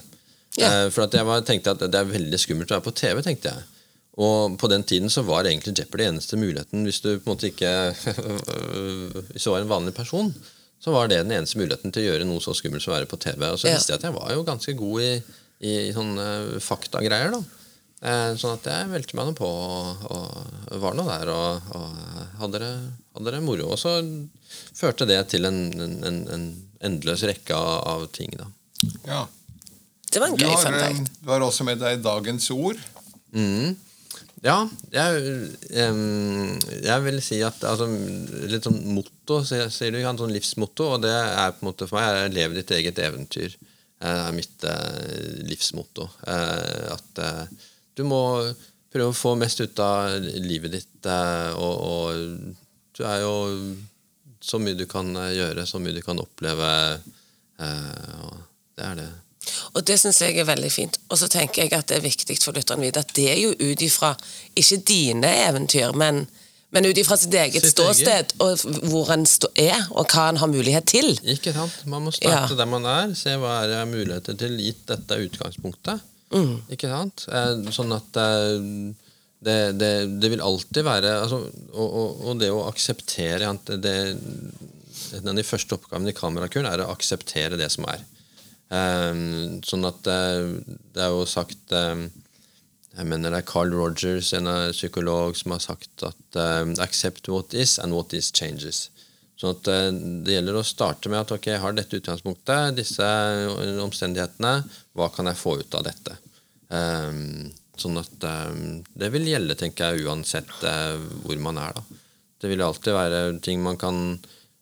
Eh, 0.60 0.88
For 0.92 1.06
at 1.06 1.16
jeg 1.16 1.28
var, 1.28 1.44
tenkte 1.48 1.76
at 1.76 1.84
det 1.86 2.00
er 2.00 2.10
veldig 2.10 2.40
skummelt 2.42 2.72
å 2.72 2.78
være 2.80 2.88
på 2.90 2.96
TV, 2.98 3.22
tenkte 3.24 3.54
jeg. 3.54 3.68
Og 4.22 4.58
på 4.60 4.68
den 4.68 4.84
tiden 4.84 5.10
så 5.10 5.24
var 5.24 5.48
egentlig 5.48 5.78
Jeopardy 5.78 6.10
eneste 6.10 6.36
muligheten 6.36 6.84
hvis 6.84 7.00
du 7.00 7.14
på 7.14 7.30
en 7.30 7.30
måte 7.32 7.48
ikke 7.48 7.70
Hvis 9.32 9.46
du 9.46 9.54
var 9.54 9.62
en 9.62 9.72
vanlig 9.72 9.94
person, 9.96 10.34
så 10.84 10.92
var 10.92 11.08
det 11.08 11.22
den 11.24 11.32
eneste 11.38 11.62
muligheten 11.62 11.94
til 11.94 12.04
å 12.04 12.10
gjøre 12.10 12.28
noe 12.28 12.44
så 12.44 12.56
skummelt 12.58 12.84
som 12.84 12.92
å 12.92 12.98
være 12.98 13.08
på 13.10 13.20
TV. 13.22 13.46
Og 13.48 13.62
så 13.62 13.70
yeah. 13.70 13.78
visste 13.78 13.94
jeg 13.94 14.02
at 14.02 14.10
jeg 14.10 14.18
var 14.18 14.34
jo 14.36 14.46
ganske 14.48 14.76
god 14.78 15.06
i, 15.06 15.12
i 15.72 15.74
sånne 15.96 16.28
faktagreier, 16.64 17.36
da. 17.38 17.42
Eh, 18.02 18.32
Sånn 18.42 18.58
at 18.58 18.66
jeg 18.66 18.90
meldte 18.90 19.18
meg 19.18 19.30
nå 19.30 19.36
på 19.38 19.46
og, 19.46 20.08
og 20.10 20.80
var 20.82 20.98
nå 20.98 21.06
der 21.06 21.30
og, 21.30 21.74
og 21.78 22.32
hadde, 22.42 22.64
det, 22.64 22.72
hadde 23.14 23.36
det 23.36 23.44
moro. 23.46 23.70
Og 23.76 23.80
så 23.80 24.00
førte 24.76 25.06
det 25.08 25.22
til 25.32 25.46
en, 25.48 25.62
en, 25.78 26.18
en 26.34 26.48
endeløs 26.82 27.28
rekke 27.30 27.56
av, 27.56 27.76
av 27.94 28.08
ting, 28.16 28.34
da. 28.42 28.50
ja. 29.06 29.22
Det 30.12 30.20
var 30.20 30.28
en 30.32 30.40
gøy 30.40 30.52
fun 30.60 30.76
eh, 30.76 30.84
fact. 30.84 31.14
du 31.22 31.32
har 31.32 31.46
også 31.46 31.68
med 31.68 31.82
deg 31.82 32.04
dagens 32.04 32.50
ord. 32.56 32.80
Mm. 33.32 33.78
Ja, 34.42 34.58
jeg, 34.92 35.36
um, 35.86 36.56
jeg 36.82 37.04
vil 37.06 37.20
si 37.22 37.38
at 37.46 37.62
altså, 37.70 37.86
Litt 38.50 38.66
sånn 38.66 38.80
motto, 38.96 39.44
sier 39.46 39.94
du. 39.94 40.00
En 40.02 40.20
sånn 40.20 40.34
livsmotto. 40.34 40.96
Og 40.96 41.04
det 41.06 41.14
er 41.14 41.54
på 41.56 41.64
en 41.64 41.70
måte 41.70 41.88
for 41.88 42.00
meg 42.00 42.26
er 42.26 42.34
'lev 42.34 42.58
ditt 42.58 42.74
eget 42.76 43.00
eventyr'. 43.00 43.56
Det 44.02 44.12
er 44.18 44.34
mitt 44.34 44.66
uh, 44.66 45.46
livsmotto. 45.46 46.10
Uh, 46.26 46.98
at 46.98 47.22
uh, 47.22 47.70
du 47.96 48.04
må 48.08 48.22
prøve 48.92 49.12
å 49.14 49.16
få 49.16 49.36
mest 49.40 49.62
ut 49.64 49.80
av 49.84 50.20
livet 50.44 50.76
ditt, 50.76 51.08
eh, 51.08 51.52
og, 51.56 51.76
og 51.80 52.96
du 52.98 53.04
er 53.08 53.24
jo 53.24 53.36
så 54.42 54.60
mye 54.62 54.78
du 54.78 54.88
kan 54.90 55.14
eh, 55.16 55.36
gjøre, 55.38 55.68
så 55.70 55.80
mye 55.82 55.96
du 55.96 56.02
kan 56.06 56.20
oppleve. 56.22 56.72
Eh, 57.62 58.16
og 58.28 58.40
det 58.78 58.88
er 58.88 58.98
det. 59.00 59.10
Og 59.74 59.82
det 59.88 59.98
syns 60.00 60.22
jeg 60.22 60.38
er 60.38 60.48
veldig 60.48 60.70
fint. 60.74 61.00
Og 61.10 61.18
så 61.22 61.30
tenker 61.32 61.64
jeg 61.66 61.74
at 61.78 61.90
det 61.90 61.98
er 61.98 62.06
viktig 62.06 62.38
for 62.44 62.56
lytteren 62.58 62.84
å 62.84 62.86
vite 62.88 63.02
at 63.04 63.14
det 63.18 63.28
er 63.32 63.42
jo 63.42 63.52
ut 63.58 63.82
ifra 63.86 64.14
ikke 64.60 64.82
dine 64.88 65.32
eventyr, 65.48 65.96
men, 65.98 66.24
men 66.72 66.88
ut 66.88 67.02
ifra 67.02 67.18
sitt 67.20 67.34
eget 67.34 67.66
Sitt 67.66 67.74
ståsted, 67.74 68.36
og 68.44 68.62
hvor 68.92 69.12
en 69.16 69.26
er, 69.56 69.88
og 69.92 70.14
hva 70.14 70.28
en 70.30 70.42
har 70.44 70.52
mulighet 70.52 70.88
til. 70.94 71.14
Ikke 71.36 71.56
sant? 71.58 71.82
Man 71.90 72.06
må 72.06 72.14
starte 72.16 72.54
Ja. 72.54 72.60
der 72.62 72.70
man 72.70 72.86
er, 72.86 73.16
se 73.18 73.36
hva 73.42 73.62
er 73.64 73.74
det 73.74 73.84
muligheter 73.92 74.38
til 74.40 74.60
gitt 74.62 74.86
dette 74.92 75.20
utgangspunktet. 75.26 76.08
Mm. 76.32 76.62
Ikke 76.72 76.88
sant? 76.92 77.26
Eh, 77.28 77.72
Sånn 77.76 77.92
at 77.92 78.22
eh, 78.22 78.62
det, 79.42 79.58
det, 79.82 79.92
det 80.22 80.30
vil 80.32 80.44
alltid 80.46 80.86
være 80.86 81.16
altså, 81.24 81.42
og, 81.74 81.88
og, 81.90 82.22
og 82.30 82.40
det 82.40 82.52
å 82.54 82.62
akseptere 82.70 83.50
det, 83.82 83.98
En 85.18 85.28
av 85.28 85.36
de 85.36 85.44
første 85.44 85.76
oppgavene 85.76 86.14
i 86.14 86.16
kamerakuren 86.16 86.70
er 86.70 86.86
å 86.86 86.92
akseptere 86.94 87.58
det 87.60 87.68
som 87.74 87.90
er. 87.90 88.06
Eh, 88.72 89.22
Sånn 89.68 89.88
at 89.88 90.02
det 90.08 91.04
er 91.04 91.12
jo 91.12 91.26
sagt 91.30 91.76
eh, 91.76 92.08
jeg 92.92 93.08
mener 93.08 93.32
det 93.32 93.40
er 93.40 93.48
Carl 93.48 93.72
Rogers, 93.72 94.34
en 94.36 94.50
psykolog, 94.76 95.38
som 95.40 95.54
har 95.56 95.62
sagt 95.64 96.04
at 96.04 96.40
eh, 96.40 96.74
'accept 96.84 97.30
what 97.32 97.54
is, 97.54 97.78
and 97.80 97.96
what 97.96 98.14
is 98.14 98.32
changes'. 98.36 98.90
Sånn 99.40 99.56
at 99.56 99.68
eh, 99.72 99.92
Det 100.26 100.36
gjelder 100.36 100.60
å 100.60 100.66
starte 100.68 101.10
med 101.10 101.22
at 101.24 101.32
ok, 101.32 101.48
jeg 101.54 101.64
har 101.64 101.74
dette 101.78 101.98
utgangspunktet, 102.02 102.76
disse 102.76 103.08
omstendighetene. 103.82 104.54
Hva 104.94 105.08
kan 105.16 105.32
jeg 105.32 105.40
få 105.40 105.58
ut 105.62 105.80
av 105.80 105.88
dette? 105.88 106.18
Sånn 107.82 107.98
at 108.00 108.14
Det 108.22 109.10
vil 109.12 109.26
gjelde, 109.28 109.56
tenker 109.60 109.96
jeg, 109.96 110.06
uansett 110.06 110.52
eh, 110.68 111.00
hvor 111.24 111.40
man 111.40 111.58
er. 111.58 111.74
da. 111.80 111.84
Det 112.42 112.50
vil 112.52 112.62
alltid 112.66 112.94
være 112.94 113.40
ting 113.44 113.64
man 113.64 113.78
kan 113.78 114.20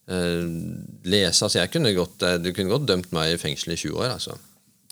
lese. 0.10 1.44
altså 1.46 1.60
jeg 1.62 1.72
kunne 1.74 1.94
godt, 1.94 2.24
eh, 2.26 2.38
Du 2.42 2.52
kunne 2.56 2.72
godt 2.74 2.88
dømt 2.90 3.12
meg 3.16 3.34
i 3.36 3.38
fengsel 3.42 3.74
i 3.74 3.78
20 3.80 3.98
år. 4.00 4.14
altså. 4.18 4.38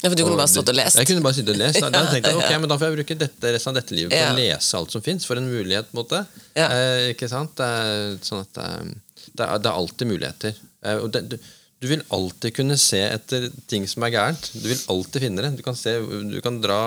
Ja, 0.04 0.10
for 0.12 0.16
du 0.16 0.24
kunne 0.28 0.38
bare 0.38 0.52
stått 0.52 0.70
og 0.70 0.76
lest. 0.78 1.00
Jeg 1.02 1.08
kunne 1.10 1.24
bare 1.26 1.34
sittet 1.34 1.56
og 1.56 1.62
lest. 1.64 1.80
Da, 1.82 1.90
Ja, 1.90 2.06
tenkte 2.12 2.30
jeg, 2.30 2.38
ok, 2.38 2.52
men 2.62 2.70
da 2.70 2.78
får 2.78 2.92
jeg 2.92 2.98
bruke 3.00 3.18
dette, 3.18 3.54
resten 3.56 3.72
av 3.74 3.80
dette 3.82 3.96
livet 3.98 4.12
på 4.14 4.20
Ja. 4.20 4.30
å 4.34 4.38
lese 4.38 4.78
alt 4.78 4.92
som 4.94 5.02
fins. 5.02 5.26
For 5.26 5.40
en 5.42 5.50
mulighet, 5.50 5.90
på 5.90 5.98
en 5.98 6.04
måte. 6.04 6.20
Ja. 6.56 6.68
Eh, 6.70 7.12
ikke 7.16 7.30
sant? 7.32 7.56
Det 7.58 7.66
er, 7.66 8.18
sånn 8.22 8.44
at 8.46 8.60
eh, 8.62 8.92
det, 9.34 9.42
er, 9.48 9.58
det 9.58 9.72
er 9.72 9.74
alltid 9.74 10.12
muligheter. 10.12 10.54
Eh, 10.86 11.00
og 11.02 11.10
det, 11.16 11.24
du, 11.34 11.38
du 11.82 11.88
vil 11.90 12.04
alltid 12.14 12.54
kunne 12.58 12.78
se 12.78 13.02
etter 13.10 13.50
ting 13.70 13.88
som 13.90 14.06
er 14.06 14.14
gærent. 14.14 14.52
Du 14.54 14.68
vil 14.70 14.78
alltid 14.94 15.26
finne 15.26 15.42
det. 15.48 15.56
Du 15.58 15.66
kan, 15.66 15.76
se, 15.78 15.98
du 16.30 16.38
kan 16.46 16.62
dra 16.62 16.78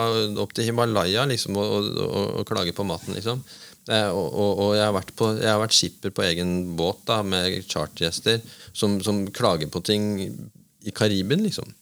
opp 0.42 0.54
til 0.54 0.70
Himalaya 0.70 1.26
liksom, 1.30 1.58
og, 1.58 1.66
og, 1.80 1.98
og, 2.06 2.30
og 2.44 2.46
klage 2.46 2.72
på 2.78 2.86
maten. 2.86 3.14
liksom. 3.18 3.42
Og, 3.90 4.26
og, 4.29 4.61
og 4.62 4.72
jeg 4.76 4.87
har 4.87 5.12
på, 5.18 5.29
jeg 5.40 5.50
har 5.50 5.61
vært 5.62 5.74
skipper 5.74 6.12
på 6.14 6.22
egen 6.29 6.50
båt 6.79 7.00
da, 7.09 7.20
med 7.26 7.57
chartergjester 7.66 8.38
som, 8.70 9.00
som 9.03 9.24
klager 9.35 9.66
på 9.72 9.83
ting 9.83 10.12
i 10.20 10.94
Karibien, 10.94 11.42
liksom 11.42 11.74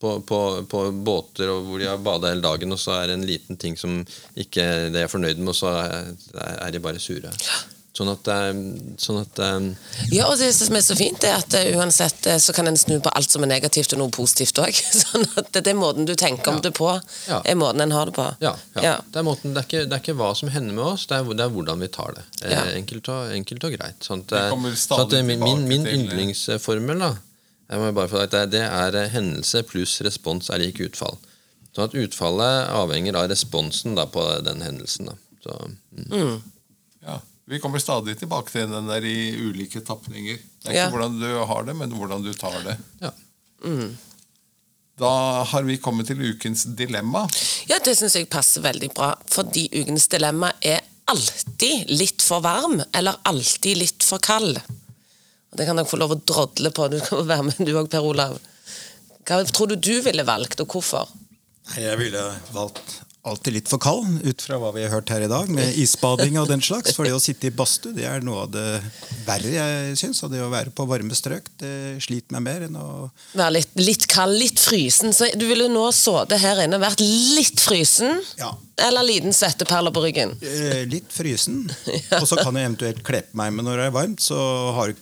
på, 0.00 0.20
på, 0.20 0.40
på 0.68 0.82
båter 0.90 1.48
hvor 1.48 1.80
de 1.80 1.88
har 1.88 2.02
bada 2.02 2.30
hele 2.30 2.44
dagen, 2.44 2.74
og 2.74 2.80
så 2.80 2.98
er 2.98 3.08
det 3.08 3.16
en 3.16 3.28
liten 3.28 3.60
ting 3.60 3.78
som 3.80 4.02
ikke 4.36 4.66
de 4.92 5.02
er 5.02 5.10
fornøyd 5.10 5.40
med, 5.40 5.54
og 5.54 5.56
så 5.56 5.72
er, 5.80 6.68
de 6.72 6.82
bare 6.84 7.00
sure. 7.02 7.32
Sånn 7.96 8.10
at, 8.12 8.28
eh, 8.28 8.58
sånn 9.00 9.22
at 9.22 9.38
eh, 9.40 9.68
Ja, 10.12 10.26
og 10.28 10.36
det 10.36 10.50
som 10.52 10.76
er 10.76 10.82
så 10.84 10.92
fint, 10.98 11.22
er 11.24 11.38
at 11.38 11.54
eh, 11.56 11.70
uansett 11.78 12.26
eh, 12.28 12.36
så 12.42 12.52
kan 12.52 12.68
en 12.68 12.76
snu 12.76 12.98
på 13.00 13.08
alt 13.16 13.32
som 13.32 13.46
er 13.46 13.48
negativt, 13.54 13.94
og 13.96 14.02
noe 14.02 14.12
positivt 14.12 14.58
òg. 14.60 14.76
Sånn 15.02 15.24
at 15.40 15.48
det 15.56 15.62
er 15.72 15.78
måten 15.78 16.04
du 16.04 16.12
tenker 16.12 16.50
om 16.52 16.58
Ja. 16.60 16.64
det 16.66 16.72
på, 16.76 16.90
Ja. 17.30 17.38
er 17.40 17.56
måten 17.56 17.80
en 17.86 17.94
har 17.96 18.10
det 18.10 18.14
på. 18.18 18.26
ja, 18.44 18.52
ja. 18.76 18.82
Ja. 18.84 18.94
Det, 19.00 19.22
er 19.22 19.24
måten, 19.24 19.54
det, 19.56 19.62
er 19.62 19.68
ikke, 19.70 19.84
det 19.88 19.96
er 19.96 20.02
ikke 20.04 20.16
hva 20.18 20.28
som 20.36 20.50
hender 20.52 20.76
med 20.76 20.84
oss, 20.84 21.06
det 21.08 21.16
er, 21.16 21.30
det 21.38 21.46
er 21.46 21.54
hvordan 21.54 21.80
vi 21.80 21.88
tar 21.96 22.12
det. 22.18 22.24
Eh, 22.44 22.74
Enkelt, 22.76 23.08
og, 23.14 23.30
enkelt 23.32 23.64
og 23.70 23.76
greit. 23.78 24.04
Sånn 24.04 24.26
at, 24.28 24.34
så 24.82 24.98
at 25.06 25.16
eh, 25.16 25.24
min, 25.24 25.40
min, 25.40 25.64
min 25.70 25.86
yndlingsformel 25.88 27.00
da, 27.00 27.14
jeg 27.70 27.80
må 27.80 27.88
bare 27.96 28.12
få 28.12 28.26
det, 28.30 28.42
det 28.52 28.60
er 28.66 28.98
hendelse 29.14 29.62
pluss 29.66 29.96
respons 30.04 30.50
er 30.52 30.60
lik 30.62 30.82
utfall. 30.84 31.16
Sånn 31.72 31.88
at 31.88 31.96
utfallet 31.96 32.68
avhenger 32.76 33.16
av 33.22 33.30
responsen 33.32 33.96
da, 33.96 34.04
på 34.06 34.22
den 34.44 34.60
hendelsen. 34.64 35.08
Da. 35.08 35.16
Så, 35.46 35.56
mm. 35.96 36.12
Ja. 36.12 36.36
Vi 37.46 37.60
kommer 37.62 37.78
stadig 37.78 38.16
tilbake 38.18 38.50
til 38.50 38.66
den 38.72 38.88
der 38.90 39.04
i 39.06 39.36
ulike 39.46 39.80
tapninger. 39.86 40.38
Det 40.64 40.72
er 40.72 40.74
Ja. 40.74 40.86
ikke 40.88 40.96
hvordan 40.96 41.20
du 41.20 41.44
har 41.46 41.62
det, 41.68 41.76
men 41.76 41.90
hvordan 41.94 42.22
du 42.24 42.32
tar 42.34 42.56
det. 42.64 42.76
ja. 43.00 43.10
Da 44.98 45.10
har 45.44 45.62
vi 45.62 45.76
kommet 45.76 46.06
til 46.08 46.20
ukens 46.24 46.64
dilemma. 46.76 47.26
Ja, 47.68 47.76
det 47.84 47.96
syns 47.98 48.14
jeg 48.16 48.30
passer 48.32 48.62
veldig 48.64 48.88
bra, 48.96 49.10
fordi 49.28 49.66
ukens 49.82 50.06
dilemma 50.08 50.52
er 50.64 50.80
alltid 51.12 51.90
litt 51.92 52.22
for 52.24 52.40
varm, 52.40 52.80
eller 52.96 53.18
alltid 53.28 53.76
litt 53.76 54.02
for 54.06 54.18
kald. 54.24 54.56
Og 54.56 55.56
Det 55.60 55.66
kan 55.68 55.76
dere 55.76 55.86
få 55.88 55.98
lov 56.00 56.14
å 56.16 56.20
drodle 56.24 56.70
på. 56.74 56.88
Du 56.90 56.98
kan 57.00 57.26
være 57.28 57.44
med, 57.44 57.60
du 57.60 57.74
òg, 57.76 57.90
Per 57.92 58.00
Olav. 58.08 58.38
Hva 59.26 59.42
tror 59.50 59.68
du 59.68 59.76
du 59.76 60.00
ville 60.02 60.24
valgt, 60.24 60.60
og 60.64 60.68
hvorfor? 60.72 61.08
Jeg 61.76 61.98
ville 61.98 62.22
valgt 62.54 63.00
alltid 63.26 63.56
litt 63.56 63.70
for 63.70 63.82
kald, 63.82 64.20
ut 64.22 64.42
fra 64.44 64.58
hva 64.62 64.70
vi 64.76 64.84
har 64.84 64.92
hørt 64.94 65.10
her 65.12 65.24
i 65.26 65.30
dag, 65.30 65.48
med 65.52 65.76
isbading 65.82 66.38
og 66.40 66.48
den 66.50 66.62
slags. 66.64 66.94
For 66.96 67.06
det 67.08 67.14
å 67.16 67.22
sitte 67.22 67.48
i 67.48 67.54
badstue 67.54 67.94
det 67.96 68.06
er 68.08 68.24
noe 68.24 68.44
av 68.46 68.52
det 68.54 68.66
verre, 69.26 69.50
jeg 69.54 69.96
syns. 70.00 70.22
Og 70.26 70.32
det 70.32 70.42
å 70.44 70.50
være 70.52 70.72
på 70.76 70.86
varme 70.88 71.16
strøk 71.16 71.48
det 71.62 71.72
sliter 72.04 72.36
meg 72.36 72.46
mer 72.46 72.66
enn 72.68 72.78
å 72.80 72.86
Være 73.36 73.56
litt, 73.58 73.74
litt 73.80 74.06
kald, 74.10 74.36
litt 74.40 74.60
frysen. 74.62 75.12
Så 75.16 75.28
du 75.34 75.46
ville 75.48 75.68
nå 75.72 75.84
sittet 75.94 76.40
her 76.42 76.62
inne 76.64 76.78
og 76.78 76.86
vært 76.86 77.02
litt 77.02 77.60
frysen? 77.62 78.20
Ja. 78.40 78.52
Eller 78.86 79.06
liten 79.08 79.32
svetteperle 79.34 79.92
på 79.94 80.02
ryggen? 80.04 80.34
eh, 80.44 80.82
litt 80.88 81.08
frysen. 81.12 81.64
Og 82.20 82.26
så 82.28 82.38
kan 82.40 82.56
jeg 82.58 82.68
eventuelt 82.68 83.02
kle 83.06 83.22
på 83.24 83.40
meg, 83.40 83.54
men 83.56 83.66
når 83.66 83.80
det 83.80 83.86
er 83.88 83.94
varmt, 83.96 84.22
så, 84.22 84.38
har, 84.76 84.92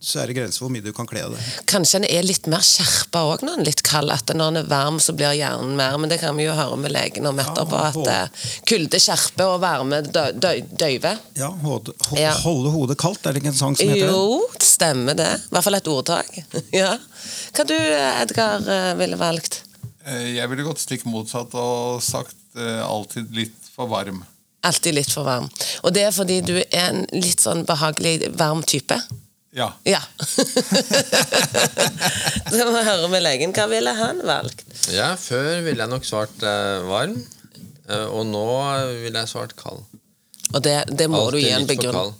så 0.00 0.20
er 0.22 0.30
det 0.30 0.36
grenser 0.38 0.60
for 0.60 0.68
hvor 0.68 0.72
mye 0.76 0.84
du 0.84 0.92
kan 0.94 1.08
kle 1.10 1.24
av 1.26 1.32
deg. 1.34 1.46
Kanskje 1.70 1.98
en 1.98 2.04
er 2.06 2.22
litt 2.22 2.46
mer 2.46 2.62
skjerpa 2.62 3.22
òg 3.32 3.42
når 3.42 3.56
en 3.56 3.62
er 3.64 3.68
litt 3.70 3.82
kald. 3.86 4.12
At 4.14 4.30
når 4.30 4.52
en 4.52 4.60
er 4.60 4.68
varm, 4.70 5.00
så 5.02 5.14
blir 5.18 5.34
hjernen 5.34 5.72
mer. 5.78 5.96
Men 5.98 6.12
det 6.12 6.20
kan 6.22 6.36
vi 6.38 6.46
jo 6.46 6.54
høre 6.54 6.76
med 6.78 6.92
legen 6.94 7.26
om 7.26 7.40
etterpå. 7.42 7.80
Ja, 7.82 7.90
At 7.90 8.10
eh, 8.12 8.46
kulde 8.70 9.00
skjerper 9.02 9.54
og 9.56 9.60
varme 9.64 9.98
dø- 10.06 10.30
dø- 10.38 10.62
døyver. 10.78 11.18
Ja, 11.40 11.50
hode, 11.64 11.96
ho, 12.10 12.16
Ja. 12.20 12.32
Holde 12.44 12.70
hodet 12.76 12.98
kaldt, 13.02 13.26
er 13.26 13.34
det 13.34 13.42
ikke 13.42 13.52
en 13.54 13.58
sang 13.58 13.76
som 13.76 13.90
heter 13.90 14.06
det? 14.06 14.14
Jo, 14.14 14.46
stemmer 14.62 15.18
det. 15.18 15.28
I 15.48 15.52
hvert 15.56 15.66
fall 15.66 15.80
et 15.82 15.90
ordtak. 15.90 16.30
ja. 16.82 16.94
Hva 17.58 17.66
du, 17.66 17.76
Edgar, 17.76 18.68
eh, 18.78 18.94
ville 19.02 19.18
valgt? 19.18 19.62
Eh, 20.06 20.34
Jeg 20.38 20.48
ville 20.54 20.62
gått 20.70 20.78
stikk 20.86 21.04
motsatt 21.10 21.52
og 21.58 21.98
sagt 22.06 22.36
uh, 22.56 22.84
alltid 22.86 23.34
litt 23.34 23.66
for 23.74 23.90
varm. 23.90 24.22
Alltid 24.66 24.94
litt 24.94 25.10
for 25.12 25.26
varm. 25.26 25.50
Og 25.82 25.92
det 25.94 26.06
er 26.08 26.14
fordi 26.14 26.40
du 26.42 26.54
er 26.58 26.86
en 26.88 27.04
litt 27.14 27.42
sånn 27.42 27.66
behagelig 27.68 28.30
varm 28.38 28.62
type? 28.66 28.96
Ja. 29.58 29.68
Ja. 29.88 30.00
Så 32.48 32.64
må 32.70 32.80
høre 32.84 33.08
med 33.12 33.22
legen. 33.24 33.52
Hva 33.56 33.66
ville 33.70 33.92
han 33.98 34.20
valgt? 34.26 34.64
Ja, 34.94 35.12
før 35.20 35.60
ville 35.66 35.82
jeg 35.84 35.90
nok 35.92 36.06
svart 36.08 36.42
eh, 36.46 36.78
varm, 36.88 37.16
eh, 37.88 38.06
og 38.08 38.24
nå 38.30 38.44
ville 39.04 39.18
jeg 39.24 39.30
svart 39.32 39.54
kald. 39.58 39.82
Og 40.54 40.62
det, 40.64 40.76
det 40.96 41.10
må 41.12 41.18
Alltid 41.26 41.34
du 41.34 41.44
gi 41.44 41.50
en 41.52 41.66
litt 41.66 41.68
for 41.68 41.76
begrunn 41.82 41.98
kald. 41.98 42.14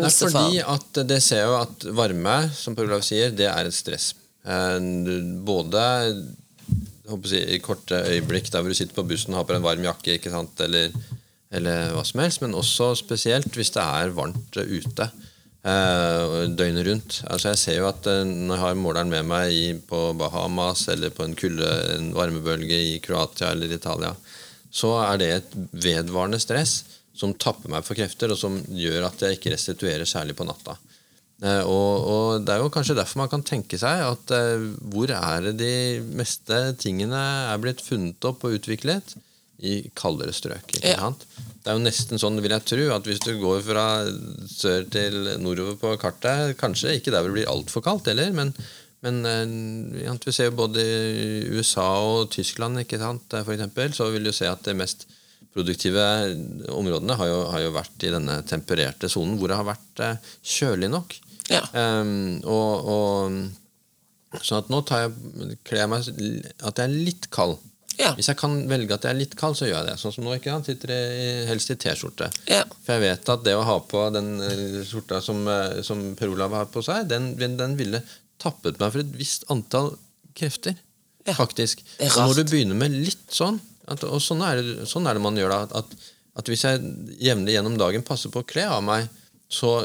Det 0.00 0.08
er 0.08 0.16
fordi 0.22 0.62
at 0.76 1.00
det 1.10 1.18
ser 1.24 1.42
jo 1.44 1.58
at 1.58 1.84
varme, 1.98 2.36
som 2.56 2.76
Per 2.78 2.86
Olav 2.88 3.02
sier, 3.04 3.34
det 3.36 3.50
er 3.52 3.68
et 3.68 3.76
stress. 3.76 4.12
Eh, 4.46 4.78
du- 5.04 5.34
Både 5.46 5.82
jeg 5.82 7.12
håper 7.12 7.28
å 7.28 7.30
si, 7.30 7.42
i 7.54 7.60
korte 7.62 8.00
øyeblikk 8.14 8.48
der 8.50 8.64
hvor 8.64 8.72
du 8.72 8.78
sitter 8.78 8.96
på 8.96 9.04
bussen 9.06 9.34
og 9.34 9.42
har 9.42 9.46
på 9.46 9.52
deg 9.54 9.60
en 9.60 9.68
varm 9.68 9.84
jakke, 9.86 10.16
ikke 10.18 10.32
sant? 10.32 10.58
Eller, 10.64 10.88
eller 11.54 11.92
hva 11.94 12.02
som 12.08 12.22
helst, 12.24 12.40
men 12.42 12.56
også 12.58 12.94
spesielt 12.98 13.52
hvis 13.54 13.70
det 13.76 13.84
er 13.84 14.14
varmt 14.16 14.56
eh, 14.62 14.72
ute. 14.80 15.10
Eh, 15.66 16.46
Døgnet 16.56 16.86
rundt. 16.86 17.20
Altså 17.26 17.52
Jeg 17.52 17.60
ser 17.62 17.78
jo 17.80 17.88
at 17.90 18.06
eh, 18.10 18.22
når 18.24 18.54
jeg 18.54 18.64
har 18.64 18.78
måleren 18.80 19.12
med 19.12 19.28
meg 19.28 19.82
på 19.90 20.00
Bahamas 20.18 20.86
eller 20.92 21.14
på 21.14 21.26
en 21.26 21.36
kulde, 21.38 21.68
en 21.96 22.12
varmebølge 22.16 22.78
i 22.92 22.98
Kroatia 23.04 23.52
eller 23.54 23.74
Italia, 23.74 24.14
så 24.70 24.92
er 25.06 25.20
det 25.22 25.30
et 25.34 25.56
vedvarende 25.86 26.40
stress 26.42 26.82
som 27.16 27.32
tapper 27.40 27.72
meg 27.72 27.84
for 27.86 27.96
krefter, 27.96 28.32
og 28.32 28.38
som 28.40 28.58
gjør 28.68 29.06
at 29.08 29.22
jeg 29.24 29.38
ikke 29.38 29.54
restituerer 29.54 30.08
særlig 30.08 30.36
på 30.36 30.44
natta. 30.48 30.76
Eh, 31.44 31.62
og, 31.64 31.92
og 32.12 32.44
Det 32.44 32.54
er 32.54 32.64
jo 32.64 32.72
kanskje 32.72 32.96
derfor 32.98 33.22
man 33.24 33.32
kan 33.32 33.44
tenke 33.46 33.80
seg 33.80 34.04
at 34.06 34.34
hvor 34.92 35.12
er 35.12 35.50
det 35.50 35.56
de 35.60 35.74
meste 36.16 36.60
tingene 36.80 37.22
er 37.52 37.62
blitt 37.62 37.84
funnet 37.84 38.28
opp 38.28 38.44
og 38.46 38.58
utviklet? 38.60 39.16
I 39.56 39.86
kaldere 39.96 40.34
strøk. 40.36 40.68
ikke 40.76 40.90
Ja. 40.92 41.08
Det 41.66 41.72
er 41.72 41.80
jo 41.80 41.82
nesten 41.82 42.20
sånn, 42.22 42.38
vil 42.38 42.52
jeg 42.54 42.62
tro, 42.70 42.82
at 42.94 43.08
hvis 43.10 43.24
du 43.24 43.32
går 43.40 43.58
fra 43.66 43.84
sør 44.46 44.84
til 44.86 45.16
nordover 45.42 45.74
på 45.80 45.96
kartet 45.98 46.54
Kanskje 46.60 46.94
ikke 46.94 47.10
der 47.10 47.24
hvor 47.24 47.32
det 47.32 47.40
blir 47.40 47.50
altfor 47.50 47.82
kaldt 47.82 48.06
heller, 48.12 48.30
men, 48.36 48.52
men 49.02 49.18
eh, 49.26 50.04
ja, 50.04 50.14
vi 50.22 50.34
ser 50.36 50.52
jo 50.52 50.60
både 50.62 50.86
USA 51.58 51.88
og 52.06 52.30
Tyskland, 52.36 52.84
ikke 52.84 53.02
sant, 53.02 53.34
for 53.34 53.56
eksempel, 53.56 53.90
så 53.98 54.06
vil 54.14 54.30
du 54.30 54.34
se 54.36 54.46
at 54.46 54.62
det 54.62 54.78
mest 54.78 55.08
produktive 55.56 56.06
områdene 56.70 57.18
har 57.18 57.32
jo, 57.32 57.42
har 57.50 57.66
jo 57.66 57.74
vært 57.74 58.06
i 58.06 58.14
denne 58.14 58.38
tempererte 58.46 59.10
sonen, 59.10 59.34
hvor 59.40 59.50
det 59.50 59.58
har 59.58 59.66
vært 59.66 60.06
eh, 60.06 60.32
kjølig 60.46 60.92
nok. 60.94 61.18
Ja. 61.50 61.62
Um, 61.74 62.42
og, 62.46 62.90
og 62.94 63.38
Sånn 64.42 64.58
at 64.60 64.70
nå 64.72 64.82
tar 64.84 65.06
jeg, 65.06 65.56
kler 65.64 65.84
jeg 65.84 65.88
meg 65.88 66.06
at 66.06 66.80
jeg 66.80 66.84
er 66.84 66.94
litt 67.08 67.28
kald. 67.32 67.56
Ja. 68.00 68.12
Hvis 68.16 68.28
jeg 68.30 68.38
kan 68.40 68.56
velge 68.70 68.96
at 68.96 69.06
jeg 69.06 69.14
er 69.14 69.18
litt 69.18 69.36
kald, 69.38 69.56
så 69.58 69.68
gjør 69.68 69.78
jeg 69.80 69.88
det. 69.88 69.96
Sånn 70.00 70.14
som 70.14 70.26
nå, 70.26 70.34
ikke 70.36 70.52
sant? 70.52 70.68
Sitter 70.68 70.92
jeg 70.92 71.46
helst 71.50 71.72
i 71.72 71.76
T-skjorte. 71.80 72.30
Ja. 72.50 72.62
For 72.84 72.96
jeg 72.96 73.04
vet 73.06 73.30
at 73.32 73.44
det 73.46 73.54
å 73.56 73.64
ha 73.66 73.76
på 73.88 74.02
den 74.14 74.34
eh, 74.44 74.80
skjorta 74.86 75.22
som, 75.24 75.40
eh, 75.50 75.80
som 75.86 76.02
Per 76.18 76.32
Olav 76.34 76.56
har 76.56 76.68
på 76.72 76.84
seg, 76.84 77.08
den, 77.10 77.32
den 77.38 77.78
ville 77.78 78.02
tappet 78.42 78.80
meg 78.82 78.92
for 78.92 79.04
et 79.04 79.14
visst 79.16 79.46
antall 79.52 79.94
krefter. 80.36 80.76
Ja. 81.26 81.34
Faktisk. 81.34 81.82
Og 81.98 82.20
når 82.20 82.42
du 82.42 82.52
begynner 82.52 82.78
med 82.78 82.94
litt 82.94 83.32
sånn, 83.34 83.58
at, 83.90 84.04
og 84.06 84.20
sånn 84.22 84.42
er, 84.46 84.60
det, 84.62 84.88
sånn 84.90 85.06
er 85.08 85.16
det 85.16 85.24
man 85.24 85.38
gjør 85.38 85.54
da, 85.54 85.80
at, 85.80 86.10
at 86.38 86.50
hvis 86.50 86.66
jeg 86.66 86.82
jevnlig 87.22 87.56
gjennom 87.56 87.78
dagen 87.80 88.04
passer 88.06 88.32
på 88.34 88.42
å 88.42 88.46
kle 88.46 88.66
av 88.70 88.84
meg, 88.86 89.08
så 89.48 89.78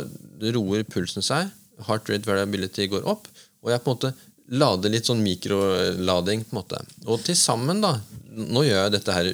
roer 0.53 0.85
pulsen 0.89 1.25
seg, 1.25 1.49
heart 1.87 2.09
rate 2.09 2.27
variability 2.27 2.87
går 2.91 3.05
opp, 3.09 3.29
og 3.61 3.71
jeg 3.71 3.81
på 3.83 3.93
en 3.93 3.97
måte 3.97 4.13
lader 4.51 4.91
litt 4.91 5.07
sånn 5.07 5.23
mikrolading. 5.23 6.43
på 6.47 6.55
en 6.55 6.59
måte. 6.59 6.81
Og 7.07 7.23
til 7.25 7.37
sammen, 7.39 7.83
da 7.83 7.99
Nå 8.31 8.61
gjør 8.63 8.85
jeg 8.85 8.91
dette 8.93 9.11
her 9.11 9.27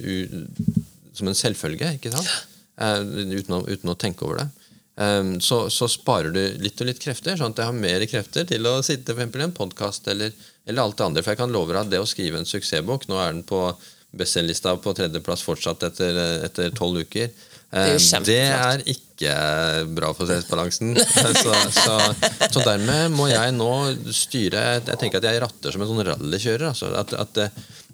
som 1.13 1.27
en 1.29 1.35
selvfølge, 1.37 1.91
ikke 1.99 2.09
sant? 2.09 2.29
Uh, 2.81 3.03
uten, 3.29 3.53
å, 3.53 3.59
uten 3.69 3.91
å 3.91 3.93
tenke 3.93 4.25
over 4.25 4.39
det. 4.41 4.47
Um, 4.97 5.35
så, 5.37 5.67
så 5.69 5.85
sparer 5.85 6.33
du 6.33 6.39
litt 6.63 6.81
og 6.81 6.89
litt 6.89 7.01
krefter, 7.03 7.37
sånn 7.37 7.53
at 7.53 7.61
jeg 7.61 7.69
har 7.69 7.77
mer 7.77 8.05
krefter 8.09 8.47
til 8.49 8.65
å 8.65 8.79
sitte 8.81 9.13
for 9.13 9.21
eksempel 9.21 9.43
i 9.43 9.45
en 9.45 9.53
podkast 9.53 10.09
eller, 10.09 10.33
eller 10.65 10.81
alt 10.81 10.97
det 10.97 11.05
andre. 11.05 11.21
For 11.21 11.35
jeg 11.35 11.41
kan 11.43 11.53
love 11.53 11.75
deg 11.75 11.83
at 11.83 11.93
det 11.93 12.01
å 12.01 12.09
skrive 12.09 12.41
en 12.41 12.49
suksessbok 12.49 13.05
Nå 13.05 13.21
er 13.21 13.35
den 13.35 13.45
på 13.45 13.61
bestselgerlista 14.17 14.73
på 14.81 14.95
tredjeplass 14.97 15.45
fortsatt 15.45 15.85
etter 15.91 16.73
tolv 16.73 17.05
uker. 17.05 17.29
Det 17.29 17.37
er 17.37 17.53
Eh, 17.67 17.97
det 18.23 18.39
er 18.39 18.83
ikke 19.17 19.87
bra 19.97 20.11
for 20.15 20.29
stressbalansen. 20.29 20.93
så, 21.01 21.55
så, 21.73 21.97
så 22.53 22.63
dermed 22.63 23.15
må 23.17 23.27
jeg 23.31 23.55
nå 23.57 23.71
styre 24.13 24.63
Jeg 24.77 24.99
tenker 25.01 25.19
at 25.19 25.29
jeg 25.31 25.41
ratter 25.43 25.73
som 25.73 25.83
en 25.83 25.91
sånn 25.91 26.05
rallykjører. 26.11 26.69
Altså, 26.69 26.93
at, 26.99 27.15
at, 27.17 27.41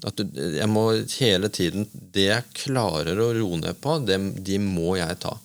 at 0.03 0.23
jeg 0.35 0.69
må 0.71 0.89
hele 1.15 1.49
tiden 1.53 1.87
Det 2.13 2.27
jeg 2.27 2.51
klarer 2.65 3.19
å 3.23 3.31
roe 3.37 3.61
ned 3.61 3.79
på, 3.81 3.97
det, 4.07 4.19
de 4.43 4.59
må 4.61 4.97
jeg 4.99 5.19
ta. 5.23 5.37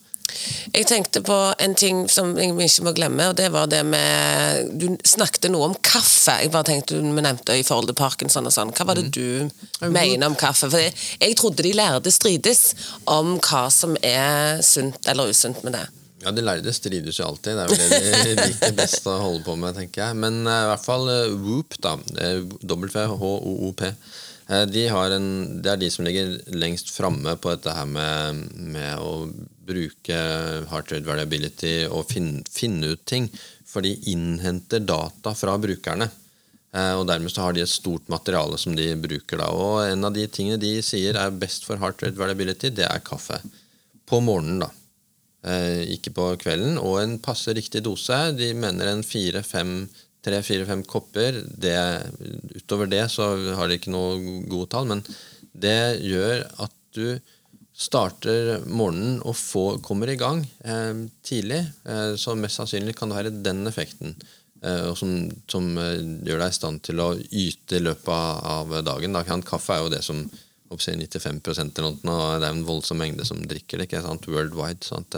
Jeg 0.74 0.86
tenkte 0.88 1.22
på 1.24 1.36
en 1.58 1.74
ting 1.78 2.04
som 2.12 2.34
jeg 2.38 2.52
ikke 2.52 2.86
må 2.86 2.94
glemme, 2.96 3.30
og 3.30 3.36
det 3.38 3.48
var 3.54 3.68
det 3.70 3.82
med 3.88 4.72
Du 4.78 4.88
snakket 5.08 5.48
noe 5.52 5.70
om 5.70 5.76
kaffe. 5.82 6.38
Jeg 6.42 6.52
bare 6.54 6.68
tenkte 6.70 6.98
du 6.98 7.04
nevnte 7.08 7.56
i 7.56 7.64
forhold 7.66 7.90
til 7.90 7.98
parkinson 7.98 8.48
og 8.48 8.54
sånn. 8.54 8.72
Hva 8.76 8.88
var 8.88 9.00
det 9.00 9.10
du 9.16 9.48
mener 9.88 10.28
om 10.28 10.36
kaffe? 10.38 10.68
For 10.68 10.82
jeg, 10.82 10.94
jeg 11.22 11.38
trodde 11.38 11.64
de 11.64 11.74
lærde 11.76 12.12
strides 12.14 12.72
om 13.08 13.36
hva 13.38 13.68
som 13.72 13.96
er 14.04 14.62
sunt 14.64 15.08
eller 15.08 15.32
usunt 15.32 15.64
med 15.66 15.78
det. 15.78 15.86
Ja, 16.24 16.32
De 16.34 16.42
lærde 16.42 16.72
strides 16.74 17.18
jo 17.20 17.26
alltid. 17.28 17.56
Det 17.56 17.64
er 17.64 17.68
vel 17.72 18.24
det 18.24 18.38
de 18.38 18.46
liker 18.48 18.78
best 18.78 19.06
å 19.06 19.18
holde 19.22 19.44
på 19.46 19.54
med, 19.58 19.76
tenker 19.78 20.08
jeg. 20.08 20.18
Men 20.18 20.40
uh, 20.48 20.64
i 20.64 20.70
hvert 20.72 20.86
fall 20.86 21.06
uh, 21.10 21.36
Whoop, 21.38 21.78
da. 21.84 21.94
eh, 22.18 22.40
W-H-O-O-P. 22.66 23.92
Uh, 24.48 24.64
De 24.66 24.86
en, 24.88 25.28
det 25.62 25.72
er 25.72 25.82
de 25.84 25.90
som 25.94 26.06
ligger 26.08 26.34
lengst 26.50 26.90
framme 26.94 27.36
på 27.38 27.54
dette 27.54 27.74
her 27.74 27.86
med, 27.86 28.42
med 28.74 28.98
å 28.98 29.28
bruke 29.68 30.16
heart 30.70 30.94
rate 30.94 31.06
variability 31.06 31.74
og 31.86 32.08
finne, 32.10 32.42
finne 32.50 32.94
ut 32.94 33.04
ting. 33.08 33.28
For 33.68 33.84
de 33.84 33.92
innhenter 34.10 34.80
data 34.80 35.34
fra 35.36 35.58
brukerne. 35.60 36.08
Eh, 36.72 36.94
Og 36.96 37.06
dermed 37.08 37.32
så 37.32 37.44
har 37.44 37.52
de 37.56 37.62
et 37.64 37.70
stort 37.70 38.08
materiale 38.08 38.58
som 38.58 38.74
de 38.76 38.94
bruker. 38.96 39.38
da, 39.38 39.48
og 39.52 39.84
En 39.92 40.04
av 40.04 40.14
de 40.14 40.26
tingene 40.26 40.60
de 40.60 40.80
sier 40.82 41.16
er 41.16 41.30
best 41.30 41.64
for 41.68 41.76
heart 41.76 42.02
rate 42.02 42.16
variability, 42.16 42.70
det 42.70 42.88
er 42.88 43.04
kaffe. 43.04 43.40
På 44.08 44.20
morgenen, 44.24 44.64
da. 44.64 44.70
Eh, 45.44 45.84
ikke 45.94 46.12
på 46.16 46.36
kvelden. 46.40 46.78
Og 46.80 47.00
en 47.02 47.18
passe 47.18 47.52
riktig 47.54 47.84
dose. 47.84 48.32
De 48.36 48.52
mener 48.54 48.88
en 48.88 49.02
fire-fem 49.02 49.88
tre-fire-fem 50.24 50.82
kopper. 50.84 51.42
Det, 51.46 51.76
utover 52.58 52.88
det 52.90 53.04
så 53.12 53.30
har 53.54 53.68
de 53.68 53.78
ikke 53.78 53.92
noe 53.94 54.42
gode 54.50 54.68
tall, 54.72 54.88
men 54.90 55.04
det 55.54 56.00
gjør 56.04 56.44
at 56.64 56.74
du 56.96 57.18
starter 57.78 58.64
morgenen 58.66 59.20
og 59.22 59.36
får, 59.38 59.78
kommer 59.86 60.10
i 60.10 60.18
gang 60.18 60.42
eh, 60.66 61.06
tidlig. 61.22 61.60
Eh, 61.86 62.16
så 62.18 62.34
mest 62.34 62.58
sannsynlig 62.58 62.96
kan 62.98 63.12
det 63.12 63.20
være 63.20 63.36
den 63.44 63.62
effekten. 63.70 64.16
Eh, 64.58 64.94
som, 64.98 65.12
som 65.46 65.70
eh, 65.78 66.00
gjør 66.26 66.42
deg 66.42 66.50
i 66.50 66.56
stand 66.56 66.82
til 66.88 67.02
å 67.02 67.12
yte 67.14 67.78
i 67.78 67.84
løpet 67.84 68.10
av, 68.50 68.74
dagen. 68.82 69.14
Da 69.14 69.22
Kaffe 69.46 69.76
er 69.76 69.84
jo 69.84 69.92
det 69.94 70.02
som 70.06 70.24
oppsier 70.74 70.98
95 70.98 71.38
eller 71.78 71.94
noe, 72.04 72.16
og 72.16 72.40
det 72.42 72.48
er 72.48 72.56
en 72.56 72.66
voldsom 72.66 72.98
mengde 73.00 73.26
som 73.28 73.40
drikker 73.40 73.78
det. 73.78 73.88
ikke 73.88 74.02
sant, 74.04 74.26
worldwide, 74.28 74.82
så 74.84 74.98
at 75.00 75.14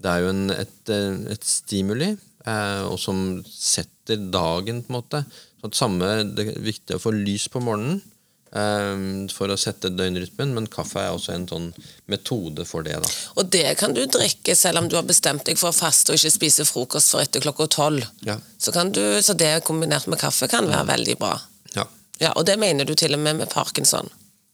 det, 0.00 0.08
er 0.08 0.22
jo 0.22 0.30
en, 0.32 0.44
et, 0.54 0.78
eh, 0.94 1.18
et 1.34 1.44
stimuli, 1.44 2.14
eh, 2.46 2.84
og 2.86 2.96
som 3.02 3.40
setter 3.44 4.22
dagen, 4.30 4.84
på 4.84 4.94
en 4.94 5.00
måte. 5.00 5.24
Så 5.60 5.68
at 5.68 5.76
samme, 5.82 6.12
Det 6.24 6.46
er 6.46 6.62
viktig 6.64 6.96
å 6.96 7.02
få 7.02 7.12
lys 7.12 7.48
på 7.52 7.60
morgenen 7.60 7.98
eh, 7.98 8.09
for 8.50 9.52
å 9.52 9.56
sette 9.58 9.92
døgnrytmen, 9.94 10.54
men 10.56 10.66
kaffe 10.66 10.98
er 10.98 11.14
også 11.14 11.34
en 11.36 11.46
sånn 11.46 11.68
metode 12.10 12.64
for 12.66 12.82
det. 12.82 12.96
da. 12.98 13.10
Og 13.38 13.50
det 13.54 13.76
kan 13.78 13.94
du 13.94 14.02
drikke 14.10 14.56
selv 14.58 14.82
om 14.82 14.88
du 14.90 14.96
har 14.98 15.06
bestemt 15.06 15.44
deg 15.46 15.58
for 15.60 15.70
å 15.70 15.76
faste 15.76 16.10
og 16.10 16.18
ikke 16.18 16.34
spise 16.34 16.66
frokost 16.66 17.14
før 17.14 17.22
etter 17.22 17.44
klokka 17.44 17.68
tolv. 17.70 18.08
Ja. 18.26 18.40
Så, 18.58 18.74
kan 18.74 18.90
du, 18.90 19.22
så 19.22 19.38
det 19.38 19.60
kombinert 19.68 20.10
med 20.10 20.18
kaffe 20.18 20.50
kan 20.50 20.66
være 20.66 20.88
veldig 20.90 21.16
bra. 21.22 21.36
Ja. 21.76 21.86
Ja, 22.18 22.34
Og 22.34 22.44
det 22.46 22.58
mener 22.58 22.84
du 22.84 22.96
til 22.98 23.14
og 23.14 23.22
med 23.22 23.38
med 23.38 23.50
parkinson. 23.54 24.10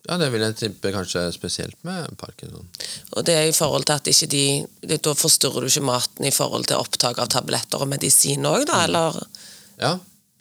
Ja, 0.07 0.21
det 0.21 0.29
vil 0.31 0.45
jeg 0.45 0.55
tippe 0.61 0.93
kanskje 0.95 1.25
spesielt 1.35 1.79
med 1.83 2.13
parkinson. 2.21 2.69
Og 3.17 3.25
det 3.27 3.35
er 3.35 3.49
i 3.49 3.57
forhold 3.57 3.89
til 3.89 3.97
at 3.97 4.07
ikke 4.07 4.29
de, 4.31 4.47
det, 4.87 5.01
Da 5.03 5.17
forstyrrer 5.19 5.65
du 5.65 5.73
ikke 5.73 5.89
maten 5.89 6.29
i 6.29 6.35
forhold 6.35 6.69
til 6.69 6.79
opptak 6.79 7.19
av 7.19 7.33
tabletter 7.33 7.83
og 7.83 7.91
medisin 7.91 8.47
òg, 8.47 8.69
da, 8.69 8.85
eller? 8.85 9.19
Ja. 9.81 9.97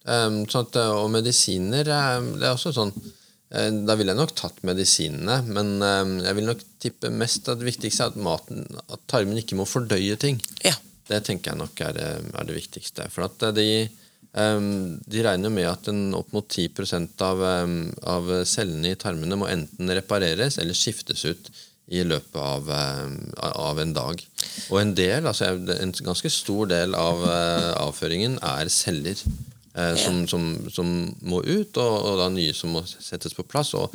Um, 0.05 0.43
sånn 0.45 0.67
at, 0.67 0.75
og 0.93 1.07
medisiner 1.09 1.87
Det 1.87 1.95
er 1.95 2.51
også 2.51 2.75
sånn 2.75 2.91
Da 3.55 3.95
ville 3.95 4.11
jeg 4.11 4.19
nok 4.19 4.33
tatt 4.35 4.57
medisinene, 4.67 5.37
men 5.47 5.75
um, 5.79 6.15
jeg 6.23 6.35
vil 6.37 6.49
nok 6.49 6.63
tippe 6.83 7.11
mest 7.13 7.47
at 7.47 7.61
det 7.61 7.69
viktigste 7.69 8.03
er 8.03 8.11
at 8.11 8.19
maten 8.19 8.65
At 8.91 9.05
tarmen 9.11 9.39
ikke 9.39 9.57
må 9.59 9.67
fordøye 9.69 10.17
ting. 10.19 10.41
Ja. 10.65 10.75
Det 11.05 11.21
tenker 11.27 11.53
jeg 11.53 11.61
nok 11.61 11.81
er, 11.85 11.99
er 12.25 12.47
det 12.49 12.57
viktigste. 12.57 13.05
For 13.13 13.27
at 13.29 13.43
de 13.55 13.87
de 14.35 15.21
regner 15.23 15.51
med 15.53 15.63
at 15.69 15.87
en 15.87 16.09
opp 16.17 16.33
mot 16.35 16.43
10 16.43 16.65
av, 17.23 17.43
av 18.03 18.31
cellene 18.43 18.91
i 18.91 18.97
tarmene 18.99 19.37
må 19.39 19.47
enten 19.47 19.93
repareres 19.95 20.57
eller 20.59 20.75
skiftes 20.75 21.23
ut 21.23 21.47
i 21.87 22.01
løpet 22.03 22.35
av, 22.35 22.67
av 23.39 23.79
en 23.79 23.93
dag. 23.95 24.19
Og 24.73 24.79
en 24.81 24.91
del, 24.97 25.29
altså 25.29 25.53
en 25.53 25.95
ganske 25.95 26.31
stor 26.33 26.67
del 26.67 26.97
av 26.99 27.23
avføringen 27.79 28.35
er 28.43 28.71
celler 28.73 29.21
uh, 29.77 29.93
som, 29.99 30.23
som, 30.31 30.47
som, 30.71 30.93
må 31.21 31.41
ut, 31.43 31.77
og, 31.77 31.93
og, 31.95 32.13
da 32.21 32.29
nye 32.33 32.55
som 32.55 32.73
må 32.75 32.83
settes 32.87 33.35
på 33.37 33.45
plass. 33.47 33.73
Og, 33.77 33.93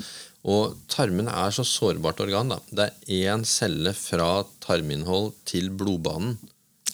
og 0.50 0.76
tarmene 0.92 1.32
er 1.42 1.56
så 1.56 1.66
sårbart 1.66 2.22
organ. 2.24 2.52
Da. 2.52 2.60
Det 2.70 2.88
er 2.90 3.34
én 3.34 3.44
celle 3.48 3.94
fra 3.96 4.44
tarminnhold 4.64 5.34
til 5.48 5.72
blodbanen. 5.72 6.38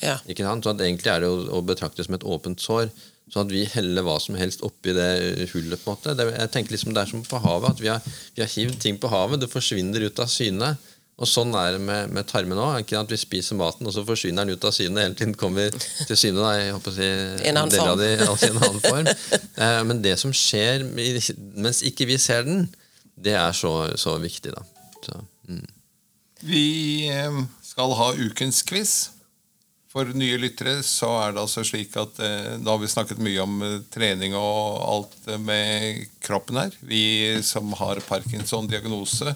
Ja. 0.02 0.18
Ikke 0.28 0.44
sant? 0.44 0.66
Så 0.66 0.74
egentlig 0.76 1.12
er 1.12 1.24
det 1.24 1.30
å, 1.30 1.60
betrakte 1.64 2.04
som 2.04 2.16
et 2.16 2.26
åpent 2.26 2.60
sår. 2.62 2.90
Sånn 3.32 3.48
at 3.48 3.52
vi 3.54 3.64
heller 3.66 4.04
hva 4.06 4.20
som 4.22 4.36
helst 4.38 4.62
oppi 4.66 4.92
det 4.94 5.48
hullet. 5.50 5.80
på 5.82 5.90
en 5.90 5.96
måte. 5.96 6.14
Det, 6.14 6.28
jeg 6.30 6.52
tenker 6.54 6.76
liksom 6.76 6.94
Det 6.94 7.02
er 7.02 7.10
som 7.10 7.24
på 7.26 7.40
havet. 7.42 7.74
at 7.74 7.80
Vi 7.82 7.90
har, 7.90 8.04
vi 8.36 8.44
har 8.44 8.52
hivd 8.52 8.78
ting 8.82 9.00
på 9.02 9.10
havet. 9.10 9.40
Det 9.42 9.50
forsvinner 9.50 10.06
ut 10.06 10.22
av 10.22 10.30
syne. 10.30 10.76
Og 11.16 11.28
sånn 11.28 11.54
er 11.56 11.76
det 11.76 11.80
med, 11.80 12.10
med 12.12 12.26
tarmen 12.28 12.58
òg. 12.60 12.92
At 12.98 13.12
vi 13.12 13.16
spiser 13.16 13.56
maten, 13.56 13.88
og 13.88 13.94
så 13.94 14.04
forsvinner 14.04 14.44
den 14.44 14.58
ut 14.58 14.66
av 14.68 14.74
syne. 14.76 15.06
Hele 15.06 15.16
tiden 15.16 15.32
kommer 15.38 15.72
til 15.72 16.18
syne. 16.18 16.42
Da, 16.42 16.50
jeg 16.58 16.74
håper 16.76 16.92
å 16.92 16.96
si, 16.98 17.08
en 17.48 17.60
annen 17.62 17.72
form. 17.72 18.02
De, 18.02 18.10
altså 18.26 18.50
en 18.50 18.60
annen 18.60 18.82
form. 18.84 19.08
Eh, 19.56 19.80
men 19.88 20.02
det 20.04 20.18
som 20.20 20.34
skjer 20.36 20.84
mens 21.56 21.80
ikke 21.88 22.10
vi 22.10 22.18
ser 22.20 22.44
den, 22.44 22.66
det 23.16 23.32
er 23.40 23.56
så, 23.56 23.72
så 23.96 24.18
viktig, 24.20 24.52
da. 24.52 24.64
Så, 25.06 25.16
mm. 25.48 25.64
Vi 26.44 26.66
eh, 27.08 27.44
skal 27.64 27.96
ha 27.96 28.12
ukens 28.20 28.60
quiz. 28.68 28.96
For 29.96 30.10
nye 30.12 30.36
lyttere 30.36 30.82
så 30.84 31.08
er 31.22 31.32
det 31.32 31.40
altså 31.40 31.62
slik 31.64 31.94
at 31.96 32.18
eh, 32.20 32.56
da 32.60 32.74
har 32.74 32.82
vi 32.82 32.90
snakket 32.92 33.22
mye 33.24 33.40
om 33.40 33.62
eh, 33.64 33.78
trening 33.94 34.36
og 34.36 34.82
alt 34.84 35.30
med 35.40 36.02
kroppen 36.20 36.60
her. 36.60 36.76
Vi 36.84 37.40
som 37.46 37.72
har 37.80 38.02
Parkinson-diagnose, 38.04 39.32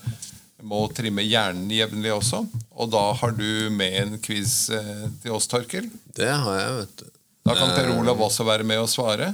må 0.67 0.85
trimme 0.95 1.25
hjernen 1.25 1.71
jevnlig 1.73 2.13
også. 2.15 2.43
Og 2.77 2.91
da 2.93 3.03
har 3.21 3.33
du 3.37 3.71
med 3.75 3.97
en 4.01 4.19
quiz 4.23 4.69
eh, 4.75 5.07
til 5.23 5.37
oss, 5.37 5.49
Torkel. 5.51 5.89
Det 6.17 6.31
har 6.31 6.61
jeg, 6.61 6.75
vet 6.83 7.03
du. 7.03 7.07
Da 7.49 7.57
kan 7.57 7.73
Per 7.75 7.89
Olav 7.97 8.21
også 8.21 8.45
være 8.45 8.67
med 8.69 8.83
og 8.83 8.91
svare. 8.93 9.33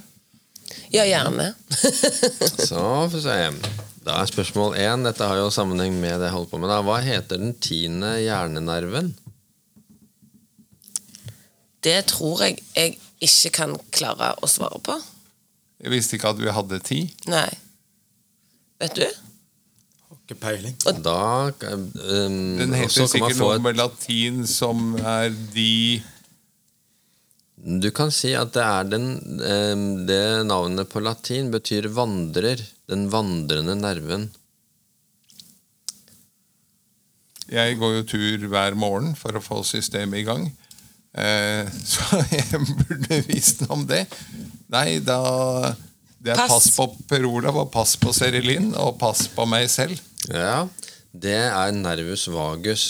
Ja, 0.94 1.04
gjerne. 1.06 1.52
så 2.68 2.82
får 3.10 3.16
vi 3.16 3.22
se. 3.24 3.38
Da 4.06 4.20
er 4.20 4.30
spørsmål 4.30 4.76
én. 4.78 5.02
Dette 5.06 5.26
har 5.26 5.40
jo 5.40 5.50
sammenheng 5.50 5.98
med 5.98 6.20
det 6.20 6.28
jeg 6.28 6.36
holder 6.36 6.52
på 6.52 6.60
med. 6.62 6.70
Da. 6.70 6.80
Hva 6.86 7.00
heter 7.02 7.42
den 7.42 7.54
tiende 7.58 8.12
hjernenerven? 8.22 9.12
Det 11.86 11.98
tror 12.10 12.46
jeg 12.46 12.62
jeg 12.74 12.96
ikke 13.22 13.52
kan 13.60 13.76
klare 13.94 14.32
å 14.42 14.50
svare 14.50 14.78
på. 14.84 14.96
Jeg 15.82 15.92
visste 15.92 16.16
ikke 16.16 16.32
at 16.34 16.40
vi 16.40 16.54
hadde 16.54 16.82
ti. 16.86 17.00
Nei. 17.30 17.48
Vet 18.82 18.98
du? 18.98 19.06
Ikke 20.26 20.40
peiling. 20.42 20.74
Og 20.90 20.96
da 21.06 21.20
um, 21.70 21.84
Den 22.58 22.74
heter 22.74 23.06
sikkert 23.06 23.38
noe 23.38 23.60
med 23.62 23.78
latin 23.78 24.40
som 24.50 24.96
er 24.98 25.30
de 25.54 26.02
Du 27.62 27.92
kan 27.94 28.10
si 28.10 28.32
at 28.34 28.50
det 28.56 28.64
er 28.64 28.90
den 28.90 29.06
um, 29.38 29.84
Det 30.08 30.24
navnet 30.50 30.90
på 30.90 31.04
latin 31.04 31.52
betyr 31.54 31.86
vandrer. 31.94 32.58
Den 32.90 33.06
vandrende 33.14 33.78
nerven. 33.78 34.26
Jeg 37.46 37.78
går 37.78 38.00
jo 38.00 38.06
tur 38.10 38.50
hver 38.50 38.74
morgen 38.74 39.14
for 39.14 39.38
å 39.38 39.42
få 39.42 39.62
systemet 39.62 40.24
i 40.24 40.26
gang. 40.26 40.48
Eh, 41.14 41.70
så 41.92 42.18
jeg 42.32 42.66
burde 42.66 43.22
visst 43.30 43.62
noe 43.62 43.78
om 43.78 43.86
det. 43.86 44.02
Nei, 44.74 44.98
da 45.06 45.20
Det 46.22 46.32
er 46.32 46.40
pass, 46.40 46.52
pass 46.52 46.68
på 46.74 47.08
Per 47.10 47.26
Olav 47.28 47.58
og 47.60 47.72
pass 47.74 47.96
på 48.00 48.12
Serilin 48.16 48.72
og 48.80 48.96
pass 49.00 49.26
på 49.32 49.46
meg 49.48 49.68
selv. 49.72 50.00
Ja, 50.30 50.66
det 51.12 51.36
er 51.46 51.74
nervus 51.76 52.26
vagus. 52.32 52.86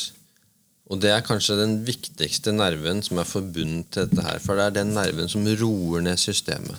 Og 0.86 1.00
det 1.02 1.10
er 1.10 1.24
kanskje 1.26 1.58
den 1.58 1.80
viktigste 1.86 2.54
nerven 2.54 3.02
som 3.02 3.18
er 3.18 3.26
forbundet 3.26 3.88
til 3.90 4.06
dette 4.06 4.22
her. 4.22 4.38
For 4.42 4.58
det 4.58 4.68
er 4.68 4.76
den 4.78 4.94
nerven 4.94 5.30
som 5.30 5.46
roer 5.58 6.04
ned 6.06 6.20
systemet. 6.22 6.78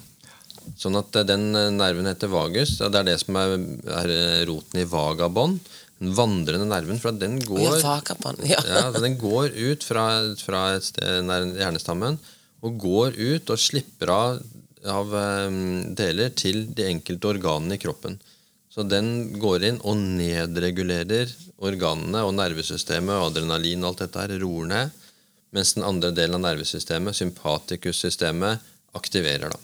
Sånn 0.80 0.95
at 1.00 1.16
den 1.28 1.50
nerven 1.76 2.08
heter 2.08 2.32
vagus. 2.32 2.78
og 2.80 2.93
Det 2.93 3.02
er 3.02 3.10
det 3.12 3.18
som 3.24 3.36
er, 3.39 3.58
er 4.00 4.48
roten 4.48 4.80
i 4.82 4.88
vagabond 4.88 5.60
den 6.00 6.14
vandrende 6.18 6.68
nerven. 6.70 7.00
For 7.02 7.16
den 7.16 7.39
går, 7.43 7.80
ja, 8.48 8.62
ja, 8.68 8.84
den 8.95 9.18
går 9.20 9.54
ut 9.56 9.86
fra, 9.86 10.08
fra 10.41 10.64
hjernestammen 10.78 12.20
og 12.66 12.80
går 12.82 13.18
ut 13.18 13.52
og 13.54 13.62
slipper 13.62 14.12
av, 14.14 14.39
av 14.92 15.14
um, 15.14 15.96
deler 15.98 16.34
til 16.38 16.66
de 16.76 16.88
enkelte 16.92 17.30
organene 17.30 17.78
i 17.78 17.82
kroppen. 17.82 18.18
Så 18.72 18.84
den 18.86 19.40
går 19.42 19.64
inn 19.66 19.80
og 19.88 19.98
nedregulerer 19.98 21.32
organene 21.66 22.22
og 22.28 22.36
nervesystemet 22.38 23.16
og 23.16 23.32
adrenalin 23.32 23.84
og 23.84 23.94
alt 23.94 24.04
dette 24.06 24.26
her, 24.26 24.36
roer 24.44 24.70
ned. 24.70 25.04
Mens 25.56 25.74
den 25.74 25.88
andre 25.88 26.12
delen 26.14 26.38
av 26.38 26.44
nervesystemet, 26.44 27.18
sympatikussystemet, 27.18 28.62
aktiverer. 28.98 29.50
da. 29.50 29.60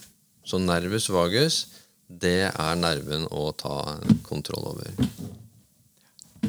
Så 0.46 0.58
nervus 0.58 1.10
vagus, 1.14 1.66
det 2.08 2.50
er 2.50 2.76
nerven 2.80 3.28
å 3.32 3.52
ta 3.58 4.00
kontroll 4.26 4.72
over. 4.74 4.92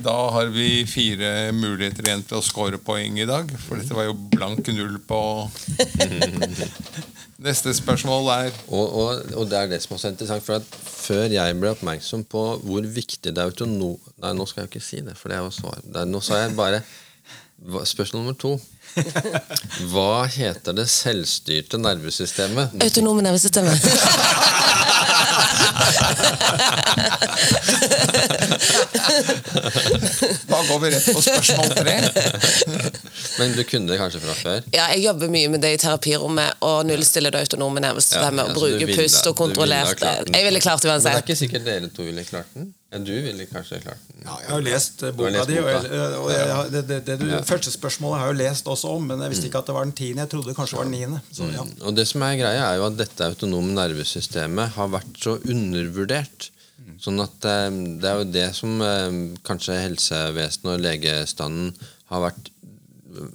Da 0.04 0.16
har 0.34 0.50
vi 0.52 0.84
fire 0.90 1.52
muligheter 1.54 2.08
igjen 2.08 2.24
til 2.26 2.40
å 2.40 2.44
score 2.44 2.80
poeng 2.82 3.16
i 3.20 3.28
dag. 3.28 3.48
For 3.66 3.80
dette 3.80 3.94
var 3.96 4.08
jo 4.08 4.16
blank 4.34 4.66
null 4.74 4.98
på 5.06 5.20
Neste 7.42 7.72
spørsmål 7.74 8.28
er 8.30 8.52
og, 8.68 8.84
og, 8.94 9.22
og, 9.34 9.46
det 9.50 9.58
er 9.58 9.70
det 9.72 9.80
som 9.82 9.96
også 9.96 10.08
er 10.08 10.12
interessant. 10.14 10.44
For 10.46 10.60
at 10.60 10.76
før 10.84 11.24
jeg 11.34 11.56
ble 11.58 11.72
oppmerksom 11.74 12.22
på 12.30 12.44
hvor 12.62 12.86
viktig 12.86 13.32
det 13.32 13.40
er 13.40 13.50
autonom... 13.50 13.96
Nei, 14.22 14.34
nå 14.38 14.46
skal 14.46 14.62
jeg 14.62 14.68
jo 14.68 14.72
ikke 14.74 14.86
si 14.86 15.00
det, 15.02 15.16
for 15.18 15.32
det 15.32 15.38
er 15.38 15.42
jo 15.42 15.50
svar. 15.54 15.80
Er, 15.82 16.06
nå 16.06 16.22
sa 16.22 16.44
jeg 16.44 16.54
bare 16.58 16.84
Spørsmål 17.64 18.20
nummer 18.20 18.36
to. 18.38 18.56
Hva 19.90 20.24
heter 20.30 20.76
det 20.76 20.86
selvstyrte 20.90 21.78
nervesystemet? 21.82 22.76
Autonome 22.84 23.22
nervesystemet. 23.26 23.82
da 30.48 30.62
går 30.68 30.78
vi 30.80 30.90
rett 30.90 31.14
på 31.14 31.22
spørsmål 31.22 31.68
tre. 31.76 31.96
Men 33.38 33.52
du 33.56 33.64
kunne 33.64 33.92
det 33.92 33.98
kanskje 33.98 34.20
fra 34.22 34.34
før? 34.38 34.62
Ja, 34.74 34.88
jeg 34.94 35.04
jobber 35.08 35.32
mye 35.32 35.50
med 35.52 35.64
det 35.64 35.74
i 35.74 35.80
terapirommet. 35.82 36.54
Og 36.64 36.86
nullstille 36.88 37.32
det 37.34 37.44
autonome 37.44 37.82
nervesystemet. 37.84 38.44
Ja, 38.44 38.48
og 38.48 38.54
bruke 38.58 38.86
pust 38.94 39.26
og 39.30 39.36
kontrollert 39.38 39.98
det. 40.00 40.14
Jeg 40.36 40.48
ville 40.48 40.62
klart 40.62 40.82
det 40.84 40.90
uansett. 40.92 41.10
Men 41.10 41.18
det 41.18 41.24
er 41.24 41.28
ikke 41.28 41.40
sikkert 41.42 41.68
dere 41.68 41.90
to 41.94 42.06
ville 42.06 42.24
klart 42.28 42.50
den? 42.54 42.72
Ja, 42.94 43.00
du 43.02 43.10
ville 43.10 43.44
kanskje 43.50 43.80
klart 43.82 44.02
den? 44.06 44.22
Ja, 44.22 44.36
jeg 44.44 44.50
har 44.52 44.60
lest 44.62 45.00
boka 45.18 45.44
di. 45.48 45.56
Og, 45.58 45.86
og 46.20 46.28
jeg, 46.30 46.66
det, 46.70 46.82
det, 46.86 46.98
det, 47.08 47.16
det 47.26 47.40
første 47.48 47.72
spørsmålet 47.74 48.20
har 48.20 48.28
jeg 48.28 48.34
jo 48.36 48.40
lest 48.44 48.70
også 48.70 48.92
om, 48.94 49.08
men 49.10 49.24
jeg 49.24 49.32
visste 49.32 49.48
ikke 49.48 49.62
at 49.64 49.70
det 49.70 49.74
var 49.74 49.88
den 49.88 49.94
tiende. 49.98 50.22
Jeg 50.22 50.30
trodde 50.30 50.52
det 50.52 50.56
kanskje 50.60 50.78
var 50.78 50.86
den 50.86 50.94
niende. 50.94 51.18
Så, 51.26 51.48
ja. 51.50 51.64
mm. 51.66 51.72
Og 51.82 51.96
det 51.98 52.06
som 52.06 52.22
er 52.22 52.38
greia, 52.38 52.68
er 52.68 52.78
jo 52.78 52.86
at 52.86 53.00
dette 53.00 53.26
autonome 53.26 53.74
nervesystemet 53.74 54.76
har 54.76 54.92
vært 54.94 55.18
så 55.26 55.34
undervurdert. 55.42 56.48
Sånn 57.02 57.18
at 57.24 57.46
eh, 57.48 57.68
Det 58.00 58.08
er 58.10 58.20
jo 58.20 58.30
det 58.30 58.48
som 58.54 58.78
eh, 58.84 59.18
kanskje 59.46 59.80
helsevesenet 59.80 60.72
og 60.76 60.84
legestanden 60.84 61.74
har 62.12 62.28
vært, 62.28 62.50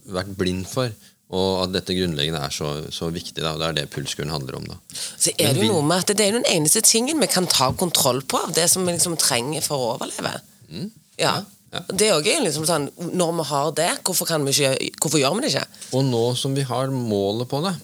vært 0.07 0.35
blind 0.39 0.67
for. 0.71 0.95
Og 1.29 1.59
at 1.61 1.73
dette 1.75 1.93
grunnleggende 1.93 2.41
er 2.41 2.53
så, 2.53 2.71
så 2.93 3.11
viktig. 3.13 3.37
Da, 3.43 3.53
og 3.53 3.61
Det 3.61 3.67
er 3.67 3.77
det 3.77 3.89
pulskuren 3.93 4.31
handler 4.33 4.57
om. 4.57 4.65
da. 4.71 4.79
Så 4.97 5.33
er 5.37 5.53
Det 5.53 5.67
jo 5.67 5.75
noe 5.75 5.85
med 5.85 6.01
at 6.01 6.17
det 6.17 6.25
er 6.25 6.39
den 6.39 6.47
eneste 6.49 6.81
tingen 6.81 7.21
vi 7.21 7.29
kan 7.29 7.45
ta 7.49 7.69
kontroll 7.77 8.23
på 8.25 8.41
av 8.47 8.55
det 8.57 8.65
som 8.71 8.85
vi 8.85 8.95
liksom 8.95 9.17
trenger 9.21 9.61
for 9.65 9.77
å 9.77 9.91
overleve. 9.93 10.39
Mm. 10.71 10.87
Ja. 11.21 11.35
ja. 11.73 11.83
Det 11.93 12.07
er 12.07 12.15
også 12.15 12.39
liksom 12.45 12.65
sånn, 12.65 12.87
Når 12.97 13.35
vi 13.37 13.45
har 13.51 13.69
det, 13.77 13.91
hvorfor, 14.07 14.31
vi 14.47 14.55
ikke, 14.55 14.97
hvorfor, 15.03 15.21
gjør 15.21 15.37
vi 15.37 15.45
det 15.45 15.53
ikke? 15.53 15.83
Og 15.99 16.09
nå 16.09 16.23
som 16.39 16.57
vi 16.57 16.65
har 16.65 16.89
målet 16.93 17.49
på 17.51 17.61
det, 17.67 17.75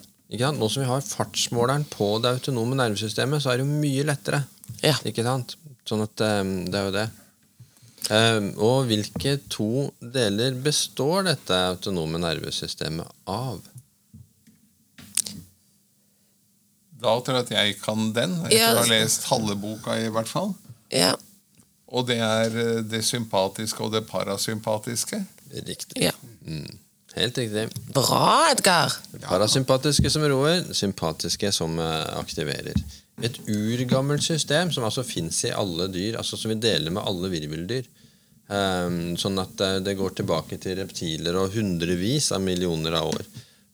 nå 0.41 0.69
som 0.71 0.81
vi 0.81 0.89
har 0.89 1.05
fartsmåleren 1.05 1.85
på 1.91 2.15
det 2.23 2.33
autonome 2.39 2.79
nervesystemet, 2.81 3.43
så 3.43 3.53
er 3.53 3.61
det 3.61 3.67
jo 3.67 3.77
mye 3.77 4.07
lettere. 4.09 4.41
Ja. 4.81 4.97
Ikke 5.05 5.25
sant? 5.25 5.53
Sånn 5.85 6.01
at 6.01 6.17
um, 6.41 6.57
det 6.65 6.81
er 6.81 6.89
jo 6.89 6.95
det. 6.97 7.05
Um, 8.05 8.51
og 8.61 8.89
hvilke 8.89 9.39
to 9.49 9.87
deler 9.99 10.57
består 10.61 11.25
dette 11.25 11.57
autonome 11.71 12.19
nervesystemet 12.21 13.09
av? 13.25 13.63
Da 17.01 17.15
tror 17.21 17.39
jeg 17.39 17.45
at 17.47 17.53
jeg 17.55 17.77
kan 17.81 18.11
den. 18.15 18.35
Etter 18.45 18.59
ja. 18.59 18.71
å 18.73 18.83
ha 18.83 18.87
lest 18.89 19.25
halve 19.31 19.57
boka, 19.59 19.97
i 19.97 20.11
hvert 20.13 20.29
fall. 20.29 20.53
Ja. 20.93 21.13
Og 21.95 22.07
det 22.09 22.17
er 22.23 22.55
eh, 22.61 22.81
det 22.85 23.03
sympatiske 23.05 23.83
og 23.85 23.93
det 23.93 24.05
parasympatiske. 24.09 25.21
Riktig. 25.55 26.01
Ja. 26.01 26.13
Mm. 26.45 26.79
Helt 27.15 27.37
riktig. 27.39 27.67
Bra, 27.95 28.51
Edgar. 28.51 28.95
Parasympatiske 29.23 30.09
som 30.11 30.25
roer, 30.27 30.65
sympatiske 30.75 31.51
som 31.55 31.77
eh, 31.79 32.07
aktiverer. 32.19 32.79
Et 33.23 33.37
urgammelt 33.47 34.25
system 34.25 34.73
som 34.75 34.83
altså 34.87 35.05
fins 35.07 35.43
i 35.47 35.53
alle 35.55 35.87
dyr, 35.93 36.17
altså 36.19 36.39
som 36.39 36.51
vi 36.51 36.59
deler 36.59 36.91
med 36.91 37.05
alle 37.05 37.31
virveldyr. 37.31 37.87
Ehm, 38.53 39.15
sånn 39.17 39.41
at 39.41 39.61
eh, 39.63 39.79
det 39.81 39.95
går 39.97 40.19
tilbake 40.19 40.59
til 40.61 40.77
reptiler 40.77 41.37
og 41.39 41.55
hundrevis 41.55 42.29
av 42.35 42.43
millioner 42.45 42.99
av 42.99 43.09
år. 43.15 43.23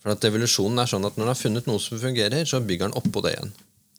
For 0.02 0.14
at 0.14 0.24
evolusjonen 0.30 0.80
er 0.82 0.90
sånn 0.90 1.06
at 1.06 1.18
når 1.18 1.26
den 1.26 1.34
har 1.34 1.42
funnet 1.42 1.68
noe 1.68 1.82
som 1.84 2.00
fungerer, 2.02 2.48
så 2.48 2.62
bygger 2.64 2.90
den 2.90 2.98
oppå 3.02 3.24
det 3.26 3.36
igjen. 3.36 3.52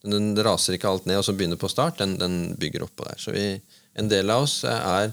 Den 0.03 0.33
raser 0.43 0.75
ikke 0.75 0.89
alt 0.91 1.05
ned 1.07 1.21
og 1.21 1.27
så 1.29 1.35
begynner 1.37 1.61
på 1.61 1.71
start, 1.71 2.01
den, 2.01 2.17
den 2.19 2.57
bygger 2.59 2.89
oppå 2.89 3.07
der. 3.07 3.21
Så 3.21 3.37
vi, 3.37 3.45
en 4.01 4.09
del 4.11 4.33
av 4.33 4.49
oss 4.49 4.63
eh, 4.65 4.89
er 4.97 5.13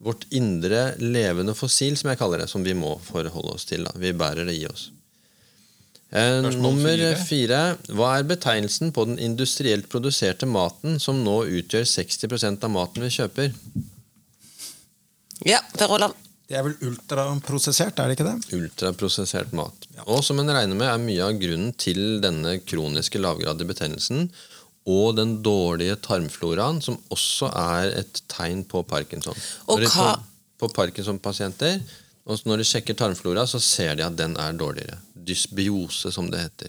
vårt 0.00 0.24
indre 0.32 0.94
levende 1.02 1.52
fossil, 1.58 1.98
som 1.98 2.08
jeg 2.08 2.20
kaller 2.22 2.40
det, 2.40 2.48
som 2.48 2.64
vi 2.64 2.72
må 2.78 2.94
forholde 3.04 3.58
oss 3.58 3.66
til. 3.68 3.84
Da. 3.84 3.92
Vi 4.00 4.14
bærer 4.16 4.46
det 4.48 4.56
i 4.56 4.64
oss. 4.70 4.88
Eh, 6.10 6.38
nummer 6.54 6.94
fire. 6.94 7.10
fire. 7.26 7.60
Hva 7.90 8.14
er 8.16 8.30
betegnelsen 8.30 8.94
på 8.94 9.10
den 9.10 9.18
industrielt 9.22 9.90
produserte 9.90 10.48
maten 10.48 11.02
som 11.02 11.20
nå 11.26 11.42
utgjør 11.60 11.84
60% 11.98 12.64
av 12.66 12.72
maten 12.78 13.04
vi 13.04 13.12
kjøper? 13.18 13.52
Ja, 15.48 15.60
Per 15.78 15.90
Olav. 15.96 16.12
Det 16.50 16.56
er 16.58 16.64
vel 16.66 16.74
ultraprosessert, 16.82 17.98
er 18.02 18.10
det 18.10 18.16
ikke 18.18 18.26
det? 18.26 18.56
Ultraprosessert 18.58 19.52
mat. 19.54 19.84
Og 20.10 20.24
som 20.26 20.40
en 20.42 20.50
regner 20.50 20.74
med, 20.74 20.88
er 20.90 20.98
mye 20.98 21.22
av 21.28 21.36
grunnen 21.38 21.70
til 21.78 22.18
denne 22.24 22.56
kroniske 22.66 23.20
lavgradige 23.22 23.68
betennelsen 23.70 24.26
og 24.90 25.14
den 25.20 25.36
dårlige 25.44 25.94
tarmfloraen, 26.02 26.80
som 26.82 26.96
også 27.14 27.52
er 27.54 27.92
et 28.00 28.22
tegn 28.32 28.64
på 28.66 28.82
parkinson. 28.88 29.36
Og 29.68 29.78
Når 29.78 29.84
de- 29.84 29.92
hva- 29.94 30.18
På, 30.58 30.66
på 30.68 30.74
Parkinson-pasienter, 30.74 31.80
og 32.26 32.38
når 32.44 32.58
de 32.58 32.64
sjekker 32.68 32.94
tarmflora, 32.98 33.46
så 33.48 33.60
ser 33.62 33.94
de 33.96 34.02
at 34.04 34.16
den 34.16 34.34
er 34.36 34.52
dårligere. 34.52 34.98
Dysbiose, 35.14 36.10
som 36.12 36.28
det 36.30 36.40
heter. 36.40 36.68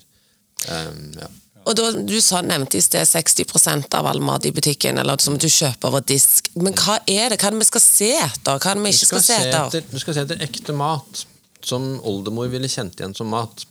Um, 0.69 1.11
ja. 1.19 1.27
Og 1.65 1.75
da, 1.77 1.91
Du 1.91 2.15
sa, 2.21 2.41
nevnte 2.41 2.79
i 2.79 2.81
sted 2.83 3.05
60% 3.07 3.93
av 3.97 4.07
all 4.09 4.21
mat 4.25 4.45
i 4.49 4.51
butikken, 4.55 4.97
eller 4.97 5.21
som 5.21 5.37
du 5.37 5.47
kjøper 5.47 5.91
over 5.91 6.01
disk. 6.01 6.49
Men 6.55 6.73
hva 6.73 6.99
er 7.05 7.33
det 7.33 7.41
Hva 7.41 7.51
er 7.51 7.57
det 7.57 7.61
vi 7.65 7.69
skal 7.69 7.83
se 7.85 8.11
etter? 8.17 8.57
Hva 8.57 8.71
er 8.71 8.79
det 8.79 8.85
vi 8.87 8.93
ikke 8.95 9.09
skal, 9.11 9.25
skal 9.25 9.27
se 9.27 9.51
etter? 9.51 9.91
du 9.91 9.99
skal 10.01 10.17
se 10.17 10.23
etter 10.25 10.41
ekte 10.47 10.73
mat, 10.77 11.25
som 11.65 11.91
oldemor 12.07 12.49
ville 12.49 12.69
kjent 12.71 12.97
igjen 12.97 13.13
som 13.17 13.29
mat. 13.29 13.67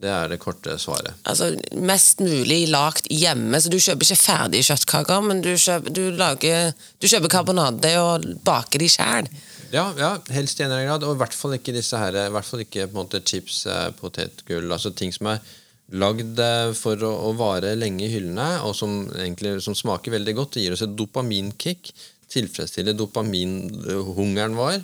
Det 0.00 0.08
er 0.08 0.30
det 0.32 0.38
korte 0.40 0.78
svaret. 0.80 1.12
Altså, 1.28 1.50
Mest 1.76 2.22
mulig 2.24 2.62
lagd 2.72 3.06
hjemme. 3.12 3.60
så 3.60 3.68
Du 3.68 3.76
kjøper 3.76 4.06
ikke 4.06 4.16
ferdige 4.16 4.64
kjøttkaker, 4.70 5.20
men 5.26 5.42
du 5.44 5.52
kjøper, 5.52 5.92
du 5.92 6.10
lager, 6.16 6.72
du 6.98 7.06
kjøper 7.06 7.28
karbonade 7.28 7.92
og 8.00 8.24
baker 8.46 8.80
de 8.80 8.88
sjæl. 8.88 9.28
Ja, 9.70 9.92
ja, 10.00 10.14
helst 10.34 10.58
i 10.58 10.64
en 10.64 10.70
eller 10.70 10.80
annen 10.80 10.88
grad. 10.88 11.04
Og 11.06 11.14
i 11.14 11.20
hvert 11.20 11.36
fall 11.36 11.54
ikke 11.58 11.74
disse 11.76 12.00
her, 12.00 12.16
i 12.16 12.32
hvert 12.32 12.48
fall 12.48 12.64
ikke 12.64 12.88
på 12.88 12.96
en 12.96 13.02
måte 13.04 13.20
chips, 13.22 13.66
eh, 13.70 13.90
potetgull, 14.00 14.72
altså 14.72 14.90
ting 14.96 15.12
som 15.14 15.28
er 15.34 15.44
lagd 15.90 16.38
eh, 16.38 16.70
for 16.78 17.00
å, 17.06 17.10
å 17.28 17.34
vare 17.38 17.74
lenge 17.78 18.06
i 18.06 18.12
hyllene, 18.12 18.60
og 18.66 18.74
som, 18.78 19.04
egentlig, 19.18 19.56
som 19.64 19.74
smaker 19.76 20.14
veldig 20.14 20.36
godt. 20.38 20.54
Det 20.56 20.64
gir 20.66 20.76
oss 20.76 20.84
et 20.86 20.96
dopaminkick. 20.98 21.92
Tilfredsstiller 22.30 22.94
dopaminhungeren 22.94 24.54
vår, 24.58 24.78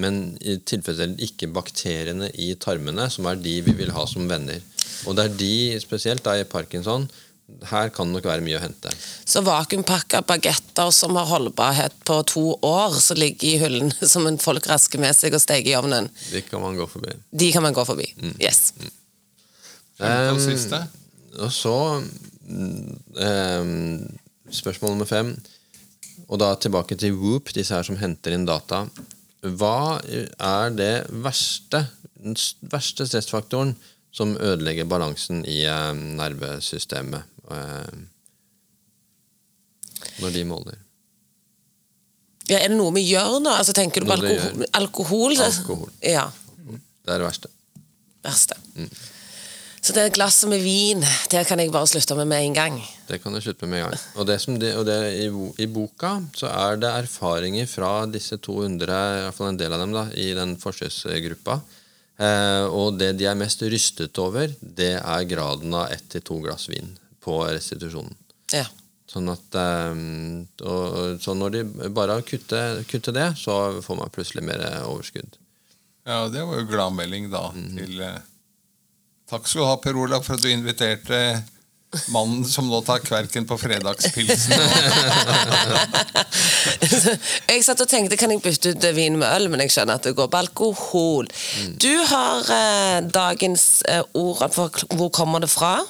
men 0.00 0.22
tilfredsstiller 0.40 1.20
ikke 1.26 1.50
bakteriene 1.52 2.30
i 2.40 2.54
tarmene, 2.60 3.08
som 3.12 3.28
er 3.28 3.36
de 3.40 3.58
vi 3.66 3.74
vil 3.76 3.92
ha 3.96 4.06
som 4.08 4.28
venner. 4.30 4.60
Og 5.06 5.16
det 5.18 5.28
er 5.28 5.36
de, 5.40 5.52
spesielt 5.82 6.24
da 6.24 6.38
i 6.40 6.48
parkinson, 6.48 7.04
her 7.70 7.92
kan 7.94 8.08
det 8.10 8.16
nok 8.16 8.26
være 8.26 8.42
mye 8.42 8.56
å 8.58 8.62
hente. 8.64 8.90
Så 9.28 9.38
vakuumpakka 9.46 10.24
bagetter 10.26 10.88
som 10.90 11.14
har 11.14 11.28
holdbarhet 11.30 11.94
på 12.08 12.16
to 12.26 12.46
år, 12.66 12.96
som 12.98 13.20
ligger 13.20 13.46
i 13.52 13.60
hyllen 13.62 13.92
som 14.12 14.26
en 14.26 14.40
folk 14.42 14.66
rasker 14.66 14.98
med 15.02 15.14
seg 15.14 15.36
og 15.36 15.44
steker 15.44 15.70
i 15.70 15.76
ovnen, 15.78 16.08
De 16.32 16.42
kan 16.48 16.64
man 16.64 16.74
gå 16.80 16.88
forbi. 16.90 17.14
de 17.30 17.52
kan 17.54 17.62
man 17.62 17.76
gå 17.76 17.84
forbi. 17.86 18.08
Mm. 18.18 18.34
Yes. 18.42 18.72
Femte 19.96 20.30
og 20.30 20.36
Um, 20.36 20.44
siste. 20.44 20.80
Og 21.40 21.52
så 21.52 21.76
ehm, 22.48 24.18
Spørsmål 24.52 24.94
nummer 24.94 25.08
fem. 25.08 25.34
Og 26.28 26.40
da 26.40 26.54
tilbake 26.54 26.96
til 26.96 27.14
Whoop, 27.14 27.50
disse 27.54 27.74
her 27.74 27.82
som 27.86 27.98
henter 28.00 28.34
inn 28.34 28.46
data. 28.46 28.84
Hva 29.42 30.00
er 30.02 30.72
det 30.74 30.94
verste, 31.10 31.86
den 32.18 32.36
verste 32.72 33.06
stressfaktoren 33.06 33.74
som 34.14 34.36
ødelegger 34.40 34.88
balansen 34.88 35.44
i 35.44 35.60
eh, 35.68 35.92
nervesystemet 35.92 37.26
eh, 37.52 37.98
når 40.22 40.34
de 40.34 40.44
måler? 40.48 40.80
Ja, 42.46 42.60
er 42.62 42.70
det 42.70 42.78
noe 42.78 42.94
vi 42.94 43.02
gjør 43.06 43.40
nå? 43.42 43.50
Altså, 43.50 43.74
tenker 43.74 44.02
du 44.02 44.08
på 44.08 44.16
alkohol? 44.16 44.66
alkohol? 44.78 45.36
Alkohol. 45.42 45.92
Ja. 46.02 46.28
Det 46.66 47.12
er 47.12 47.20
det 47.20 47.26
verste. 47.26 47.50
Verste. 48.26 48.58
Mm. 48.78 48.90
Så 49.86 49.94
det 49.94 50.08
glasset 50.16 50.50
med 50.50 50.64
vin, 50.64 51.04
det 51.30 51.44
kan 51.46 51.60
jeg 51.62 51.70
bare 51.70 51.86
slutte 51.86 52.16
med 52.18 52.26
med 52.26 52.42
en 52.42 52.54
gang. 52.56 52.78
Det 53.06 53.20
kan 53.22 53.32
du 53.36 53.38
slutte 53.40 53.68
med 53.68 53.76
med 53.76 53.84
en 53.84 53.90
gang. 53.92 54.00
Og, 54.16 54.26
det 54.26 54.40
som 54.42 54.56
de, 54.58 54.72
og 54.74 54.86
det, 54.88 54.96
i, 55.14 55.28
I 55.62 55.68
boka 55.70 56.16
så 56.34 56.48
er 56.50 56.80
det 56.82 56.90
erfaringer 57.04 57.68
fra 57.70 57.92
disse 58.10 58.38
200, 58.42 58.82
i 58.82 59.22
hvert 59.28 59.36
fall 59.38 59.52
en 59.52 59.60
del 59.60 59.76
av 59.76 59.84
dem, 59.84 59.94
da, 59.94 60.02
i 60.18 60.32
den 60.34 60.56
forsøksgruppa. 60.58 61.60
Eh, 62.18 62.64
og 62.66 62.98
det 62.98 63.12
de 63.20 63.28
er 63.30 63.38
mest 63.38 63.62
rystet 63.62 64.18
over, 64.18 64.50
det 64.60 64.94
er 64.98 65.28
graden 65.30 65.74
av 65.76 65.92
ett 65.94 66.08
til 66.16 66.24
to 66.24 66.40
glass 66.42 66.66
vin 66.72 66.94
på 67.22 67.38
restitusjonen. 67.46 68.16
Ja. 68.56 68.66
Sånn 69.06 69.30
at 69.30 69.54
eh, 69.54 69.98
og, 70.66 71.20
Så 71.22 71.34
når 71.38 71.52
de 71.60 71.90
bare 71.94 72.18
kutter 72.26 72.82
kutter 72.90 73.14
det, 73.14 73.28
så 73.38 73.76
får 73.86 74.00
man 74.00 74.10
plutselig 74.10 74.42
mer 74.48 74.64
overskudd. 74.82 75.38
Ja, 76.06 76.24
det 76.30 76.42
var 76.42 76.58
jo 76.58 76.66
gladmelding 76.72 77.30
da 77.30 77.52
Mhm. 77.54 77.76
til 77.78 78.00
eh, 78.02 78.18
Takk 79.26 79.48
skal 79.50 79.64
du 79.64 79.66
ha, 79.66 79.74
Per 79.82 79.96
Olav, 79.98 80.22
for 80.22 80.36
at 80.36 80.42
du 80.44 80.50
inviterte 80.52 81.18
mannen 82.12 82.44
som 82.46 82.66
nå 82.68 82.78
tar 82.86 83.00
kverken 83.02 83.46
på 83.48 83.56
fredagspilsen. 83.58 84.52
jeg 87.50 87.64
satt 87.64 87.82
og 87.82 87.88
tenkte 87.90 88.18
kan 88.20 88.30
jeg 88.30 88.42
bytte 88.44 88.74
ut 88.74 88.86
vin 88.94 89.16
med 89.18 89.26
øl, 89.26 89.48
men 89.50 89.64
jeg 89.64 89.74
skjønner 89.74 89.98
at 89.98 90.06
det 90.06 90.14
går 90.18 90.28
på 90.30 90.42
alkohol. 90.44 91.30
Mm. 91.62 91.72
Du 91.82 91.94
har 92.10 92.50
eh, 92.54 92.98
dagens 93.10 93.82
eh, 93.90 94.04
ord 94.14 94.44
Hvor 94.94 95.10
kommer 95.14 95.42
det 95.42 95.50
fra? 95.50 95.80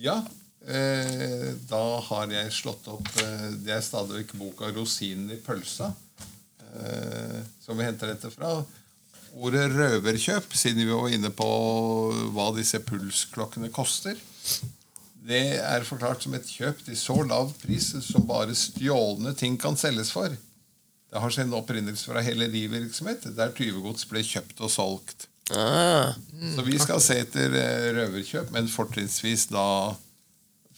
Ja, 0.00 0.20
eh, 0.68 1.54
da 1.70 1.84
har 2.10 2.34
jeg 2.34 2.52
slått 2.54 2.88
opp 2.92 3.08
eh, 3.22 3.48
Det 3.64 3.78
er 3.78 3.84
stadig 3.84 4.22
vekk 4.22 4.36
boka 4.40 4.72
'Rosinen 4.72 5.32
i 5.32 5.40
pølsa', 5.40 5.92
eh, 6.82 7.40
som 7.64 7.78
vi 7.78 7.88
henter 7.88 8.12
dette 8.12 8.32
fra. 8.34 8.58
Ordet 9.36 9.68
røverkjøp, 9.74 10.54
siden 10.56 10.86
vi 10.86 10.92
var 10.94 11.12
inne 11.14 11.30
på 11.34 11.46
hva 12.34 12.48
disse 12.56 12.80
pulsklokkene 12.82 13.70
koster. 13.74 14.18
Det 15.28 15.58
er 15.60 15.84
forklart 15.84 16.24
som 16.24 16.34
et 16.38 16.48
kjøp 16.48 16.80
til 16.86 16.96
så 16.96 17.18
lav 17.28 17.50
pris 17.60 17.90
som 18.06 18.24
bare 18.28 18.56
stjålne 18.56 19.34
ting 19.36 19.58
kan 19.60 19.76
selges 19.76 20.12
for. 20.14 20.32
Det 21.08 21.20
har 21.22 21.32
sin 21.32 21.52
opprinnelse 21.56 22.08
fra 22.10 22.22
helerivirksomhet, 22.24 23.28
der 23.36 23.52
tyvegods 23.56 24.08
ble 24.08 24.22
kjøpt 24.24 24.60
og 24.64 24.72
solgt. 24.72 25.28
Ah, 25.56 26.12
Så 26.54 26.64
vi 26.66 26.76
skal 26.80 27.00
se 27.00 27.16
etter 27.22 27.54
eh, 27.56 27.86
røverkjøp, 27.96 28.50
men 28.52 28.68
fortrinnsvis 28.68 29.46
da 29.48 29.94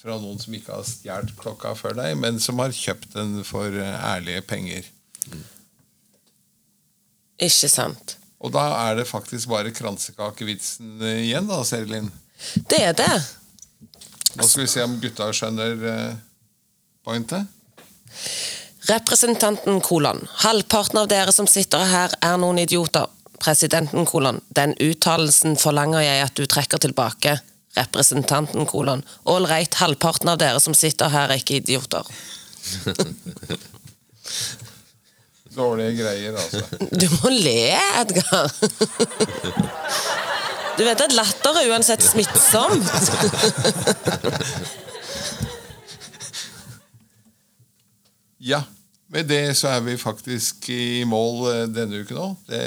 fra 0.00 0.16
noen 0.22 0.38
som 0.40 0.54
ikke 0.54 0.76
har 0.76 0.86
stjålet 0.86 1.34
klokka 1.40 1.74
før 1.78 1.98
deg, 1.98 2.14
men 2.22 2.38
som 2.42 2.62
har 2.62 2.74
kjøpt 2.74 3.16
den 3.16 3.40
for 3.46 3.66
eh, 3.74 3.98
ærlige 4.14 4.44
penger. 4.46 4.86
ikke 7.40 7.68
sant. 7.72 8.16
Og 8.40 8.52
da 8.54 8.64
er 8.88 8.96
det 9.00 9.08
faktisk 9.08 9.50
bare 9.52 9.72
kransekakevitsen 9.74 11.02
eh, 11.04 11.24
igjen, 11.26 11.48
da, 11.50 11.60
Serilin. 11.66 12.08
Det 12.70 12.80
er 12.80 12.94
det. 12.96 13.12
Nå 14.38 14.46
skal 14.46 14.64
vi 14.64 14.70
se 14.70 14.84
om 14.86 14.96
gutta 15.02 15.28
skjønner 15.36 15.72
eh, 15.92 16.14
pointet. 17.04 17.44
Representanten 18.88 19.80
kolon. 19.84 20.22
Halvparten 20.40 20.98
av 21.02 21.10
dere 21.10 21.32
som 21.36 21.46
sitter 21.50 21.84
her, 21.90 22.10
er 22.24 22.36
noen 22.40 22.58
idioter. 22.62 23.06
Presidenten 23.40 24.06
kolon. 24.08 24.40
Den 24.56 24.72
uttalelsen 24.80 25.56
forlanger 25.60 26.00
jeg 26.04 26.24
at 26.24 26.36
du 26.36 26.46
trekker 26.48 26.78
tilbake. 26.80 27.36
Representanten 27.76 28.66
kolon. 28.66 29.04
Ålreit, 29.28 29.74
halvparten 29.82 30.32
av 30.32 30.40
dere 30.40 30.60
som 30.64 30.74
sitter 30.76 31.12
her, 31.12 31.28
er 31.28 31.44
ikke 31.44 31.60
idioter. 31.60 32.08
Dårlige 35.56 35.96
greier, 36.02 36.36
altså. 36.38 36.62
Du 37.00 37.06
må 37.20 37.28
le, 37.34 37.56
Edgar. 38.00 38.46
Du 40.78 40.82
vet 40.86 41.00
at 41.04 41.12
latter 41.16 41.52
er 41.60 41.70
uansett 41.72 42.02
smittsomt. 42.06 42.90
Ja. 48.40 48.62
Med 49.10 49.26
det 49.26 49.56
så 49.58 49.72
er 49.74 49.80
vi 49.82 49.96
faktisk 49.98 50.68
i 50.70 51.02
mål 51.08 51.40
eh, 51.50 51.62
denne 51.74 52.02
uken 52.04 52.18
òg. 52.22 52.34
Det 52.48 52.60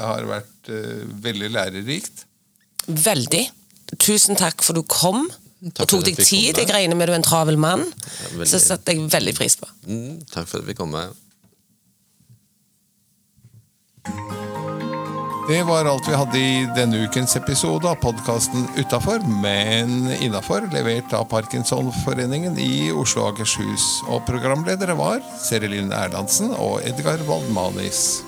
har 0.00 0.24
vært 0.28 0.70
eh, 0.72 1.02
veldig 1.26 1.50
lærerikt. 1.52 2.24
Veldig. 2.88 3.42
Tusen 4.00 4.38
takk 4.40 4.64
for 4.64 4.76
du 4.78 4.82
kom. 4.88 5.26
Takk 5.64 5.84
og 5.84 5.90
tok 5.92 6.06
deg 6.08 6.16
tid. 6.20 6.56
Jeg 6.56 6.72
regner 6.72 6.96
med 6.96 7.08
du 7.08 7.12
er 7.14 7.18
en 7.20 7.26
travel 7.26 7.60
mann. 7.60 7.84
Ja, 7.84 8.48
Så 8.48 8.60
setter 8.64 8.96
jeg 8.96 9.04
veldig 9.12 9.36
pris 9.36 9.58
på. 9.60 9.68
Mm, 9.84 10.24
takk 10.32 10.48
for 10.48 10.64
at 10.64 10.68
vi 10.68 10.76
kom 10.76 10.90
med. 10.96 11.12
Det 15.48 15.62
var 15.62 15.84
alt 15.84 16.08
vi 16.08 16.14
hadde 16.16 16.38
i 16.38 16.68
denne 16.76 17.02
ukens 17.04 17.36
episode 17.36 17.84
av 17.84 17.98
podkasten 18.00 18.64
Utafor, 18.80 19.20
men 19.42 20.08
innafor, 20.24 20.64
levert 20.72 21.12
av 21.12 21.26
Parkinsonforeningen 21.28 22.56
i 22.56 22.88
Oslo 22.96 23.26
og 23.26 23.34
Akershus. 23.34 23.84
Og 24.08 24.24
programledere 24.24 24.96
var 24.96 25.20
Serilin 25.44 25.92
Erlandsen 25.92 26.56
og 26.56 26.80
Edgar 26.88 27.20
Waldmanis. 27.28 28.22